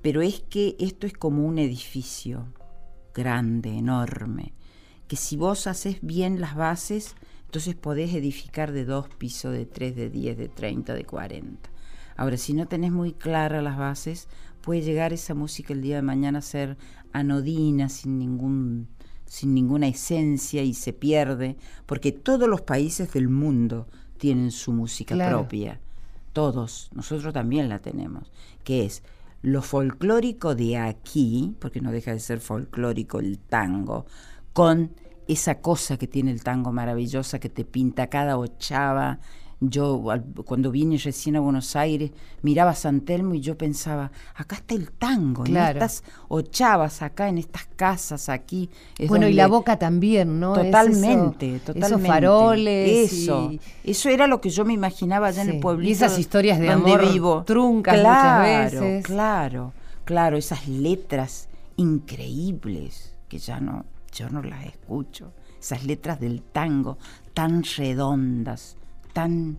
Pero 0.00 0.22
es 0.22 0.40
que 0.40 0.74
esto 0.78 1.06
es 1.06 1.12
como 1.12 1.44
un 1.44 1.58
edificio 1.58 2.46
grande, 3.12 3.76
enorme, 3.76 4.54
que 5.06 5.16
si 5.16 5.36
vos 5.36 5.66
haces 5.66 5.98
bien 6.00 6.40
las 6.40 6.56
bases, 6.56 7.14
entonces 7.44 7.74
podés 7.74 8.14
edificar 8.14 8.72
de 8.72 8.86
dos 8.86 9.06
pisos, 9.10 9.52
de 9.52 9.66
tres, 9.66 9.94
de 9.94 10.08
diez, 10.08 10.38
de 10.38 10.48
treinta, 10.48 10.94
de 10.94 11.04
cuarenta. 11.04 11.68
Ahora, 12.16 12.38
si 12.38 12.54
no 12.54 12.66
tenés 12.66 12.92
muy 12.92 13.12
claras 13.12 13.62
las 13.62 13.76
bases, 13.76 14.28
puede 14.62 14.80
llegar 14.80 15.12
esa 15.12 15.34
música 15.34 15.74
el 15.74 15.82
día 15.82 15.96
de 15.96 16.02
mañana 16.02 16.38
a 16.38 16.42
ser 16.42 16.78
anodina, 17.12 17.90
sin 17.90 18.18
ningún 18.18 18.88
sin 19.26 19.54
ninguna 19.54 19.88
esencia 19.88 20.62
y 20.62 20.72
se 20.72 20.92
pierde, 20.92 21.56
porque 21.84 22.12
todos 22.12 22.48
los 22.48 22.62
países 22.62 23.12
del 23.12 23.28
mundo 23.28 23.88
tienen 24.16 24.50
su 24.50 24.72
música 24.72 25.16
propia. 25.28 25.80
Todos, 26.32 26.90
nosotros 26.92 27.32
también 27.32 27.68
la 27.68 27.78
tenemos, 27.78 28.30
que 28.62 28.84
es 28.84 29.02
lo 29.42 29.62
folclórico 29.62 30.54
de 30.54 30.76
aquí, 30.76 31.54
porque 31.60 31.80
no 31.80 31.92
deja 31.92 32.12
de 32.12 32.20
ser 32.20 32.40
folclórico 32.40 33.20
el 33.20 33.38
tango, 33.38 34.06
con 34.52 34.92
esa 35.28 35.60
cosa 35.60 35.96
que 35.96 36.06
tiene 36.06 36.30
el 36.30 36.42
tango 36.42 36.72
maravillosa 36.72 37.38
que 37.38 37.48
te 37.48 37.64
pinta 37.64 38.08
cada 38.08 38.38
ochava 38.38 39.18
yo 39.60 40.04
cuando 40.44 40.70
vine 40.70 40.98
recién 40.98 41.36
a 41.36 41.40
Buenos 41.40 41.76
Aires 41.76 42.10
miraba 42.42 42.72
a 42.72 42.74
San 42.74 43.00
Telmo 43.00 43.34
y 43.34 43.40
yo 43.40 43.56
pensaba, 43.56 44.10
acá 44.34 44.56
está 44.56 44.74
el 44.74 44.90
tango, 44.90 45.46
en 45.46 45.56
estas 45.56 46.04
ochavas, 46.28 47.00
acá 47.00 47.28
en 47.28 47.38
estas 47.38 47.66
casas, 47.74 48.28
aquí. 48.28 48.68
bueno, 49.08 49.26
y 49.28 49.32
la 49.32 49.46
boca 49.46 49.78
también, 49.78 50.38
¿no? 50.40 50.52
Totalmente, 50.52 51.60
totalmente. 51.60 51.86
Esos 51.86 52.06
faroles. 52.06 53.12
Eso, 53.12 53.50
eso 53.82 54.08
era 54.10 54.26
lo 54.26 54.40
que 54.40 54.50
yo 54.50 54.64
me 54.64 54.74
imaginaba 54.74 55.28
allá 55.28 55.42
en 55.42 55.50
el 55.50 55.60
pueblito. 55.60 55.88
Y 55.88 55.92
esas 55.92 56.18
historias 56.18 56.58
de 56.58 56.68
amor 56.68 57.10
vivo. 57.10 57.42
truncas 57.44 57.98
claro, 57.98 58.40
muchas 58.40 58.72
veces. 58.72 59.06
Claro, 59.06 59.72
claro, 60.04 60.36
esas 60.36 60.68
letras 60.68 61.48
increíbles 61.76 63.14
que 63.28 63.38
ya 63.38 63.58
no, 63.60 63.86
yo 64.12 64.28
no 64.28 64.42
las 64.42 64.66
escucho. 64.66 65.32
Esas 65.58 65.84
letras 65.84 66.20
del 66.20 66.42
tango 66.42 66.98
tan 67.32 67.64
redondas, 67.64 68.76
tan, 69.16 69.56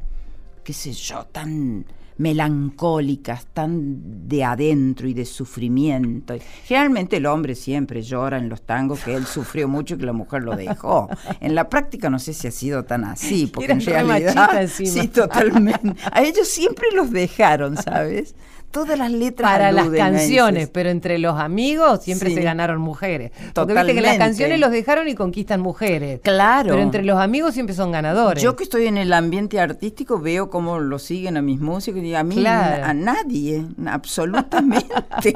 qué 0.63 0.71
sé 0.71 0.93
yo, 0.93 1.25
tan 1.31 1.83
melancólicas, 2.17 3.47
tan 3.47 4.27
de 4.29 4.43
adentro 4.43 5.07
y 5.07 5.15
de 5.15 5.25
sufrimiento. 5.25 6.35
Generalmente 6.63 7.17
el 7.17 7.25
hombre 7.25 7.55
siempre 7.55 8.03
llora 8.03 8.37
en 8.37 8.49
los 8.49 8.61
tangos 8.61 9.03
que 9.03 9.15
él 9.15 9.25
sufrió 9.25 9.67
mucho 9.67 9.95
y 9.95 9.97
que 9.97 10.05
la 10.05 10.13
mujer 10.13 10.43
lo 10.43 10.55
dejó. 10.55 11.09
En 11.39 11.55
la 11.55 11.69
práctica 11.69 12.07
no 12.07 12.19
sé 12.19 12.33
si 12.33 12.47
ha 12.47 12.51
sido 12.51 12.85
tan 12.85 13.03
así, 13.03 13.47
porque 13.47 13.71
en 13.71 13.81
realidad 13.81 14.67
sí, 14.67 15.07
totalmente. 15.07 15.95
A 16.11 16.21
ellos 16.21 16.47
siempre 16.47 16.89
los 16.93 17.09
dejaron, 17.09 17.77
¿sabes? 17.77 18.35
Todas 18.71 18.97
las 18.97 19.11
letras 19.11 19.51
para 19.51 19.71
las 19.71 19.89
canciones, 19.89 20.69
pero 20.69 20.89
entre 20.89 21.17
los 21.17 21.39
amigos 21.39 22.03
siempre 22.03 22.33
se 22.33 22.41
ganaron 22.41 22.81
mujeres. 22.81 23.31
Porque 23.53 23.73
viste 23.73 23.95
que 23.95 24.01
las 24.01 24.17
canciones 24.17 24.59
los 24.59 24.71
dejaron 24.71 25.07
y 25.07 25.15
conquistan 25.15 25.61
mujeres. 25.61 26.21
Claro. 26.23 26.69
Pero 26.69 26.81
entre 26.81 27.03
los 27.03 27.19
amigos 27.19 27.53
siempre 27.53 27.75
son 27.75 27.91
ganadores. 27.91 28.41
Yo 28.43 28.55
que 28.55 28.63
estoy 28.63 28.87
en 28.87 28.97
el 28.97 29.13
ambiente 29.13 29.59
artístico 29.59 30.19
veo 30.19 30.49
cómo 30.49 30.79
lo 30.79 30.99
siguen 30.99 31.37
a 31.37 31.41
mis 31.41 31.59
músicos 31.59 32.01
y 32.01 32.13
a 32.13 32.23
mí 32.23 32.45
a 32.45 32.93
nadie, 32.93 33.65
absolutamente. 33.85 34.87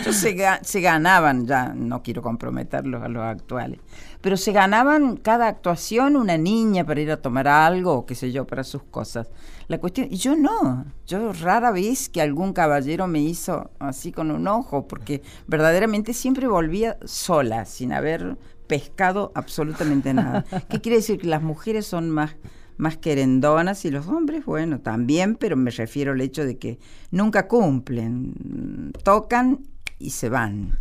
Ellos 0.00 0.16
se, 0.16 0.36
se 0.62 0.80
ganaban, 0.80 1.46
ya 1.46 1.72
no 1.74 2.02
quiero 2.02 2.22
comprometerlos 2.22 3.02
a 3.02 3.08
los 3.08 3.22
actuales, 3.22 3.80
pero 4.20 4.36
se 4.36 4.52
ganaban 4.52 5.16
cada 5.16 5.48
actuación 5.48 6.16
una 6.16 6.36
niña 6.36 6.84
para 6.84 7.00
ir 7.00 7.10
a 7.10 7.16
tomar 7.16 7.48
algo 7.48 7.94
o 7.94 8.06
qué 8.06 8.14
sé 8.14 8.32
yo, 8.32 8.46
para 8.46 8.64
sus 8.64 8.82
cosas 8.84 9.28
La 9.70 9.78
cuestión, 9.78 10.08
y 10.10 10.16
yo 10.16 10.34
no, 10.34 10.84
yo 11.06 11.32
rara 11.32 11.70
vez 11.70 12.08
que 12.08 12.20
algún 12.20 12.52
caballero 12.52 13.06
me 13.06 13.20
hizo 13.20 13.70
así 13.78 14.10
con 14.10 14.32
un 14.32 14.48
ojo, 14.48 14.88
porque 14.88 15.22
verdaderamente 15.46 16.12
siempre 16.12 16.48
volvía 16.48 16.98
sola, 17.04 17.64
sin 17.66 17.92
haber 17.92 18.36
pescado 18.66 19.30
absolutamente 19.36 20.12
nada. 20.12 20.44
¿Qué 20.68 20.80
quiere 20.80 20.96
decir? 20.96 21.20
Que 21.20 21.28
las 21.28 21.44
mujeres 21.44 21.86
son 21.86 22.10
más, 22.10 22.34
más 22.78 22.96
querendonas 22.96 23.84
y 23.84 23.92
los 23.92 24.08
hombres, 24.08 24.44
bueno, 24.44 24.80
también, 24.80 25.36
pero 25.36 25.56
me 25.56 25.70
refiero 25.70 26.14
al 26.14 26.20
hecho 26.20 26.44
de 26.44 26.58
que 26.58 26.80
nunca 27.12 27.46
cumplen, 27.46 28.92
tocan 29.04 29.60
y 30.00 30.10
se 30.10 30.30
van. 30.30 30.80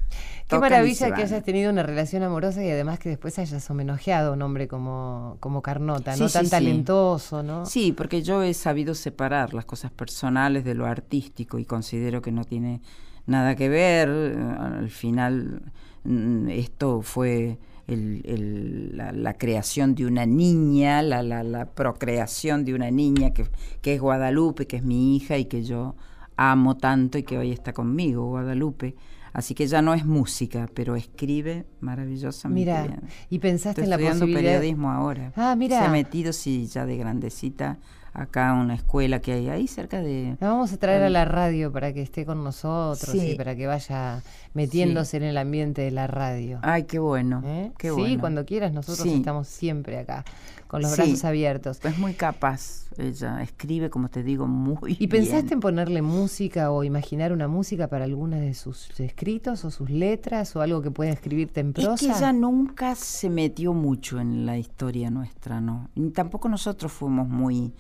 Qué 0.50 0.60
maravilla 0.60 1.14
que 1.14 1.22
hayas 1.24 1.44
tenido 1.44 1.72
una 1.72 1.84
relación 1.84 2.24
amorosa 2.24 2.64
y 2.64 2.70
además 2.70 3.00
que 3.00 3.10
después 3.10 3.38
hayas 3.40 3.70
homenajeado 3.70 4.32
a 4.32 4.34
un 4.34 4.42
hombre 4.42 4.68
como, 4.68 5.38
como 5.40 5.62
Carnota, 5.62 6.14
Sí, 6.16 6.22
¿no? 6.22 6.28
sí, 6.28 6.34
Tan 6.34 6.46
sí. 6.46 6.52
talentoso, 6.52 7.44
¿no? 7.44 7.66
Sí, 7.66 7.92
porque 7.92 8.22
yo 8.24 8.42
he 8.44 8.54
sabido 8.54 8.96
separar 8.96 9.54
las 9.54 9.66
cosas 9.66 9.92
personales 9.92 10.66
de 10.66 10.74
lo 10.76 10.86
artístico 10.86 11.60
y 11.60 11.66
considero 11.66 12.22
que 12.22 12.32
no 12.32 12.44
tiene 12.44 12.82
nada 13.28 13.56
que 13.56 13.70
ver. 13.70 14.10
Al 14.10 14.90
final, 14.90 15.62
mm, 16.04 16.50
esto 16.50 17.02
fue 17.04 17.60
el- 17.88 18.22
el- 18.26 18.98
la, 18.98 19.12
la 19.12 19.34
creación 19.38 19.94
de 19.96 20.06
una 20.08 20.26
niña, 20.26 21.02
la, 21.04 21.22
la- 21.24 21.44
la 21.44 21.66
procreación 21.68 22.66
de 22.66 22.74
una 22.74 22.90
niña 22.92 23.32
que, 23.34 23.46
que 23.82 23.96
es 23.96 24.02
Guadalupe, 24.02 24.66
que 24.68 24.78
es 24.78 24.84
mi 24.84 25.16
hija 25.16 25.38
y 25.38 25.46
que 25.46 25.64
yo 25.64 25.96
amo 26.38 26.78
tanto 26.78 27.18
y 27.18 27.24
que 27.24 27.38
hoy 27.38 27.52
está 27.52 27.74
conmigo, 27.74 28.26
Guadalupe. 28.30 28.96
Así 29.34 29.54
que 29.56 29.68
ya 29.68 29.82
no 29.82 29.94
es 29.94 30.06
música, 30.06 30.68
pero 30.74 30.96
escribe 30.96 31.66
maravillosamente 31.82 32.60
Mira, 32.72 32.84
bien. 32.84 33.02
y 33.30 33.40
pensaste 33.40 33.82
Estoy 33.82 33.84
en 33.86 33.90
la 33.92 33.96
estudiando 33.98 34.26
posibilidad... 34.26 34.52
periodismo 34.54 34.92
ahora. 34.92 35.32
Ah, 35.36 35.56
mira. 35.58 35.80
Se 35.80 35.86
ha 35.86 35.90
metido, 35.90 36.34
sí, 36.34 36.68
ya 36.68 36.86
de 36.86 36.98
grandecita, 36.98 37.78
acá 38.14 38.50
a 38.50 38.54
una 38.54 38.74
escuela 38.74 39.20
que 39.22 39.34
hay 39.34 39.50
ahí 39.50 39.68
cerca 39.68 40.02
de... 40.02 40.36
La 40.40 40.50
vamos 40.50 40.74
a 40.74 40.78
traer 40.78 41.04
a 41.04 41.10
la 41.10 41.26
radio 41.26 41.72
para 41.72 41.94
que 41.94 42.02
esté 42.02 42.26
con 42.26 42.44
nosotros 42.44 43.12
Sí. 43.12 43.32
y 43.32 43.36
para 43.36 43.56
que 43.56 43.68
vaya 43.68 44.22
metiéndose 44.54 45.18
en 45.18 45.24
el 45.24 45.38
ambiente 45.38 45.84
de 45.84 45.92
la 45.92 46.08
radio. 46.08 46.60
Ay, 46.64 46.84
qué 46.84 46.98
bueno, 47.00 47.42
¿Eh? 47.46 47.72
qué 47.78 47.90
sí, 47.90 47.94
bueno. 47.96 48.20
cuando 48.20 48.46
quieras, 48.46 48.74
nosotros 48.74 49.04
Sí. 49.08 49.14
estamos 49.16 49.48
siempre 49.48 50.00
acá, 50.00 50.26
con 50.68 50.82
los 50.82 50.96
brazos 50.98 51.24
abiertos. 51.24 51.80
Es 51.86 51.98
muy 52.00 52.14
capaz, 52.14 52.89
ella 52.98 53.42
escribe, 53.42 53.90
como 53.90 54.10
te 54.10 54.24
digo, 54.24 54.48
muy 54.48 54.98
¿Y 55.00 55.08
pensaste 55.08 55.54
en 55.54 55.60
ponerle 55.60 56.02
música 56.02 56.72
o 56.72 56.84
imaginar 56.84 57.32
una 57.32 57.48
música 57.48 57.88
para 57.88 58.06
alguna 58.06 58.38
de 58.38 58.54
sus 58.54 59.00
escritos 59.00 59.64
o 59.66 59.72
sus 59.72 59.90
letras 59.90 60.56
o 60.56 60.62
algo 60.62 60.82
que 60.82 60.92
pueda 60.92 61.12
escribirte 61.12 61.60
en 61.60 61.74
prosa? 61.74 61.94
Es 61.94 62.00
que 62.02 62.18
ella 62.18 62.34
nunca 62.34 62.96
se 62.96 63.30
metió 63.30 63.74
mucho 63.74 64.20
en 64.20 64.46
la 64.46 64.58
historia 64.58 65.10
nuestra, 65.10 65.62
¿no? 65.62 65.90
Ni 65.96 66.12
tampoco 66.12 66.50
nosotros 66.50 66.92
fuimos 66.92 67.28
muy 67.28 67.74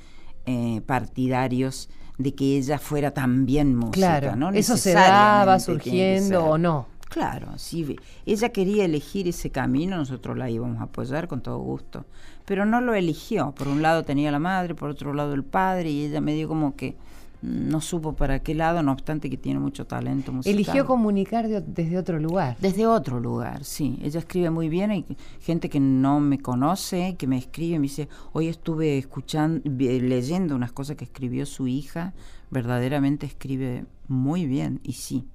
eh, 0.45 0.81
partidarios 0.85 1.89
de 2.17 2.35
que 2.35 2.57
ella 2.57 2.77
fuera 2.79 3.11
también 3.11 3.75
música, 3.75 4.19
Claro, 4.19 4.35
¿no? 4.35 4.49
eso 4.51 4.77
se 4.77 4.93
daba 4.93 5.59
surgiendo 5.59 6.45
o 6.45 6.57
no. 6.57 6.87
Claro, 7.09 7.57
si 7.57 7.95
ella 8.25 8.49
quería 8.49 8.85
elegir 8.85 9.27
ese 9.27 9.49
camino, 9.49 9.97
nosotros 9.97 10.37
la 10.37 10.49
íbamos 10.49 10.79
a 10.79 10.83
apoyar 10.83 11.27
con 11.27 11.41
todo 11.41 11.57
gusto. 11.57 12.05
Pero 12.45 12.65
no 12.65 12.81
lo 12.81 12.93
eligió. 12.93 13.51
Por 13.53 13.67
un 13.67 13.81
lado 13.81 14.03
tenía 14.03 14.31
la 14.31 14.39
madre, 14.39 14.75
por 14.75 14.91
otro 14.91 15.13
lado 15.13 15.33
el 15.33 15.43
padre, 15.43 15.89
y 15.89 16.05
ella 16.05 16.21
medio 16.21 16.47
como 16.47 16.75
que 16.75 16.95
no 17.41 17.79
supo 17.79 18.13
para 18.17 18.39
qué 18.39 18.53
lado, 18.53 18.83
no 18.83 18.91
obstante 18.91 19.29
que 19.29 19.37
tiene 19.37 19.59
mucho 19.61 19.87
talento 19.87 20.31
musical. 20.33 20.53
Eligió 20.55 20.85
comunicar 20.85 21.47
de- 21.47 21.61
desde 21.61 21.97
otro 21.97 22.19
lugar. 22.19 22.57
Desde 22.59 22.85
otro 22.85 23.19
lugar, 23.19 23.63
sí. 23.63 23.97
Ella 24.03 24.19
escribe 24.19 24.49
muy 24.49 24.67
bien. 24.69 24.91
Hay 24.91 25.05
gente 25.39 25.69
que 25.69 25.79
no 25.79 26.19
me 26.19 26.37
conoce, 26.39 27.15
que 27.17 27.27
me 27.27 27.37
escribe, 27.37 27.79
me 27.79 27.83
dice, 27.83 28.09
hoy 28.33 28.49
estuve 28.49 28.97
escuchando, 28.97 29.61
leyendo 29.65 30.55
unas 30.55 30.73
cosas 30.73 30.95
que 30.97 31.05
escribió 31.05 31.45
su 31.45 31.67
hija. 31.67 32.13
Verdaderamente 32.51 33.25
escribe 33.25 33.85
muy 34.07 34.45
bien, 34.45 34.79
y 34.83 34.93
sí. 34.93 35.25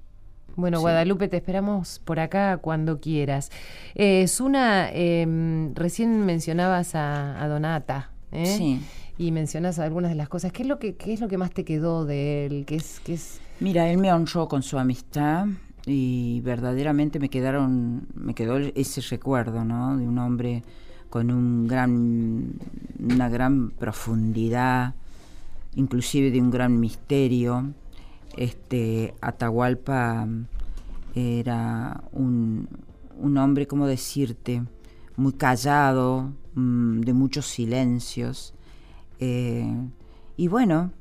Bueno, 0.55 0.77
Sí. 0.77 0.81
Guadalupe, 0.81 1.27
te 1.27 1.37
esperamos 1.37 1.99
por 2.03 2.19
acá 2.19 2.57
cuando 2.57 2.99
quieras. 2.99 3.51
Eh, 3.93 4.27
Zuna, 4.27 4.89
eh, 4.91 5.69
recién 5.73 6.25
mencionabas 6.25 6.95
a, 6.95 7.41
a 7.43 7.47
Donata, 7.47 8.11
¿eh? 8.31 8.45
Sí. 8.45 8.81
Y 9.17 9.31
mencionas 9.31 9.79
algunas 9.79 10.11
de 10.11 10.15
las 10.15 10.27
cosas. 10.29 10.51
¿Qué 10.51 10.63
es 10.63 10.67
lo 10.67 10.77
que, 10.79 10.95
qué 10.95 11.13
es 11.13 11.21
lo 11.21 11.27
que 11.27 11.37
más 11.37 11.51
te 11.51 11.63
quedó 11.63 12.05
de 12.05 12.45
él? 12.45 12.65
¿Qué 12.65 12.75
es, 12.75 12.99
qué 13.03 13.13
es? 13.13 13.39
Mira, 13.59 13.89
él 13.89 13.97
me 13.97 14.11
honró 14.11 14.47
con 14.49 14.61
su 14.61 14.77
amistad 14.77 15.47
y 15.85 16.41
verdaderamente 16.41 17.19
me 17.19 17.29
quedaron, 17.29 18.07
me 18.13 18.33
quedó 18.33 18.57
ese 18.57 19.01
recuerdo, 19.01 19.63
¿no? 19.63 19.95
De 19.97 20.05
un 20.05 20.17
hombre 20.17 20.63
con 21.09 21.31
un 21.31 21.65
gran, 21.67 22.53
una 22.99 23.29
gran 23.29 23.69
profundidad, 23.71 24.95
inclusive 25.75 26.31
de 26.31 26.41
un 26.41 26.51
gran 26.51 26.77
misterio. 26.79 27.71
Este 28.37 29.13
Atahualpa 29.21 30.27
era 31.15 32.03
un, 32.11 32.67
un 33.17 33.37
hombre, 33.37 33.67
¿cómo 33.67 33.87
decirte? 33.87 34.63
Muy 35.15 35.33
callado, 35.33 36.33
mm, 36.55 37.01
de 37.01 37.13
muchos 37.13 37.45
silencios. 37.47 38.53
eh, 39.19 39.73
y 40.37 40.49
bueno, 40.49 40.91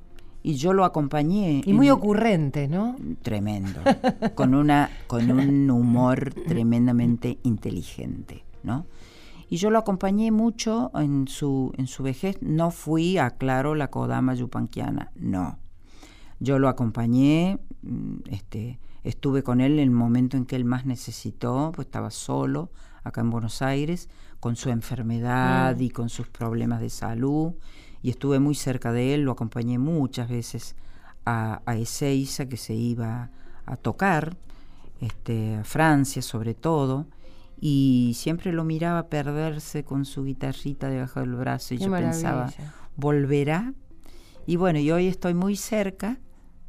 y 0.44 0.54
yo 0.54 0.72
lo 0.72 0.84
acompañé. 0.84 1.62
Y 1.64 1.72
muy 1.72 1.88
en- 1.88 1.92
ocurrente, 1.94 2.68
¿no? 2.68 2.94
tremendo, 3.22 3.80
con 4.36 4.54
una 4.54 4.88
con 5.08 5.28
un 5.32 5.68
humor 5.70 6.32
tremendamente 6.46 7.38
inteligente, 7.42 8.44
¿no? 8.62 8.86
Y 9.50 9.56
yo 9.56 9.70
lo 9.70 9.78
acompañé 9.78 10.30
mucho 10.30 10.92
en 10.94 11.26
su 11.26 11.72
en 11.76 11.88
su 11.88 12.04
vejez, 12.04 12.38
no 12.42 12.70
fui, 12.70 13.18
aclaro, 13.18 13.74
la 13.74 13.90
Kodama 13.90 14.34
Yupanquiana, 14.34 15.10
no. 15.16 15.58
Yo 16.40 16.58
lo 16.58 16.68
acompañé, 16.68 17.58
mm, 17.82 18.16
este, 18.30 18.80
estuve 19.02 19.42
con 19.42 19.60
él 19.60 19.74
en 19.74 19.78
el 19.80 19.90
momento 19.90 20.36
en 20.36 20.46
que 20.46 20.56
él 20.56 20.64
más 20.64 20.86
necesitó, 20.86 21.72
pues 21.74 21.86
estaba 21.86 22.10
solo 22.10 22.70
acá 23.02 23.20
en 23.20 23.30
Buenos 23.30 23.62
Aires, 23.62 24.08
con 24.40 24.56
su 24.56 24.70
enfermedad 24.70 25.78
y 25.78 25.90
con 25.90 26.08
sus 26.08 26.28
problemas 26.28 26.80
de 26.80 26.90
salud, 26.90 27.52
y 28.02 28.10
estuve 28.10 28.40
muy 28.40 28.54
cerca 28.54 28.92
de 28.92 29.14
él, 29.14 29.22
lo 29.22 29.32
acompañé 29.32 29.78
muchas 29.78 30.28
veces 30.28 30.76
a, 31.24 31.62
a 31.64 31.76
Ezeiza, 31.76 32.46
que 32.46 32.56
se 32.56 32.74
iba 32.74 33.30
a 33.66 33.76
tocar, 33.76 34.36
este, 35.00 35.56
a 35.56 35.64
Francia 35.64 36.22
sobre 36.22 36.54
todo, 36.54 37.06
y 37.60 38.12
siempre 38.14 38.52
lo 38.52 38.64
miraba 38.64 39.08
perderse 39.08 39.84
con 39.84 40.04
su 40.04 40.24
guitarrita 40.24 40.88
debajo 40.88 41.20
del 41.20 41.34
brazo, 41.34 41.74
y 41.74 41.78
Qué 41.78 41.84
yo 41.84 41.92
pensaba, 41.92 42.52
volverá. 42.96 43.72
Y 44.46 44.56
bueno, 44.56 44.78
y 44.78 44.90
hoy 44.90 45.06
estoy 45.06 45.32
muy 45.32 45.56
cerca 45.56 46.18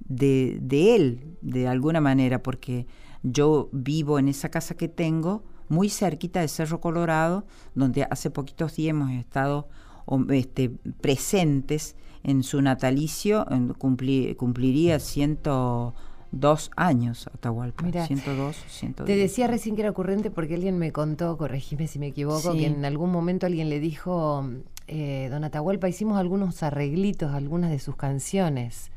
de, 0.08 0.58
de 0.62 0.96
él, 0.96 1.38
de 1.42 1.68
alguna 1.68 2.02
manera, 2.02 2.42
porque 2.44 2.86
yo 3.24 3.70
vivo 3.72 4.20
en 4.20 4.28
esa 4.28 4.50
casa 4.50 4.76
que 4.76 4.88
tengo, 4.88 5.44
muy 5.68 5.90
cerquita 5.90 6.42
de 6.42 6.48
Cerro 6.48 6.80
Colorado, 6.80 7.46
donde 7.74 8.04
hace 8.10 8.30
poquitos 8.30 8.76
días 8.76 8.92
hemos 8.92 9.12
estado 9.12 9.68
o- 10.06 10.24
este, 10.32 10.70
presentes 11.02 11.96
en 12.24 12.44
su 12.44 12.62
natalicio, 12.62 13.46
en- 13.50 13.74
cumpli- 13.74 14.36
cumpliría 14.36 15.00
102 15.00 16.72
años 16.76 17.28
Atahualpa, 17.34 17.84
Mira, 17.84 18.06
102, 18.06 18.56
110. 18.68 19.06
Te 19.08 19.16
decía 19.20 19.48
recién 19.48 19.76
que 19.76 19.82
era 19.82 19.92
ocurrente 19.92 20.30
porque 20.32 20.56
alguien 20.56 20.78
me 20.78 20.92
contó, 20.92 21.38
corregime 21.38 21.88
si 21.88 21.98
me 22.00 22.08
equivoco, 22.08 22.52
Sí. 22.54 22.60
que 22.60 22.66
en 22.68 22.86
algún 22.86 23.12
momento 23.12 23.46
alguien 23.46 23.70
le 23.70 23.80
dijo, 23.80 24.48
eh, 24.88 25.28
Don 25.32 25.44
Atahualpa, 25.44 25.90
hicimos 25.90 26.18
algunos 26.20 26.62
arreglitos, 26.64 27.34
algunas 27.34 27.72
de 27.72 27.80
sus 27.80 27.96
canciones. 27.96 28.92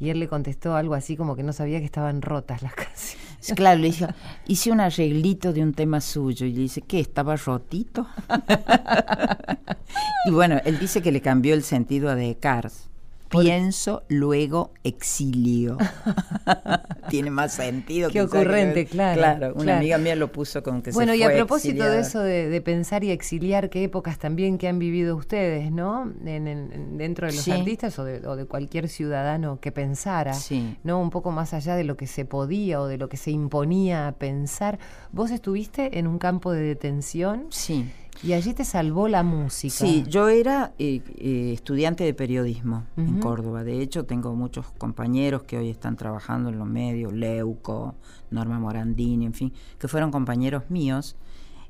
Y 0.00 0.10
él 0.10 0.20
le 0.20 0.28
contestó 0.28 0.76
algo 0.76 0.94
así 0.94 1.16
como 1.16 1.34
que 1.34 1.42
no 1.42 1.52
sabía 1.52 1.80
que 1.80 1.84
estaban 1.84 2.22
rotas 2.22 2.62
las 2.62 2.74
canciones. 2.74 3.28
Claro, 3.54 3.80
le 3.80 3.86
dije, 3.86 4.06
hice 4.46 4.70
un 4.70 4.80
arreglito 4.80 5.52
de 5.52 5.62
un 5.62 5.72
tema 5.72 6.00
suyo 6.00 6.46
y 6.46 6.52
le 6.52 6.60
dice, 6.62 6.82
¿qué? 6.82 7.00
¿Estaba 7.00 7.36
rotito? 7.36 8.06
y 10.26 10.30
bueno, 10.30 10.60
él 10.64 10.78
dice 10.78 11.02
que 11.02 11.12
le 11.12 11.20
cambió 11.20 11.54
el 11.54 11.62
sentido 11.62 12.10
a 12.10 12.14
Descartes. 12.14 12.87
Pienso, 13.28 14.02
luego 14.08 14.72
exilio. 14.84 15.76
Tiene 17.08 17.30
más 17.30 17.52
sentido. 17.54 18.08
Qué 18.10 18.20
quizá 18.20 18.30
que- 18.30 18.38
ocurrente, 18.38 18.86
claro, 18.86 19.18
Claro, 19.18 19.46
una 19.54 19.62
claro. 19.64 19.78
amiga 19.78 19.98
mía 19.98 20.14
lo 20.16 20.30
puso 20.30 20.62
con 20.62 20.82
que 20.82 20.90
Bueno, 20.90 21.12
se 21.12 21.18
y 21.18 21.22
a 21.22 21.30
propósito 21.32 21.84
de 21.84 22.00
eso 22.00 22.20
de, 22.20 22.48
de 22.48 22.60
pensar 22.60 23.04
y 23.04 23.10
exiliar, 23.10 23.70
qué 23.70 23.84
épocas 23.84 24.18
también 24.18 24.58
que 24.58 24.68
han 24.68 24.78
vivido 24.78 25.16
ustedes, 25.16 25.70
¿no? 25.72 26.12
En- 26.24 26.46
en- 26.48 26.72
en- 26.72 26.98
dentro 26.98 27.26
de 27.26 27.32
los 27.34 27.42
Sí. 27.44 27.50
artistas 27.50 27.98
o 27.98 28.04
de, 28.04 28.26
o 28.26 28.36
de 28.36 28.44
cualquier 28.46 28.88
ciudadano 28.88 29.58
que 29.60 29.72
pensara, 29.72 30.34
Sí. 30.34 30.76
¿no? 30.84 31.00
Un 31.00 31.10
poco 31.10 31.30
más 31.30 31.54
allá 31.54 31.76
de 31.76 31.84
lo 31.84 31.96
que 31.96 32.06
se 32.06 32.24
podía 32.24 32.80
o 32.80 32.86
de 32.86 32.98
lo 32.98 33.08
que 33.08 33.16
se 33.16 33.30
imponía 33.30 34.08
a 34.08 34.12
pensar. 34.12 34.78
Vos 35.12 35.30
estuviste 35.30 35.98
en 35.98 36.06
un 36.06 36.18
campo 36.18 36.52
de 36.52 36.60
detención 36.60 37.46
Sí. 37.50 37.90
Y 38.22 38.32
allí 38.32 38.52
te 38.54 38.64
salvó 38.64 39.08
la 39.08 39.22
música. 39.22 39.74
Sí, 39.74 40.04
yo 40.08 40.28
era 40.28 40.72
eh, 40.78 41.02
eh, 41.18 41.52
estudiante 41.54 42.04
de 42.04 42.14
periodismo 42.14 42.84
en. 42.96 43.20
Córdoba. 43.20 43.64
De 43.64 43.80
hecho, 43.80 44.04
tengo 44.04 44.34
muchos 44.34 44.66
compañeros 44.78 45.42
que 45.44 45.56
hoy 45.58 45.70
están 45.70 45.96
trabajando 45.96 46.50
en 46.50 46.58
los 46.58 46.66
medios, 46.68 47.12
Leuco, 47.12 47.94
Norma 48.30 48.58
Morandini, 48.58 49.26
en 49.26 49.34
fin, 49.34 49.52
que 49.78 49.88
fueron 49.88 50.10
compañeros 50.10 50.64
míos. 50.70 51.16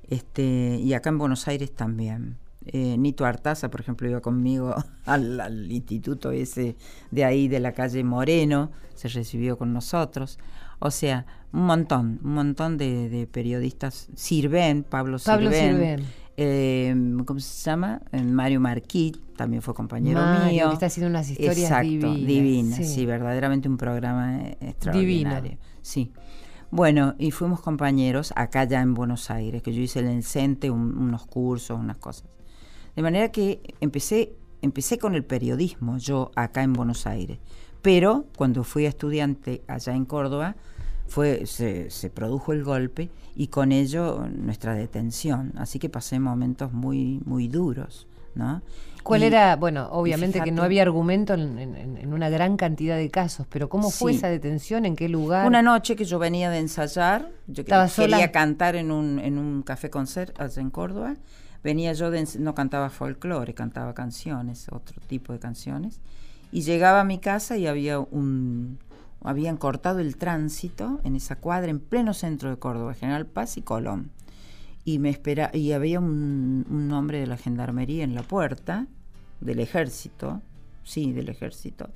Este, 0.09 0.79
y 0.83 0.95
acá 0.95 1.11
en 1.11 1.19
Buenos 1.19 1.47
Aires 1.49 1.73
también. 1.75 2.37
eh, 2.67 2.97
Nito 2.99 3.25
Artaza, 3.27 3.71
por 3.71 3.81
ejemplo, 3.81 4.09
iba 4.09 4.21
conmigo 4.21 4.75
al, 5.05 5.41
al 5.41 5.71
instituto 5.71 6.31
ese 6.31 6.77
de 7.11 7.25
ahí, 7.25 7.49
de 7.49 7.61
la 7.61 7.73
calle 7.73 8.03
Moreno, 8.05 8.71
se 8.95 9.09
recibió 9.09 9.59
con 9.59 9.73
nosotros. 9.73 10.39
O 10.81 10.91
sea, 10.91 11.27
un 11.53 11.63
montón, 11.67 12.21
un 12.23 12.35
montón 12.35 12.79
de, 12.79 13.09
de 13.09 13.27
periodistas. 13.27 14.09
Sirven, 14.15 14.83
Pablo, 14.85 15.19
Pablo 15.25 15.51
Sirven. 15.51 15.77
Sirven. 15.77 16.05
Eh, 16.41 16.95
¿Cómo 17.27 17.41
se 17.41 17.65
llama? 17.69 18.01
Eh, 18.13 18.23
Mario 18.23 18.61
Marquit, 18.61 19.19
también 19.37 19.61
fue 19.61 19.75
compañero 19.75 20.21
Mario, 20.21 20.53
mío. 20.53 20.69
que 20.69 20.75
está 20.75 20.87
haciendo 20.87 21.11
unas 21.11 21.29
historias 21.29 21.59
Exacto, 21.59 21.83
divinas, 21.89 22.17
divinas, 22.27 22.77
sí. 22.79 22.85
sí. 22.85 23.07
verdaderamente 23.07 23.69
un 23.69 23.77
programa 23.77 24.39
eh, 24.41 24.57
extraordinario. 24.61 25.59
Sí. 25.83 26.13
Bueno, 26.71 27.15
y 27.19 27.31
fuimos 27.33 27.61
compañeros 27.61 28.33
acá 28.37 28.65
ya 28.65 28.81
en 28.83 28.95
Buenos 28.95 29.31
Aires, 29.31 29.63
que 29.63 29.73
yo 29.73 29.81
hice 29.83 29.99
el 30.01 30.23
CENTE 30.23 30.71
un- 30.71 30.97
unos 30.97 31.27
cursos, 31.27 31.79
unas 31.79 31.97
cosas. 31.97 32.29
De 32.95 33.03
manera 33.03 33.31
que 33.33 33.61
empecé, 33.81 34.33
empecé 34.63 34.99
con 34.99 35.15
el 35.15 35.25
periodismo 35.25 35.99
yo 35.99 36.31
acá 36.37 36.63
en 36.63 36.73
Buenos 36.73 37.07
Aires. 37.07 37.39
Pero 37.83 38.27
cuando 38.37 38.65
fui 38.65 38.85
estudiante 38.87 39.63
allá 39.67 39.95
en 39.95 40.05
Córdoba, 40.05 40.57
fue, 41.09 41.47
se, 41.47 41.91
se 41.91 42.11
produjo 42.11 42.53
el 42.53 42.63
golpe 42.65 43.11
y 43.35 43.49
con 43.49 43.73
ello 43.73 44.27
nuestra 44.29 44.75
detención. 44.75 45.53
Así 45.57 45.79
que 45.79 45.89
pasé 45.89 46.21
momentos 46.21 46.73
muy, 46.73 47.21
muy 47.25 47.49
duros, 47.49 48.07
¿no? 48.35 48.63
¿Cuál 49.03 49.23
Y- 49.23 49.27
era? 49.27 49.57
Bueno, 49.57 49.89
obviamente 49.91 50.41
que 50.43 50.53
no 50.53 50.63
había 50.63 50.83
argumento 50.83 51.33
en, 51.35 51.59
en- 51.59 51.97
en 51.97 52.13
una 52.13 52.29
gran 52.29 52.57
cantidad 52.59 52.97
de 52.97 53.09
casos, 53.11 53.47
pero 53.49 53.69
¿cómo 53.71 53.91
fue 53.91 54.13
Sí. 54.13 54.19
esa 54.19 54.29
detención? 54.29 54.85
¿En 54.85 54.97
qué 54.97 55.09
lugar? 55.09 55.47
Una 55.47 55.63
noche 55.63 55.97
que 55.97 56.05
yo 56.05 56.19
venía 56.19 56.51
de 56.51 56.59
ensayar, 56.59 57.31
yo 57.47 57.55
que- 57.55 57.61
¿Estaba 57.63 57.89
quería 57.89 58.17
sola? 58.19 58.33
cantar 58.33 58.77
en 58.77 58.91
un, 58.91 59.19
en 59.19 59.39
un 59.39 59.63
café 59.63 59.89
concert 59.89 60.39
allá 60.39 60.61
en 60.61 60.71
Córdoba. 60.71 61.15
Venía 61.65 61.93
yo 61.95 62.11
de, 62.11 62.27
no 62.39 62.55
cantaba 62.55 62.91
folclore, 62.91 63.55
cantaba 63.55 63.95
canciones, 63.95 64.67
otro 64.71 65.01
tipo 65.07 65.33
de 65.33 65.39
canciones. 65.39 66.01
Y 66.53 66.63
llegaba 66.63 67.01
a 67.01 67.05
mi 67.05 67.19
casa 67.19 67.57
y 67.57 67.67
había 67.67 67.99
un 67.99 68.79
habían 69.23 69.57
cortado 69.57 69.99
el 69.99 70.17
tránsito 70.17 71.01
en 71.05 71.17
esa 71.17 71.37
cuadra 71.37 71.71
en 71.71 71.81
pleno 71.81 72.15
centro 72.15 72.51
de 72.51 72.59
Córdoba, 72.59 72.95
General 72.95 73.27
Paz 73.27 73.57
y 73.57 73.63
Colón. 73.63 74.11
Y 74.85 74.99
me 74.99 75.11
espera 75.11 75.51
y 75.53 75.73
había 75.73 76.01
un, 76.01 76.91
hombre 76.93 77.21
de 77.21 77.27
la 77.27 77.37
gendarmería 77.37 78.05
en 78.05 78.15
la 78.15 78.23
puerta 78.23 78.87
del 79.41 79.61
ejército, 79.61 80.41
sí, 80.85 81.13
del 81.13 81.29
ejército, 81.29 81.91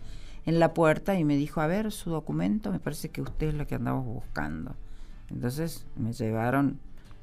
en 0.45 0.59
la 0.59 0.75
puerta 0.75 1.18
y 1.18 1.25
me 1.25 1.37
dijo, 1.37 1.61
a 1.61 1.66
ver, 1.66 1.93
su 1.93 2.11
documento, 2.11 2.70
me 2.70 2.81
parece 2.81 3.09
que 3.09 3.23
usted 3.23 3.49
es 3.49 3.55
la 3.55 3.64
que 3.64 3.77
andamos 3.77 4.05
buscando. 4.05 4.75
Entonces 5.31 5.87
me 5.97 6.12
llevaron, 6.12 6.79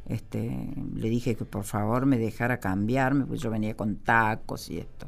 este, 0.08 0.74
le 0.95 1.10
dije 1.10 1.36
que 1.36 1.45
por 1.45 1.66
favor 1.66 2.06
me 2.06 2.18
dejara 2.18 2.60
cambiarme, 2.60 3.26
pues 3.26 3.41
yo 3.41 3.52
venía 3.52 3.76
con 3.76 3.97
tacos 3.97 4.70
y 4.72 4.80
esto. 4.80 5.08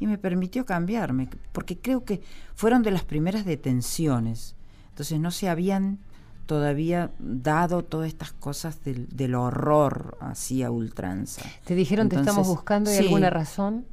Y 0.00 0.06
me 0.06 0.18
permitió 0.18 0.66
cambiarme, 0.66 1.28
porque 1.52 1.78
creo 1.78 2.04
que 2.04 2.22
fueron 2.54 2.82
de 2.82 2.90
las 2.90 3.04
primeras 3.04 3.44
detenciones. 3.44 4.56
Entonces 4.90 5.20
no 5.20 5.30
se 5.30 5.48
habían 5.48 5.98
todavía 6.46 7.10
dado 7.18 7.84
todas 7.84 8.08
estas 8.08 8.32
cosas 8.32 8.84
del, 8.84 9.08
del 9.08 9.34
horror 9.34 10.16
así 10.20 10.62
a 10.62 10.70
ultranza. 10.70 11.42
¿Te 11.64 11.74
dijeron 11.74 12.08
te 12.08 12.16
estamos 12.16 12.38
Entonces, 12.38 12.54
buscando? 12.54 12.90
¿Hay 12.90 12.96
sí. 12.96 13.04
alguna 13.04 13.30
razón? 13.30 13.86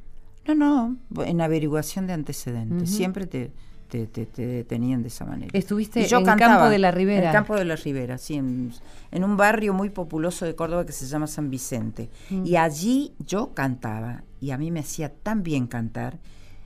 No, 0.46 0.54
no, 0.54 1.24
en 1.24 1.40
averiguación 1.40 2.06
de 2.06 2.14
antecedentes. 2.14 2.90
Siempre 2.90 3.26
te, 3.26 3.52
te, 3.92 4.06
te- 4.06 4.24
te 4.24 4.46
detenían 4.46 5.02
de 5.02 5.08
esa 5.08 5.26
manera. 5.26 5.50
Estuviste 5.52 6.00
Y 6.00 6.06
yo 6.06 6.18
en 6.18 6.24
cantaba, 6.24 6.54
Campo 6.54 6.70
de 6.70 6.78
la 6.78 6.90
Ribera. 6.90 7.26
En 7.26 7.32
Campo 7.32 7.54
de 7.56 7.66
la 7.66 7.76
Ribera, 7.76 8.16
sí, 8.16 8.36
en, 8.36 8.72
en 9.10 9.22
un 9.24 9.36
barrio 9.36 9.74
muy 9.74 9.90
populoso 9.90 10.46
de 10.46 10.54
Córdoba 10.54 10.86
que 10.86 10.92
se 10.92 11.06
llama 11.06 11.26
San 11.26 11.50
Vicente. 11.50 12.08
Mm. 12.30 12.46
Y 12.46 12.56
allí 12.56 13.12
yo 13.18 13.52
cantaba, 13.52 14.24
y 14.40 14.50
a 14.52 14.56
mí 14.56 14.70
me 14.70 14.80
hacía 14.80 15.12
tan 15.12 15.42
bien 15.42 15.66
cantar, 15.66 16.18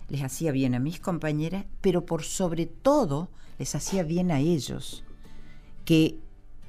les 0.09 0.23
hacía 0.23 0.53
bien 0.53 0.77
a 0.77 0.79
mis 0.79 1.01
compañeras, 1.01 1.65
pero 1.81 2.07
por 2.07 2.23
sobre 2.23 2.67
todo 2.67 3.29
les 3.59 3.75
hacía 3.75 4.05
bien 4.05 4.31
a 4.31 4.39
ellos, 4.39 5.03
que 5.85 6.19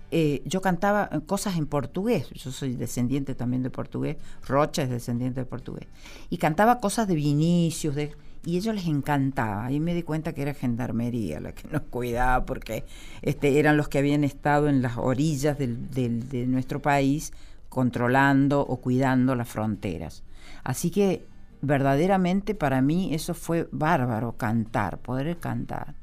eh, 0.10 0.42
yo 0.46 0.62
cantaba 0.62 1.08
eh, 1.12 1.20
cosas 1.26 1.58
en 1.58 1.68
portugués, 1.68 2.30
yo 2.32 2.52
soy 2.52 2.76
descendiente 2.76 3.36
también 3.36 3.62
de 3.62 3.70
portugués, 3.70 4.18
Rocha 4.48 4.82
es 4.82 4.90
descendiente 4.90 5.42
de 5.42 5.46
portugués, 5.46 5.88
y 6.32 6.38
cantaba 6.38 6.80
cosas 6.80 7.08
de 7.08 7.14
Vinicius, 7.16 7.94
de, 7.94 8.12
y 8.48 8.56
a 8.56 8.60
ellos 8.60 8.76
les 8.76 8.88
encantaba. 8.88 9.66
Ahí 9.66 9.80
me 9.80 9.94
di 9.94 10.04
cuenta 10.04 10.34
que 10.34 10.42
era 10.42 10.54
gendarmería 10.54 11.40
la 11.42 11.52
que 11.52 11.68
nos 11.68 11.82
cuidaba, 11.84 12.46
porque 12.46 12.86
este, 13.22 13.60
eran 13.60 13.76
los 13.78 13.90
que 13.90 14.00
habían 14.00 14.24
estado 14.24 14.70
en 14.70 14.82
las 14.82 14.98
orillas 14.98 15.58
del- 15.58 15.90
del- 15.92 16.30
de 16.30 16.48
nuestro 16.48 16.82
país 16.82 17.34
controlando 17.70 18.62
o 18.62 18.78
cuidando 18.78 19.36
las 19.36 19.50
fronteras. 19.50 20.24
Así 20.64 20.92
que 20.92 21.26
verdaderamente 21.62 22.56
para 22.56 22.82
mí 22.82 23.14
eso 23.14 23.34
fue 23.34 23.68
bárbaro, 23.72 24.38
cantar, 24.38 24.98
poder 25.00 25.38
cantar. 25.38 25.96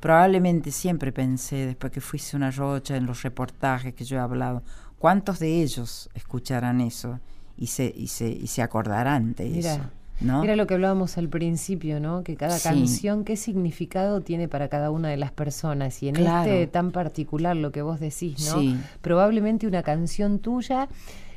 Probablemente 0.00 0.70
siempre 0.70 1.10
pensé, 1.10 1.66
después 1.66 1.90
que 1.92 2.00
fuiste 2.00 2.36
una 2.36 2.50
rocha 2.50 2.96
en 2.96 3.06
los 3.06 3.22
reportajes 3.22 3.94
que 3.94 4.04
yo 4.04 4.16
he 4.18 4.20
hablado, 4.20 4.62
¿cuántos 4.98 5.38
de 5.38 5.62
ellos 5.62 6.10
escucharán 6.14 6.80
eso 6.80 7.18
y 7.56 7.68
se, 7.68 7.92
y 7.96 8.08
se, 8.08 8.28
y 8.28 8.46
se 8.46 8.62
acordarán 8.62 9.34
de 9.34 9.46
Mira, 9.48 9.74
eso? 9.74 9.80
¿No? 10.20 10.42
Era 10.44 10.56
lo 10.56 10.66
que 10.66 10.74
hablábamos 10.74 11.18
al 11.18 11.28
principio, 11.28 12.00
¿no? 12.00 12.22
Que 12.24 12.36
cada 12.36 12.58
Sí. 12.58 12.68
canción, 12.68 13.24
qué 13.24 13.36
significado 13.36 14.20
tiene 14.20 14.48
para 14.48 14.68
cada 14.68 14.90
una 14.90 15.08
de 15.08 15.16
las 15.16 15.32
personas. 15.32 16.02
Y 16.02 16.08
en 16.08 16.14
Claro. 16.16 16.50
este 16.50 16.66
tan 16.66 16.90
particular, 16.92 17.56
lo 17.56 17.72
que 17.72 17.82
vos 17.82 18.00
decís, 18.00 18.50
¿no? 18.54 18.60
Sí. 18.60 18.76
Probablemente 19.02 19.66
una 19.66 19.82
canción 19.82 20.38
tuya 20.38 20.88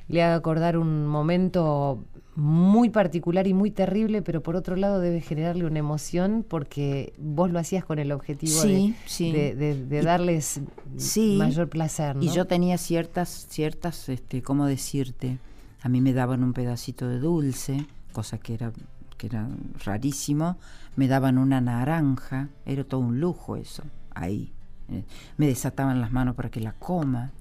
le 0.08 0.24
haga 0.24 0.36
acordar 0.36 0.78
un 0.78 1.06
momento 1.08 2.04
muy 2.36 2.90
particular 2.90 3.48
y 3.48 3.54
muy 3.54 3.70
terrible, 3.70 4.22
pero 4.22 4.42
por 4.42 4.56
otro 4.56 4.76
lado 4.78 5.02
debe 5.02 5.20
generarle 5.20 5.66
una 5.66 5.80
emoción 5.80 6.46
porque 6.48 7.12
vos 7.20 7.52
lo 7.52 7.60
hacías 7.60 7.84
con 7.84 8.00
el 8.00 8.14
objetivo 8.14 8.62
Sí, 8.62 8.96
de, 9.04 9.10
sí. 9.10 9.32
de- 9.34 9.56
de- 9.56 9.86
de 9.86 10.00
Y- 10.00 10.06
darles 10.06 10.62
Sí. 10.96 11.36
mayor 11.38 11.68
placer, 11.68 12.16
¿no? 12.16 12.24
Y 12.24 12.30
yo 12.30 12.46
tenía 12.46 12.78
ciertas, 12.78 13.46
ciertas, 13.50 14.08
este, 14.08 14.42
¿cómo 14.42 14.66
decirte? 14.68 15.38
A 15.82 15.90
mí 15.90 16.00
me 16.00 16.14
daban 16.14 16.44
un 16.44 16.54
pedacito 16.54 17.08
de 17.10 17.20
dulce, 17.20 17.86
cosa 18.12 18.38
que 18.38 18.54
era, 18.54 18.72
que 19.18 19.28
era 19.28 19.48
rarísimo. 19.84 20.58
Me 20.96 21.08
daban 21.08 21.38
una 21.38 21.62
naranja, 21.62 22.50
era 22.66 22.84
todo 22.84 23.02
un 23.02 23.20
lujo 23.20 23.56
eso, 23.56 23.84
ahí. 24.14 24.52
Eh, 24.90 25.04
Me 25.38 25.48
desataban 25.48 26.02
las 26.02 26.12
manos 26.12 26.36
para 26.36 26.50
que 26.50 26.60
la 26.60 26.74
coma. 26.74 27.32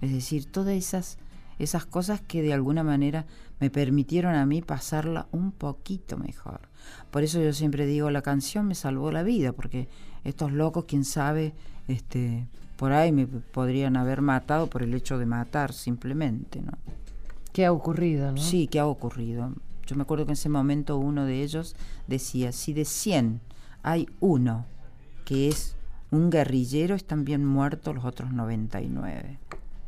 Es 0.00 0.12
decir, 0.12 0.46
todas 0.46 0.74
esas, 0.74 1.18
esas 1.58 1.86
cosas 1.86 2.20
que 2.20 2.42
de 2.42 2.52
alguna 2.52 2.82
manera 2.82 3.24
me 3.60 3.70
permitieron 3.70 4.34
a 4.34 4.44
mí 4.46 4.60
pasarla 4.62 5.26
un 5.32 5.52
poquito 5.52 6.16
mejor. 6.18 6.60
Por 7.10 7.22
eso 7.22 7.40
yo 7.40 7.52
siempre 7.52 7.86
digo, 7.86 8.10
la 8.10 8.22
canción 8.22 8.66
me 8.66 8.74
salvó 8.74 9.10
la 9.10 9.22
vida, 9.22 9.52
porque 9.52 9.88
estos 10.24 10.52
locos, 10.52 10.84
quién 10.86 11.04
sabe, 11.04 11.54
este, 11.88 12.46
por 12.76 12.92
ahí 12.92 13.12
me 13.12 13.26
podrían 13.26 13.96
haber 13.96 14.20
matado 14.20 14.68
por 14.68 14.82
el 14.82 14.92
hecho 14.94 15.18
de 15.18 15.26
matar 15.26 15.72
simplemente, 15.72 16.60
¿no? 16.60 16.72
¿Qué 17.52 17.64
ha 17.64 17.72
ocurrido, 17.72 18.32
no? 18.32 18.38
Sí, 18.38 18.66
¿qué 18.66 18.80
ha 18.80 18.86
ocurrido? 18.86 19.52
Yo 19.86 19.96
me 19.96 20.02
acuerdo 20.02 20.24
que 20.24 20.30
en 20.30 20.34
ese 20.34 20.48
momento 20.48 20.98
uno 20.98 21.24
de 21.24 21.42
ellos 21.42 21.76
decía, 22.06 22.52
si 22.52 22.72
de 22.72 22.84
100 22.84 23.40
hay 23.82 24.08
uno 24.20 24.66
que 25.24 25.48
es 25.48 25.76
un 26.10 26.30
guerrillero, 26.30 26.94
están 26.94 27.24
bien 27.24 27.44
muertos 27.44 27.94
los 27.94 28.04
otros 28.04 28.32
99. 28.32 29.38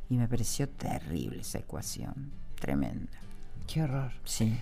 Y 0.09 0.17
me 0.17 0.29
pareció 0.29 0.69
terrible 0.69 1.41
esa 1.41 1.59
ecuación, 1.59 2.31
tremenda. 2.61 3.13
Qué 3.67 3.83
horror. 3.83 4.13
Sí. 4.25 4.57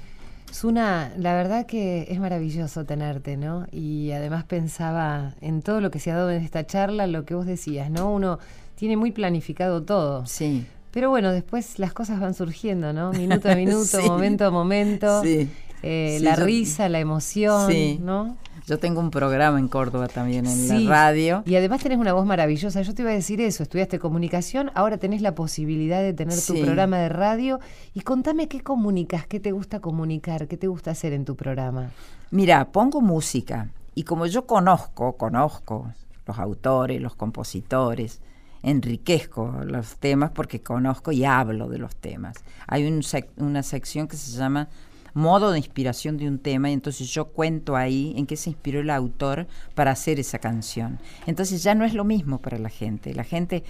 Suna, 0.50 1.12
la 1.18 1.34
verdad 1.34 1.66
que 1.66 2.06
es 2.08 2.20
maravilloso 2.20 2.84
tenerte, 2.84 3.36
¿no? 3.36 3.66
Y 3.72 4.12
además 4.12 4.44
pensaba 4.44 5.34
en 5.40 5.62
todo 5.62 5.80
lo 5.80 5.90
que 5.90 5.98
se 5.98 6.12
ha 6.12 6.16
dado 6.16 6.30
en 6.30 6.42
esta 6.42 6.64
charla, 6.64 7.06
lo 7.06 7.24
que 7.24 7.34
vos 7.34 7.44
decías, 7.44 7.90
¿no? 7.90 8.12
Uno 8.12 8.38
tiene 8.76 8.96
muy 8.96 9.10
planificado 9.10 9.82
todo. 9.82 10.26
Sí. 10.26 10.66
Pero 10.94 11.10
bueno, 11.10 11.32
después 11.32 11.78
las 11.78 11.92
cosas 11.92 12.20
van 12.20 12.32
surgiendo, 12.34 12.92
¿no? 12.94 13.12
Minuto 13.12 13.50
a 13.50 13.54
minuto, 13.56 14.00
Sí. 14.00 14.08
momento 14.08 14.46
a 14.46 14.50
momento. 14.50 15.22
Sí. 15.22 15.50
Eh, 15.82 16.16
Sí, 16.18 16.24
la 16.24 16.36
yo- 16.36 16.44
risa, 16.46 16.88
la 16.88 17.00
emoción, 17.00 17.70
Sí. 17.70 17.98
¿no? 18.00 18.36
Yo 18.66 18.78
tengo 18.78 19.00
un 19.00 19.10
programa 19.10 19.58
en 19.58 19.68
Córdoba 19.68 20.08
también, 20.08 20.46
en 20.46 20.86
la 20.86 20.88
radio. 20.90 21.42
Y 21.44 21.56
además 21.56 21.82
tenés 21.82 21.98
una 21.98 22.14
voz 22.14 22.24
maravillosa. 22.24 22.80
Yo 22.80 22.94
te 22.94 23.02
iba 23.02 23.10
a 23.10 23.14
decir 23.14 23.38
eso, 23.42 23.62
estudiaste 23.62 23.98
comunicación, 23.98 24.70
ahora 24.74 24.96
tenés 24.96 25.20
la 25.20 25.34
posibilidad 25.34 26.00
de 26.00 26.14
tener 26.14 26.40
tu 26.40 26.58
programa 26.62 26.96
de 26.98 27.10
radio. 27.10 27.60
Y 27.92 28.00
contame 28.00 28.48
qué 28.48 28.62
comunicas, 28.62 29.26
qué 29.26 29.38
te 29.40 29.52
gusta 29.52 29.80
comunicar, 29.80 30.46
qué 30.48 30.56
te 30.56 30.66
gusta 30.68 30.92
hacer 30.92 31.12
en 31.12 31.26
tu 31.26 31.36
programa. 31.36 31.90
Mira, 32.30 32.64
pongo 32.72 33.02
música 33.02 33.68
y 33.94 34.04
como 34.04 34.24
yo 34.24 34.46
conozco, 34.46 35.18
conozco 35.18 35.92
los 36.26 36.38
autores, 36.38 37.02
los 37.02 37.16
compositores, 37.16 38.22
enriquezco 38.64 39.60
los 39.64 39.96
temas 39.96 40.30
porque 40.32 40.60
conozco 40.60 41.12
y 41.12 41.24
hablo 41.24 41.68
de 41.68 41.78
los 41.78 41.94
temas. 41.94 42.36
Hay 42.66 42.82
sec- 43.02 43.28
una 43.36 43.62
sección 43.62 44.08
que 44.08 44.16
se 44.16 44.36
llama 44.36 44.68
modo 45.16 45.52
de 45.52 45.58
inspiración 45.58 46.16
de 46.16 46.26
un 46.26 46.40
tema 46.40 46.70
y 46.70 46.72
entonces 46.72 47.08
yo 47.08 47.26
cuento 47.26 47.76
ahí 47.76 48.12
en 48.16 48.26
qué 48.26 48.36
se 48.36 48.50
inspiró 48.50 48.80
el 48.80 48.90
autor 48.90 49.46
para 49.76 49.92
hacer 49.92 50.18
esa 50.18 50.40
canción. 50.40 50.98
Entonces 51.26 51.62
ya 51.62 51.76
no 51.76 51.84
es 51.84 51.94
lo 51.94 52.02
mismo 52.02 52.38
para 52.38 52.58
la 52.58 52.68
gente. 52.68 53.14
La 53.14 53.22
gente 53.22 53.62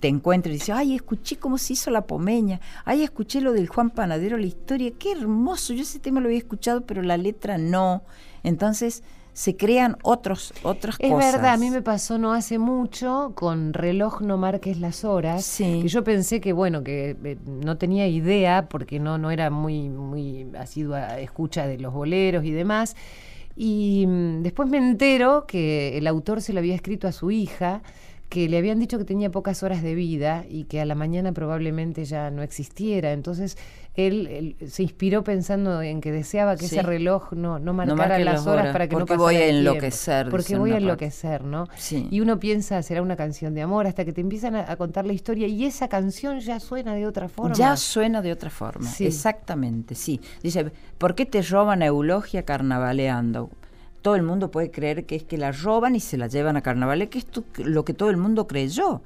te 0.00 0.08
encuentra 0.08 0.50
y 0.50 0.56
dice, 0.56 0.72
ay, 0.72 0.96
escuché 0.96 1.36
cómo 1.36 1.56
se 1.56 1.74
hizo 1.74 1.92
la 1.92 2.00
pomeña, 2.02 2.60
ay, 2.84 3.04
escuché 3.04 3.40
lo 3.40 3.52
del 3.52 3.68
Juan 3.68 3.90
Panadero, 3.90 4.38
la 4.38 4.46
historia, 4.46 4.90
qué 4.98 5.12
hermoso, 5.12 5.72
yo 5.72 5.82
ese 5.82 6.00
tema 6.00 6.20
lo 6.20 6.26
había 6.26 6.38
escuchado, 6.38 6.80
pero 6.80 7.02
la 7.02 7.16
letra 7.16 7.58
no. 7.58 8.02
Entonces 8.42 9.04
se 9.38 9.56
crean 9.56 9.96
otros, 10.02 10.52
otras 10.64 10.96
es 10.98 11.12
cosas. 11.12 11.26
Es 11.26 11.32
verdad, 11.34 11.52
a 11.52 11.56
mí 11.58 11.70
me 11.70 11.80
pasó 11.80 12.18
no 12.18 12.32
hace 12.32 12.58
mucho 12.58 13.34
con 13.36 13.72
reloj 13.72 14.20
no 14.20 14.36
marques 14.36 14.80
las 14.80 15.04
horas, 15.04 15.44
sí. 15.44 15.78
que 15.80 15.86
yo 15.86 16.02
pensé 16.02 16.40
que 16.40 16.52
bueno, 16.52 16.82
que 16.82 17.16
eh, 17.22 17.38
no 17.46 17.78
tenía 17.78 18.08
idea 18.08 18.68
porque 18.68 18.98
no, 18.98 19.16
no 19.16 19.30
era 19.30 19.48
muy, 19.50 19.90
muy 19.90 20.50
asidua 20.58 21.20
escucha 21.20 21.68
de 21.68 21.78
los 21.78 21.94
boleros 21.94 22.44
y 22.44 22.50
demás. 22.50 22.96
Y 23.54 24.06
mm, 24.08 24.42
después 24.42 24.68
me 24.68 24.78
entero 24.78 25.46
que 25.46 25.96
el 25.96 26.08
autor 26.08 26.42
se 26.42 26.52
lo 26.52 26.58
había 26.58 26.74
escrito 26.74 27.06
a 27.06 27.12
su 27.12 27.30
hija 27.30 27.82
que 28.28 28.48
le 28.48 28.58
habían 28.58 28.78
dicho 28.78 28.98
que 28.98 29.04
tenía 29.04 29.30
pocas 29.30 29.62
horas 29.62 29.82
de 29.82 29.94
vida 29.94 30.44
y 30.48 30.64
que 30.64 30.80
a 30.80 30.84
la 30.84 30.94
mañana 30.94 31.32
probablemente 31.32 32.04
ya 32.04 32.30
no 32.30 32.42
existiera. 32.42 33.12
Entonces 33.12 33.56
él, 34.06 34.56
se 34.66 34.82
inspiró 34.82 35.24
pensando 35.24 35.82
en 35.82 36.00
que 36.00 36.12
deseaba 36.12 36.56
que 36.56 36.66
ese 36.66 36.82
reloj 36.82 37.32
no, 37.32 37.58
no 37.58 37.72
marcara 37.72 38.18
las 38.18 38.46
horas, 38.46 38.72
para 38.72 38.88
que 38.88 38.94
no 38.94 39.06
pasara 39.06 39.18
voy 39.18 39.36
a 39.36 39.46
el 39.46 39.58
enloquecer. 39.58 40.28
Porque 40.30 40.56
voy 40.56 40.72
a 40.72 40.76
enloquecer, 40.76 41.42
¿no? 41.44 41.68
Sí. 41.76 42.06
Y 42.10 42.20
uno 42.20 42.38
piensa, 42.38 42.80
será 42.82 43.02
una 43.02 43.16
canción 43.16 43.54
de 43.54 43.62
amor, 43.62 43.86
hasta 43.86 44.04
que 44.04 44.12
te 44.12 44.20
empiezan 44.20 44.54
a, 44.56 44.76
contar 44.76 45.04
la 45.06 45.12
historia 45.12 45.48
y 45.48 45.64
esa 45.64 45.88
canción 45.88 46.40
ya 46.40 46.60
suena 46.60 46.94
de 46.94 47.06
otra 47.06 47.28
forma. 47.28 47.54
Ya 47.54 47.76
suena 47.76 48.22
de 48.22 48.32
otra 48.32 48.50
forma, 48.50 48.88
exactamente, 49.00 49.94
sí. 49.94 50.20
Dice, 50.42 50.70
¿por 50.98 51.14
qué 51.14 51.26
te 51.26 51.42
roban 51.42 51.82
a 51.82 51.86
Eulogia 51.86 52.44
carnavaleando? 52.44 53.50
todo 54.00 54.14
el 54.14 54.22
mundo 54.22 54.50
puede 54.50 54.70
creer 54.70 55.06
que 55.06 55.16
es 55.16 55.24
que 55.24 55.36
la 55.36 55.52
roban 55.52 55.96
y 55.96 56.00
se 56.00 56.16
la 56.16 56.28
llevan 56.28 56.56
a 56.56 56.62
carnaval, 56.62 57.08
que 57.08 57.18
es 57.18 57.26
lo 57.58 57.84
que 57.84 57.94
todo 57.94 58.10
el 58.10 58.16
mundo 58.16 58.46
creyó. 58.46 59.02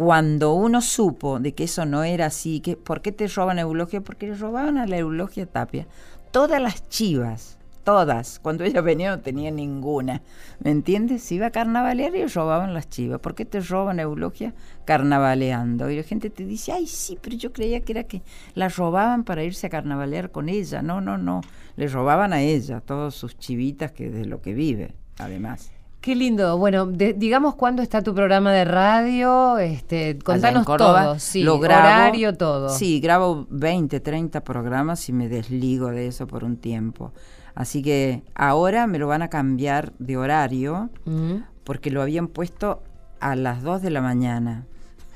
Cuando 0.00 0.54
uno 0.54 0.80
supo 0.80 1.40
de 1.40 1.52
que 1.52 1.64
eso 1.64 1.84
no 1.84 2.04
era 2.04 2.24
así, 2.24 2.60
que 2.60 2.74
¿por 2.74 3.02
qué 3.02 3.12
te 3.12 3.28
roban 3.28 3.58
a 3.58 3.60
Eulogia? 3.60 4.00
Porque 4.00 4.28
le 4.28 4.34
robaban 4.34 4.78
a 4.78 4.86
la 4.86 4.96
Eulogia 4.96 5.44
Tapia. 5.44 5.86
Todas 6.30 6.62
las 6.62 6.88
chivas 6.88 7.58
todas. 7.84 8.38
Cuando 8.38 8.64
ella 8.64 8.80
venía 8.80 9.10
no 9.10 9.20
tenía 9.20 9.50
ninguna. 9.50 10.22
¿Me 10.58 10.70
entiendes? 10.70 11.30
Iba 11.32 11.48
a 11.48 11.50
carnavalear 11.50 12.16
y 12.16 12.24
robaban 12.24 12.72
las 12.72 12.88
chivas. 12.88 13.20
¿Por 13.20 13.34
qué 13.34 13.44
te 13.44 13.60
roban 13.60 14.00
Eulogia? 14.00 14.54
Carnavaleando. 14.86 15.90
Y 15.90 15.96
la 15.96 16.02
gente 16.02 16.30
te 16.30 16.46
dice, 16.46 16.72
ay, 16.72 16.86
sí, 16.86 17.18
pero 17.20 17.36
yo 17.36 17.52
creía 17.52 17.80
que 17.80 17.92
era 17.92 18.04
que 18.04 18.22
la 18.54 18.70
robaban 18.70 19.24
para 19.24 19.44
irse 19.44 19.66
a 19.66 19.70
carnavalear 19.70 20.30
con 20.30 20.48
ella. 20.48 20.80
No, 20.80 21.02
no, 21.02 21.18
no. 21.18 21.42
Le 21.76 21.88
robaban 21.88 22.32
a 22.32 22.40
ella 22.40 22.80
todas 22.80 23.14
sus 23.14 23.36
chivitas 23.36 23.92
que 23.92 24.08
de 24.08 24.24
lo 24.24 24.40
que 24.40 24.54
vive, 24.54 24.94
además. 25.18 25.70
Qué 26.00 26.16
lindo. 26.16 26.56
Bueno, 26.56 26.86
digamos 26.86 27.56
cuándo 27.56 27.82
está 27.82 28.02
tu 28.02 28.14
programa 28.14 28.52
de 28.52 28.64
radio. 28.64 29.58
Este, 29.58 30.18
contanos 30.18 30.64
todo. 30.64 31.18
Sí, 31.18 31.42
lo 31.42 31.58
grabo, 31.58 31.86
horario, 31.86 32.36
todo. 32.36 32.68
Sí, 32.70 33.00
grabo 33.00 33.46
20, 33.50 34.00
30 34.00 34.42
programas 34.42 35.06
y 35.10 35.12
me 35.12 35.28
desligo 35.28 35.88
de 35.88 36.06
eso 36.06 36.26
por 36.26 36.42
un 36.42 36.56
tiempo. 36.56 37.12
Así 37.54 37.82
que 37.82 38.22
ahora 38.34 38.86
me 38.86 38.98
lo 38.98 39.08
van 39.08 39.20
a 39.20 39.28
cambiar 39.28 39.92
de 39.98 40.16
horario 40.16 40.88
mm. 41.04 41.34
porque 41.64 41.90
lo 41.90 42.00
habían 42.00 42.28
puesto 42.28 42.82
a 43.20 43.36
las 43.36 43.62
2 43.62 43.82
de 43.82 43.90
la 43.90 44.00
mañana. 44.00 44.64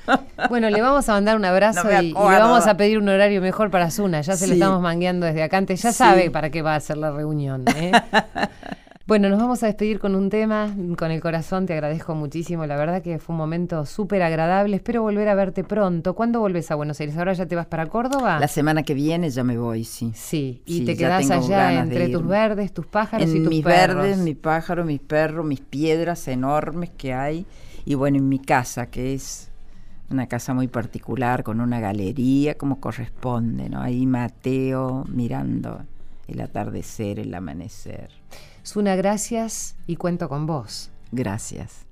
Bueno, 0.51 0.69
le 0.69 0.83
vamos 0.83 1.09
a 1.09 1.13
mandar 1.13 1.35
un 1.35 1.47
abrazo 1.47 1.91
y, 2.03 2.09
le 2.09 2.13
vamos 2.13 2.67
a 2.67 2.77
pedir 2.77 2.99
un 2.99 3.09
horario 3.09 3.41
mejor 3.41 3.71
para 3.71 3.91
Zuna. 3.91 4.21
Ya 4.21 4.37
se 4.37 4.47
lo 4.47 4.53
estamos 4.53 4.83
mangueando 4.83 5.25
desde 5.25 5.43
acá. 5.43 5.57
Antes 5.57 5.81
ya 5.81 5.95
sabe 5.95 6.31
para 6.31 6.51
qué 6.51 6.61
va 6.61 6.75
a 6.75 6.81
ser 6.81 6.99
la 6.99 7.11
reunión. 7.11 7.65
¿eh? 7.75 7.91
Bueno, 9.07 9.29
nos 9.29 9.39
vamos 9.39 9.63
a 9.63 9.67
despedir 9.67 9.99
con 9.99 10.15
un 10.15 10.31
tema, 10.31 10.75
con 10.97 11.11
el 11.11 11.21
corazón, 11.21 11.67
te 11.67 11.75
agradezco 11.75 12.15
muchísimo, 12.15 12.65
la 12.65 12.79
verdad 12.79 13.03
que 13.03 13.19
fue 13.19 13.35
un 13.35 13.37
momento 13.37 13.85
súper 13.85 14.23
agradable, 14.23 14.77
espero 14.77 15.03
volver 15.03 15.29
a 15.29 15.35
verte 15.35 15.63
pronto. 15.63 16.15
¿Cuándo 16.15 16.41
vuelves 16.41 16.71
a 16.71 16.75
Buenos 16.75 16.99
Aires? 17.01 17.19
¿Ahora 17.19 17.35
ya 17.35 17.45
te 17.45 17.55
vas 17.55 17.67
para 17.67 17.85
Córdoba? 17.85 18.41
La 18.41 18.49
semana 18.49 18.83
que 18.83 18.95
viene 18.95 19.29
ya 19.29 19.45
me 19.45 19.59
voy, 19.59 19.85
sí. 19.85 20.13
Sí, 20.15 20.63
y 20.65 20.87
te 20.87 20.97
quedas 20.97 21.31
allá 21.31 21.83
entre 21.83 22.09
tus 22.09 22.27
verdes, 22.27 22.73
tus 22.73 22.87
pájaros 22.87 23.29
y 23.29 23.41
tus 23.41 23.49
mis 23.51 23.63
verdes, 23.63 24.17
mi 24.17 24.35
pájaro, 24.35 24.87
mis 24.87 25.01
perros, 25.01 25.45
mis 25.45 25.61
piedras 25.61 26.27
enormes 26.27 26.89
que 26.97 27.13
hay, 27.13 27.45
y 27.85 27.97
bueno, 27.97 28.17
en 28.17 28.27
mi 28.31 28.39
casa, 28.39 28.87
que 28.87 29.13
es 29.13 29.51
una 30.09 30.29
casa 30.29 30.55
muy 30.55 30.69
particular, 30.69 31.43
con 31.43 31.61
una 31.61 31.79
galería, 31.79 32.55
como 32.55 32.81
corresponde, 32.81 33.69
¿no? 33.69 33.83
Ahí 33.83 34.07
Mateo 34.07 35.05
mirando 35.11 35.83
el 36.27 36.41
atardecer, 36.41 37.19
el 37.19 37.35
amanecer. 37.35 38.09
Suna, 38.65 38.97
gracias 38.97 39.77
y 39.87 39.97
cuento 39.97 40.27
con 40.31 40.47
vos. 40.47 40.91
Gracias. 41.13 41.85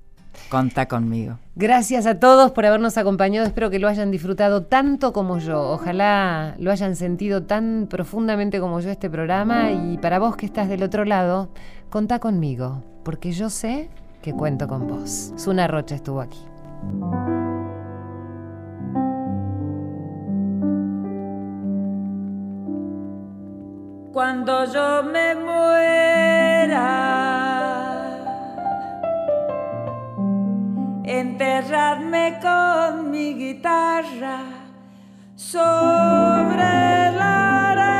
Conta 0.49 0.87
conmigo. 0.87 1.37
Gracias 1.55 2.07
a 2.07 2.19
todos 2.19 2.51
por 2.51 2.65
habernos 2.65 2.97
acompañado. 2.97 3.45
Espero 3.45 3.69
que 3.69 3.77
lo 3.77 3.87
hayan 3.87 4.09
disfrutado 4.09 4.63
tanto 4.63 5.13
como 5.13 5.37
yo. 5.37 5.69
Ojalá 5.69 6.55
lo 6.57 6.71
hayan 6.71 6.95
sentido 6.95 7.43
tan 7.43 7.85
profundamente 7.87 8.59
como 8.59 8.79
yo 8.79 8.89
este 8.89 9.07
programa. 9.07 9.71
Y 9.71 9.99
para 9.99 10.17
vos 10.17 10.35
que 10.35 10.47
estás 10.47 10.67
del 10.67 10.81
otro 10.81 11.05
lado, 11.05 11.49
contá 11.91 12.17
conmigo, 12.17 12.83
porque 13.03 13.33
yo 13.33 13.51
sé 13.51 13.91
que 14.23 14.33
cuento 14.33 14.67
con 14.67 14.87
vos. 14.87 15.31
Suna 15.37 15.67
Rocha 15.67 15.93
estuvo 15.93 16.21
aquí. 16.21 16.39
cuando 24.13 24.65
yo 24.65 25.03
me 25.03 25.33
muera. 26.73 28.19
Enterradme 31.05 32.39
con 32.41 33.11
mi 33.11 33.33
guitarra 33.33 34.39
sobre 35.35 37.11
la. 37.11 37.92